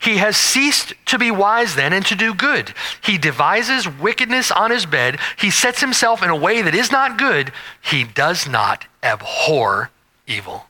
He 0.00 0.18
has 0.18 0.36
ceased 0.36 0.92
to 1.06 1.18
be 1.18 1.30
wise 1.30 1.74
then 1.74 1.94
and 1.94 2.04
to 2.06 2.14
do 2.14 2.34
good. 2.34 2.74
He 3.02 3.16
devises 3.16 3.88
wickedness 3.88 4.50
on 4.50 4.70
his 4.70 4.84
bed. 4.84 5.18
He 5.38 5.50
sets 5.50 5.80
himself 5.80 6.22
in 6.22 6.28
a 6.28 6.36
way 6.36 6.60
that 6.60 6.74
is 6.74 6.92
not 6.92 7.16
good. 7.16 7.52
He 7.80 8.04
does 8.04 8.46
not 8.46 8.86
abhor 9.02 9.90
evil. 10.26 10.66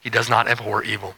He 0.00 0.08
does 0.08 0.30
not 0.30 0.48
abhor 0.48 0.82
evil. 0.82 1.14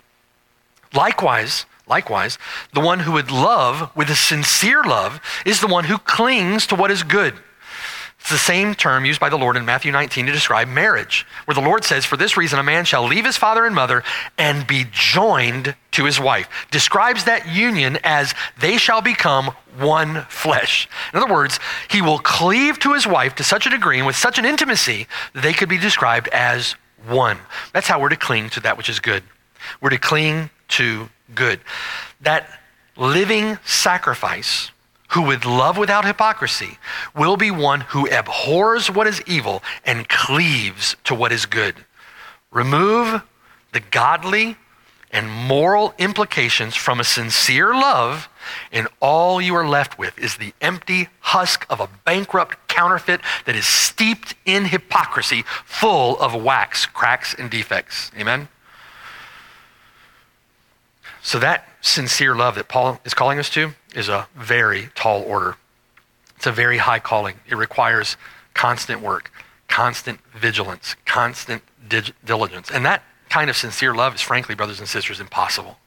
Likewise, 0.92 1.66
likewise, 1.86 2.36
the 2.74 2.80
one 2.80 3.00
who 3.00 3.12
would 3.12 3.30
love 3.30 3.94
with 3.94 4.10
a 4.10 4.16
sincere 4.16 4.82
love 4.82 5.20
is 5.46 5.60
the 5.60 5.68
one 5.68 5.84
who 5.84 5.98
clings 5.98 6.66
to 6.66 6.74
what 6.74 6.90
is 6.90 7.04
good. 7.04 7.34
It's 8.20 8.30
the 8.30 8.38
same 8.38 8.74
term 8.74 9.04
used 9.04 9.20
by 9.20 9.28
the 9.28 9.38
Lord 9.38 9.56
in 9.56 9.64
Matthew 9.64 9.92
19 9.92 10.26
to 10.26 10.32
describe 10.32 10.68
marriage, 10.68 11.26
where 11.44 11.54
the 11.54 11.60
Lord 11.60 11.84
says, 11.84 12.04
For 12.04 12.16
this 12.16 12.36
reason, 12.36 12.58
a 12.58 12.62
man 12.64 12.84
shall 12.84 13.06
leave 13.06 13.24
his 13.24 13.36
father 13.36 13.64
and 13.64 13.74
mother 13.74 14.02
and 14.36 14.66
be 14.66 14.86
joined 14.90 15.74
to 15.92 16.04
his 16.04 16.20
wife. 16.20 16.48
Describes 16.70 17.24
that 17.24 17.48
union 17.48 17.98
as 18.04 18.34
they 18.60 18.76
shall 18.76 19.00
become 19.00 19.52
one 19.78 20.26
flesh. 20.28 20.88
In 21.14 21.20
other 21.20 21.32
words, 21.32 21.58
he 21.88 22.02
will 22.02 22.18
cleave 22.18 22.78
to 22.80 22.92
his 22.92 23.06
wife 23.06 23.34
to 23.36 23.44
such 23.44 23.66
a 23.66 23.70
degree 23.70 23.98
and 23.98 24.06
with 24.06 24.16
such 24.16 24.38
an 24.38 24.44
intimacy 24.44 25.06
that 25.32 25.42
they 25.42 25.52
could 25.52 25.68
be 25.68 25.78
described 25.78 26.28
as 26.28 26.74
one. 27.06 27.38
That's 27.72 27.86
how 27.86 28.00
we're 28.00 28.08
to 28.08 28.16
cling 28.16 28.50
to 28.50 28.60
that 28.60 28.76
which 28.76 28.88
is 28.88 29.00
good. 29.00 29.22
We're 29.80 29.90
to 29.90 29.98
cling 29.98 30.50
to 30.68 31.08
good. 31.34 31.60
That 32.20 32.60
living 32.96 33.58
sacrifice 33.64 34.70
who 35.09 35.22
would 35.22 35.44
love 35.44 35.78
without 35.78 36.04
hypocrisy 36.04 36.78
will 37.16 37.36
be 37.36 37.50
one 37.50 37.80
who 37.80 38.09
abhors 38.09 38.90
what 38.90 39.06
is 39.06 39.22
evil 39.26 39.62
and 39.84 40.09
cleaves 40.09 40.96
to 41.04 41.14
what 41.14 41.32
is 41.32 41.46
good. 41.46 41.74
Remove 42.50 43.22
the 43.72 43.80
godly 43.80 44.56
and 45.11 45.30
moral 45.30 45.94
implications 45.98 46.74
from 46.74 47.00
a 47.00 47.04
sincere 47.04 47.72
love, 47.72 48.28
and 48.70 48.86
all 49.00 49.40
you 49.40 49.54
are 49.54 49.66
left 49.66 49.98
with 49.98 50.18
is 50.18 50.36
the 50.36 50.52
empty 50.61 51.09
husk 51.20 51.64
of 51.70 51.80
a 51.80 51.88
bankrupt 52.04 52.68
counterfeit 52.68 53.20
that 53.46 53.56
is 53.56 53.66
steeped 53.66 54.34
in 54.44 54.66
hypocrisy, 54.66 55.44
full 55.64 56.18
of 56.20 56.34
wax, 56.34 56.84
cracks, 56.84 57.34
and 57.34 57.50
defects. 57.50 58.11
Amen? 58.18 58.48
So, 61.22 61.38
that 61.38 61.66
sincere 61.80 62.34
love 62.34 62.54
that 62.56 62.68
Paul 62.68 63.00
is 63.04 63.14
calling 63.14 63.38
us 63.38 63.50
to 63.50 63.72
is 63.95 64.09
a 64.09 64.28
very 64.36 64.91
tall 64.95 65.22
order. 65.22 65.57
It's 66.36 66.47
a 66.47 66.53
very 66.53 66.78
high 66.78 66.99
calling. 66.99 67.41
It 67.49 67.57
requires 67.57 68.16
constant 68.55 69.01
work, 69.01 69.32
constant 69.66 70.20
vigilance, 70.34 70.97
constant 71.05 71.62
dig- 71.89 72.14
diligence. 72.24 72.70
And 72.70 72.84
that 72.84 73.03
kind 73.28 73.51
of 73.51 73.57
sincere 73.57 73.95
love 73.95 74.14
is, 74.14 74.22
frankly, 74.22 74.55
brothers 74.55 74.78
and 74.78 74.89
sisters, 74.89 75.20
impossible. 75.20 75.78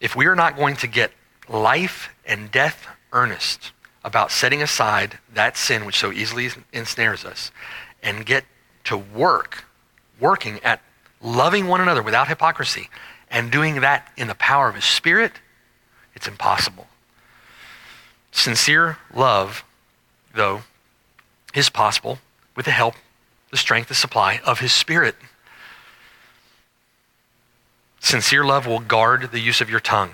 If 0.00 0.14
we 0.14 0.26
are 0.26 0.34
not 0.34 0.56
going 0.56 0.76
to 0.76 0.86
get 0.86 1.12
life 1.48 2.10
and 2.24 2.50
death 2.50 2.86
earnest 3.12 3.72
about 4.04 4.30
setting 4.30 4.62
aside 4.62 5.18
that 5.34 5.56
sin 5.56 5.84
which 5.84 5.98
so 5.98 6.12
easily 6.12 6.48
ensnares 6.72 7.24
us 7.24 7.50
and 8.02 8.24
get 8.24 8.44
to 8.84 8.96
work, 8.96 9.64
working 10.20 10.60
at 10.62 10.80
loving 11.20 11.66
one 11.66 11.80
another 11.80 12.02
without 12.02 12.28
hypocrisy, 12.28 12.88
and 13.30 13.50
doing 13.50 13.80
that 13.80 14.12
in 14.16 14.28
the 14.28 14.34
power 14.34 14.68
of 14.68 14.74
His 14.74 14.84
Spirit, 14.84 15.32
it's 16.16 16.26
impossible. 16.26 16.88
Sincere 18.32 18.98
love, 19.14 19.64
though, 20.34 20.62
is 21.54 21.70
possible 21.70 22.18
with 22.56 22.64
the 22.64 22.72
help, 22.72 22.94
the 23.50 23.56
strength, 23.56 23.88
the 23.88 23.94
supply 23.94 24.40
of 24.44 24.58
His 24.58 24.72
Spirit. 24.72 25.14
Sincere 28.00 28.44
love 28.44 28.66
will 28.66 28.80
guard 28.80 29.30
the 29.30 29.40
use 29.40 29.60
of 29.60 29.70
your 29.70 29.80
tongue, 29.80 30.12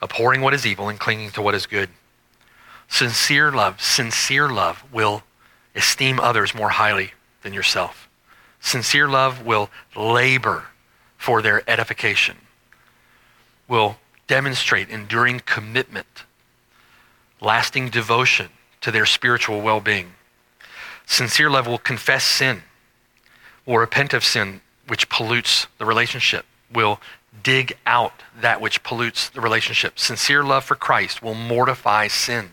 abhorring 0.00 0.40
what 0.40 0.54
is 0.54 0.66
evil 0.66 0.88
and 0.88 0.98
clinging 0.98 1.30
to 1.30 1.42
what 1.42 1.54
is 1.54 1.66
good. 1.66 1.90
Sincere 2.88 3.52
love, 3.52 3.80
sincere 3.80 4.48
love 4.48 4.82
will 4.92 5.24
esteem 5.74 6.18
others 6.20 6.54
more 6.54 6.70
highly 6.70 7.12
than 7.42 7.52
yourself. 7.52 8.08
Sincere 8.60 9.08
love 9.08 9.44
will 9.44 9.68
labor 9.94 10.66
for 11.18 11.42
their 11.42 11.68
edification, 11.68 12.36
will 13.68 13.96
demonstrate 14.26 14.88
enduring 14.88 15.40
commitment, 15.40 16.24
lasting 17.40 17.90
devotion 17.90 18.48
to 18.80 18.90
their 18.90 19.06
spiritual 19.06 19.60
well 19.60 19.80
being. 19.80 20.12
Sincere 21.06 21.50
love 21.50 21.66
will 21.66 21.78
confess 21.78 22.24
sin, 22.24 22.62
will 23.64 23.78
repent 23.78 24.12
of 24.12 24.24
sin 24.24 24.60
which 24.88 25.08
pollutes 25.08 25.66
the 25.78 25.84
relationship, 25.84 26.44
will 26.72 27.00
dig 27.42 27.76
out 27.86 28.12
that 28.40 28.60
which 28.60 28.82
pollutes 28.82 29.28
the 29.28 29.40
relationship. 29.40 29.98
Sincere 29.98 30.42
love 30.42 30.64
for 30.64 30.74
Christ 30.74 31.22
will 31.22 31.34
mortify 31.34 32.08
sin. 32.08 32.50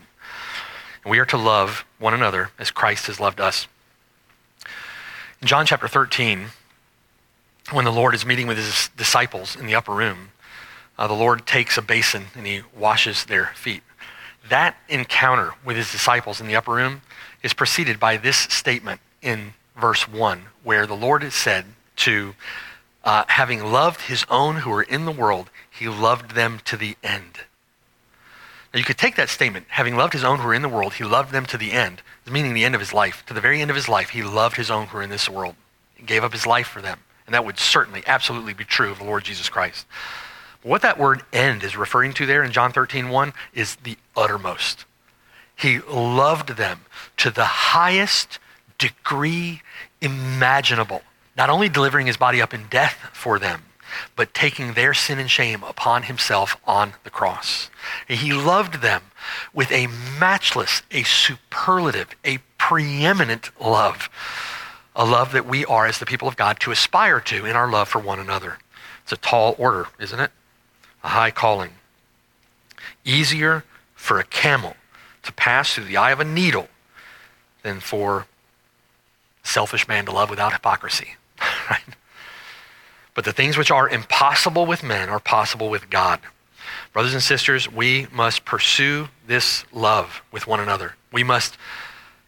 We 1.04 1.18
are 1.18 1.26
to 1.26 1.36
love 1.36 1.84
one 1.98 2.14
another 2.14 2.50
as 2.58 2.70
Christ 2.70 3.06
has 3.06 3.20
loved 3.20 3.40
us. 3.40 3.66
In 5.42 5.48
John 5.48 5.66
chapter 5.66 5.88
13, 5.88 6.46
when 7.72 7.84
the 7.84 7.92
Lord 7.92 8.14
is 8.14 8.24
meeting 8.24 8.46
with 8.46 8.56
his 8.56 8.90
disciples 8.96 9.56
in 9.56 9.66
the 9.66 9.74
upper 9.74 9.92
room, 9.92 10.30
uh, 10.98 11.06
the 11.06 11.14
Lord 11.14 11.46
takes 11.46 11.76
a 11.76 11.82
basin 11.82 12.26
and 12.34 12.46
he 12.46 12.62
washes 12.76 13.24
their 13.24 13.46
feet. 13.54 13.82
That 14.48 14.76
encounter 14.88 15.54
with 15.64 15.76
his 15.76 15.90
disciples 15.90 16.40
in 16.40 16.46
the 16.46 16.56
upper 16.56 16.72
room 16.72 17.02
is 17.42 17.54
preceded 17.54 17.98
by 17.98 18.16
this 18.16 18.36
statement 18.36 19.00
in 19.22 19.54
verse 19.76 20.08
1, 20.08 20.42
where 20.62 20.86
the 20.86 20.94
Lord 20.94 21.22
is 21.22 21.34
said 21.34 21.64
to, 21.96 22.34
uh, 23.04 23.24
having 23.28 23.64
loved 23.64 24.02
his 24.02 24.24
own 24.30 24.56
who 24.56 24.70
were 24.70 24.82
in 24.82 25.04
the 25.04 25.12
world, 25.12 25.50
he 25.70 25.88
loved 25.88 26.32
them 26.32 26.60
to 26.64 26.76
the 26.76 26.96
end. 27.02 27.40
Now 28.72 28.78
you 28.78 28.84
could 28.84 28.98
take 28.98 29.16
that 29.16 29.28
statement, 29.28 29.66
having 29.68 29.96
loved 29.96 30.12
his 30.12 30.24
own 30.24 30.38
who 30.38 30.46
were 30.46 30.54
in 30.54 30.62
the 30.62 30.68
world, 30.68 30.94
he 30.94 31.04
loved 31.04 31.32
them 31.32 31.46
to 31.46 31.58
the 31.58 31.72
end, 31.72 32.02
meaning 32.28 32.54
the 32.54 32.64
end 32.64 32.74
of 32.74 32.80
his 32.80 32.92
life. 32.92 33.24
To 33.26 33.34
the 33.34 33.40
very 33.40 33.60
end 33.60 33.70
of 33.70 33.76
his 33.76 33.88
life, 33.88 34.10
he 34.10 34.22
loved 34.22 34.56
his 34.56 34.70
own 34.70 34.86
who 34.86 34.96
were 34.96 35.02
in 35.02 35.10
this 35.10 35.28
world. 35.28 35.54
He 35.94 36.04
gave 36.04 36.24
up 36.24 36.32
his 36.32 36.46
life 36.46 36.66
for 36.66 36.82
them. 36.82 36.98
And 37.26 37.34
that 37.34 37.44
would 37.44 37.58
certainly, 37.58 38.02
absolutely 38.06 38.52
be 38.52 38.64
true 38.64 38.90
of 38.90 38.98
the 38.98 39.04
Lord 39.04 39.24
Jesus 39.24 39.48
Christ. 39.48 39.86
What 40.64 40.80
that 40.80 40.98
word 40.98 41.22
end 41.30 41.62
is 41.62 41.76
referring 41.76 42.14
to 42.14 42.24
there 42.24 42.42
in 42.42 42.50
John 42.50 42.72
13, 42.72 43.10
1 43.10 43.32
is 43.52 43.76
the 43.76 43.98
uttermost. 44.16 44.86
He 45.54 45.78
loved 45.80 46.56
them 46.56 46.80
to 47.18 47.30
the 47.30 47.44
highest 47.44 48.38
degree 48.78 49.60
imaginable, 50.00 51.02
not 51.36 51.50
only 51.50 51.68
delivering 51.68 52.06
his 52.06 52.16
body 52.16 52.40
up 52.40 52.54
in 52.54 52.66
death 52.70 53.10
for 53.12 53.38
them, 53.38 53.64
but 54.16 54.32
taking 54.32 54.72
their 54.72 54.94
sin 54.94 55.18
and 55.18 55.30
shame 55.30 55.62
upon 55.62 56.04
himself 56.04 56.56
on 56.66 56.94
the 57.04 57.10
cross. 57.10 57.68
He 58.08 58.32
loved 58.32 58.80
them 58.80 59.02
with 59.52 59.70
a 59.70 59.88
matchless, 60.18 60.80
a 60.90 61.02
superlative, 61.02 62.16
a 62.24 62.38
preeminent 62.56 63.50
love, 63.60 64.08
a 64.96 65.04
love 65.04 65.32
that 65.32 65.46
we 65.46 65.66
are, 65.66 65.86
as 65.86 65.98
the 65.98 66.06
people 66.06 66.26
of 66.26 66.36
God, 66.36 66.58
to 66.60 66.70
aspire 66.70 67.20
to 67.20 67.44
in 67.44 67.54
our 67.54 67.70
love 67.70 67.88
for 67.88 67.98
one 67.98 68.18
another. 68.18 68.56
It's 69.02 69.12
a 69.12 69.18
tall 69.18 69.54
order, 69.58 69.88
isn't 70.00 70.18
it? 70.18 70.30
A 71.04 71.08
high 71.08 71.30
calling. 71.30 71.70
Easier 73.04 73.64
for 73.94 74.18
a 74.18 74.24
camel 74.24 74.74
to 75.22 75.32
pass 75.32 75.74
through 75.74 75.84
the 75.84 75.96
eye 75.96 76.10
of 76.10 76.20
a 76.20 76.24
needle 76.24 76.68
than 77.62 77.78
for 77.78 78.26
a 79.44 79.48
selfish 79.48 79.86
man 79.86 80.06
to 80.06 80.12
love 80.12 80.30
without 80.30 80.52
hypocrisy. 80.52 81.14
right? 81.70 81.82
But 83.14 83.24
the 83.24 83.32
things 83.32 83.56
which 83.56 83.70
are 83.70 83.88
impossible 83.88 84.66
with 84.66 84.82
men 84.82 85.08
are 85.08 85.20
possible 85.20 85.70
with 85.70 85.88
God. 85.88 86.20
Brothers 86.92 87.12
and 87.12 87.22
sisters, 87.22 87.70
we 87.70 88.06
must 88.12 88.44
pursue 88.44 89.08
this 89.26 89.64
love 89.72 90.22
with 90.32 90.46
one 90.46 90.60
another. 90.60 90.96
We 91.12 91.22
must 91.22 91.56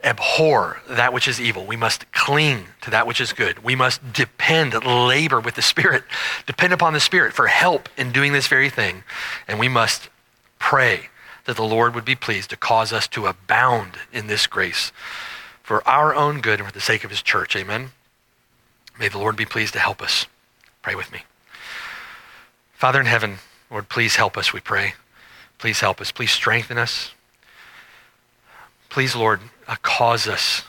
abhor 0.04 0.80
that 0.88 1.12
which 1.12 1.26
is 1.26 1.40
evil. 1.40 1.66
We 1.66 1.76
must 1.76 2.10
cling 2.12 2.66
to 2.82 2.90
that 2.90 3.06
which 3.06 3.20
is 3.20 3.32
good. 3.32 3.64
We 3.64 3.74
must 3.74 4.12
depend, 4.12 4.74
labor 4.84 5.40
with 5.40 5.54
the 5.54 5.62
Spirit, 5.62 6.04
depend 6.46 6.72
upon 6.72 6.92
the 6.92 7.00
Spirit 7.00 7.32
for 7.32 7.46
help 7.46 7.88
in 7.96 8.12
doing 8.12 8.32
this 8.32 8.46
very 8.46 8.70
thing. 8.70 9.04
And 9.48 9.58
we 9.58 9.68
must 9.68 10.08
pray 10.58 11.08
that 11.46 11.56
the 11.56 11.64
Lord 11.64 11.94
would 11.94 12.04
be 12.04 12.14
pleased 12.14 12.50
to 12.50 12.56
cause 12.56 12.92
us 12.92 13.08
to 13.08 13.26
abound 13.26 13.92
in 14.12 14.26
this 14.26 14.46
grace 14.46 14.92
for 15.62 15.86
our 15.88 16.14
own 16.14 16.40
good 16.40 16.60
and 16.60 16.68
for 16.68 16.74
the 16.74 16.80
sake 16.80 17.04
of 17.04 17.10
his 17.10 17.22
church. 17.22 17.56
Amen. 17.56 17.90
May 18.98 19.08
the 19.08 19.18
Lord 19.18 19.36
be 19.36 19.44
pleased 19.44 19.72
to 19.74 19.78
help 19.78 20.02
us. 20.02 20.26
Pray 20.82 20.94
with 20.94 21.12
me. 21.12 21.22
Father 22.74 23.00
in 23.00 23.06
heaven, 23.06 23.38
Lord, 23.70 23.88
please 23.88 24.16
help 24.16 24.36
us, 24.36 24.52
we 24.52 24.60
pray. 24.60 24.94
Please 25.58 25.80
help 25.80 26.00
us. 26.00 26.12
Please 26.12 26.30
strengthen 26.30 26.78
us. 26.78 27.12
Please, 28.88 29.16
Lord, 29.16 29.40
cause 29.74 30.28
us 30.28 30.62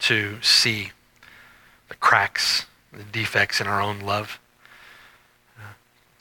to 0.00 0.40
see 0.42 0.92
the 1.88 1.94
cracks, 1.94 2.66
the 2.92 3.04
defects 3.04 3.60
in 3.60 3.66
our 3.66 3.80
own 3.80 4.00
love. 4.00 4.38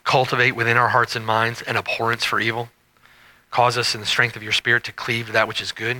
Cultivate 0.03 0.51
within 0.51 0.77
our 0.77 0.89
hearts 0.89 1.15
and 1.15 1.25
minds 1.25 1.61
an 1.63 1.75
abhorrence 1.75 2.23
for 2.23 2.39
evil. 2.39 2.69
Cause 3.51 3.77
us 3.77 3.93
in 3.93 4.01
the 4.01 4.07
strength 4.07 4.35
of 4.35 4.43
your 4.43 4.53
Spirit 4.53 4.83
to 4.85 4.93
cleave 4.93 5.27
to 5.27 5.31
that 5.33 5.47
which 5.47 5.61
is 5.61 5.71
good. 5.71 5.97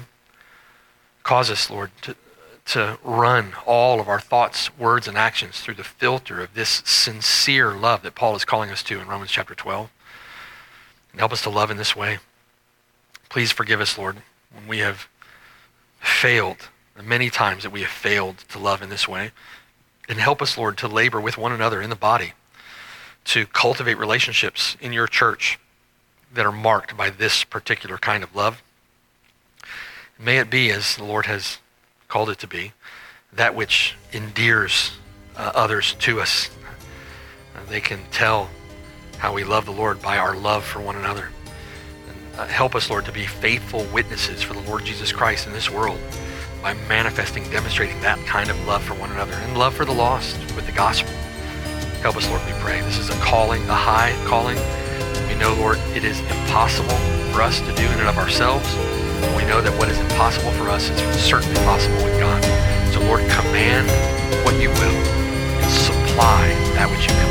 Cause 1.24 1.52
us, 1.52 1.70
Lord, 1.70 1.92
to, 2.04 2.16
to 2.68 2.98
run 3.04 3.54
all 3.66 4.00
of 4.00 4.08
our 4.08 4.20
thoughts, 4.20 4.76
words, 4.78 5.08
and 5.08 5.18
actions 5.18 5.60
through 5.60 5.76
the 5.76 5.84
filter 5.84 6.42
of 6.42 6.54
this 6.54 6.82
sincere 6.86 7.74
love 7.74 8.04
that 8.04 8.16
Paul 8.16 8.36
is 8.36 8.46
calling 8.46 8.70
us 8.72 8.82
to 8.84 9.00
in 9.00 9.08
Romans 9.08 9.32
chapter 9.32 9.54
12. 9.54 9.90
And 11.12 11.20
help 11.20 11.34
us 11.34 11.44
to 11.44 11.50
love 11.50 11.70
in 11.70 11.78
this 11.78 11.96
way. 11.96 12.20
Please 13.30 13.52
forgive 13.52 13.82
us, 13.82 13.98
Lord, 13.98 14.18
when 14.54 14.68
we 14.68 14.80
have 14.80 15.08
failed, 16.02 16.70
many 17.02 17.30
times 17.30 17.64
that 17.64 17.72
we 17.72 17.82
have 17.82 17.90
failed 17.90 18.38
to 18.50 18.60
love 18.60 18.82
in 18.82 18.90
this 18.90 19.08
way. 19.08 19.32
And 20.10 20.20
help 20.20 20.42
us, 20.42 20.58
Lord, 20.58 20.78
to 20.80 20.88
labor 20.88 21.22
with 21.22 21.38
one 21.38 21.52
another 21.52 21.82
in 21.82 21.90
the 21.90 21.96
body, 21.96 22.34
to 23.26 23.46
cultivate 23.46 23.98
relationships 23.98 24.76
in 24.82 24.92
your 24.92 25.08
church 25.08 25.58
that 26.34 26.46
are 26.46 26.52
marked 26.52 26.98
by 26.98 27.10
this 27.10 27.44
particular 27.44 27.98
kind 27.98 28.24
of 28.24 28.36
love. 28.36 28.62
May 30.20 30.38
it 30.38 30.50
be, 30.50 30.72
as 30.72 30.98
the 30.98 31.04
Lord 31.04 31.26
has 31.28 31.60
called 32.08 32.30
it 32.30 32.40
to 32.40 32.48
be, 32.48 32.74
that 33.34 33.56
which 33.56 33.96
endears 34.12 34.92
uh, 35.36 35.52
others 35.56 35.96
to 36.00 36.20
us. 36.20 36.50
Uh, 37.56 37.70
they 37.70 37.82
can 37.82 38.00
tell 38.12 38.50
how 39.18 39.34
we 39.34 39.44
love 39.44 39.66
the 39.66 39.72
Lord 39.72 40.02
by 40.02 40.18
our 40.18 40.36
love 40.36 40.66
for 40.66 40.82
one 40.82 40.96
another. 40.96 41.30
Uh, 42.38 42.48
help 42.48 42.76
us, 42.76 42.90
Lord, 42.90 43.06
to 43.06 43.12
be 43.12 43.26
faithful 43.26 43.84
witnesses 43.94 44.42
for 44.42 44.54
the 44.54 44.62
Lord 44.62 44.86
Jesus 44.86 45.12
Christ 45.12 45.48
in 45.48 45.54
this 45.54 45.70
world 45.70 46.00
by 46.62 46.74
manifesting, 46.88 47.44
demonstrating 47.50 48.00
that 48.02 48.20
kind 48.26 48.50
of 48.50 48.66
love 48.66 48.84
for 48.84 48.94
one 48.94 49.12
another 49.12 49.34
and 49.34 49.58
love 49.58 49.74
for 49.74 49.84
the 49.84 49.92
lost 49.92 50.38
with 50.56 50.66
the 50.66 50.72
gospel. 50.72 51.12
Help 52.02 52.16
us, 52.16 52.28
Lord, 52.30 52.42
we 52.46 52.54
pray. 52.62 52.82
This 52.82 52.98
is 52.98 53.10
a 53.10 53.20
calling, 53.20 53.62
a 53.70 53.76
high 53.76 54.14
calling. 54.26 54.58
We 55.28 55.36
know, 55.36 55.54
Lord, 55.56 55.78
it 55.94 56.04
is 56.04 56.20
impossible 56.22 56.98
for 57.34 57.42
us 57.42 57.60
to 57.60 57.76
do 57.76 57.84
in 57.84 58.00
and 58.00 58.08
of 58.08 58.18
ourselves. 58.18 58.68
We 59.36 59.46
know 59.46 59.62
that 59.62 59.78
what 59.78 59.90
is 59.90 60.00
impossible 60.00 60.52
for 60.52 60.70
us 60.70 60.90
is 60.90 61.22
certainly 61.22 61.56
possible 61.68 62.04
with 62.04 62.18
God. 62.20 62.42
So, 62.94 63.02
Lord, 63.02 63.22
command 63.30 63.88
what 64.46 64.56
you 64.60 64.70
will 64.70 64.98
and 65.62 65.72
supply 65.72 66.48
that 66.74 66.90
which 66.90 67.04
you 67.04 67.10
command 67.10 67.31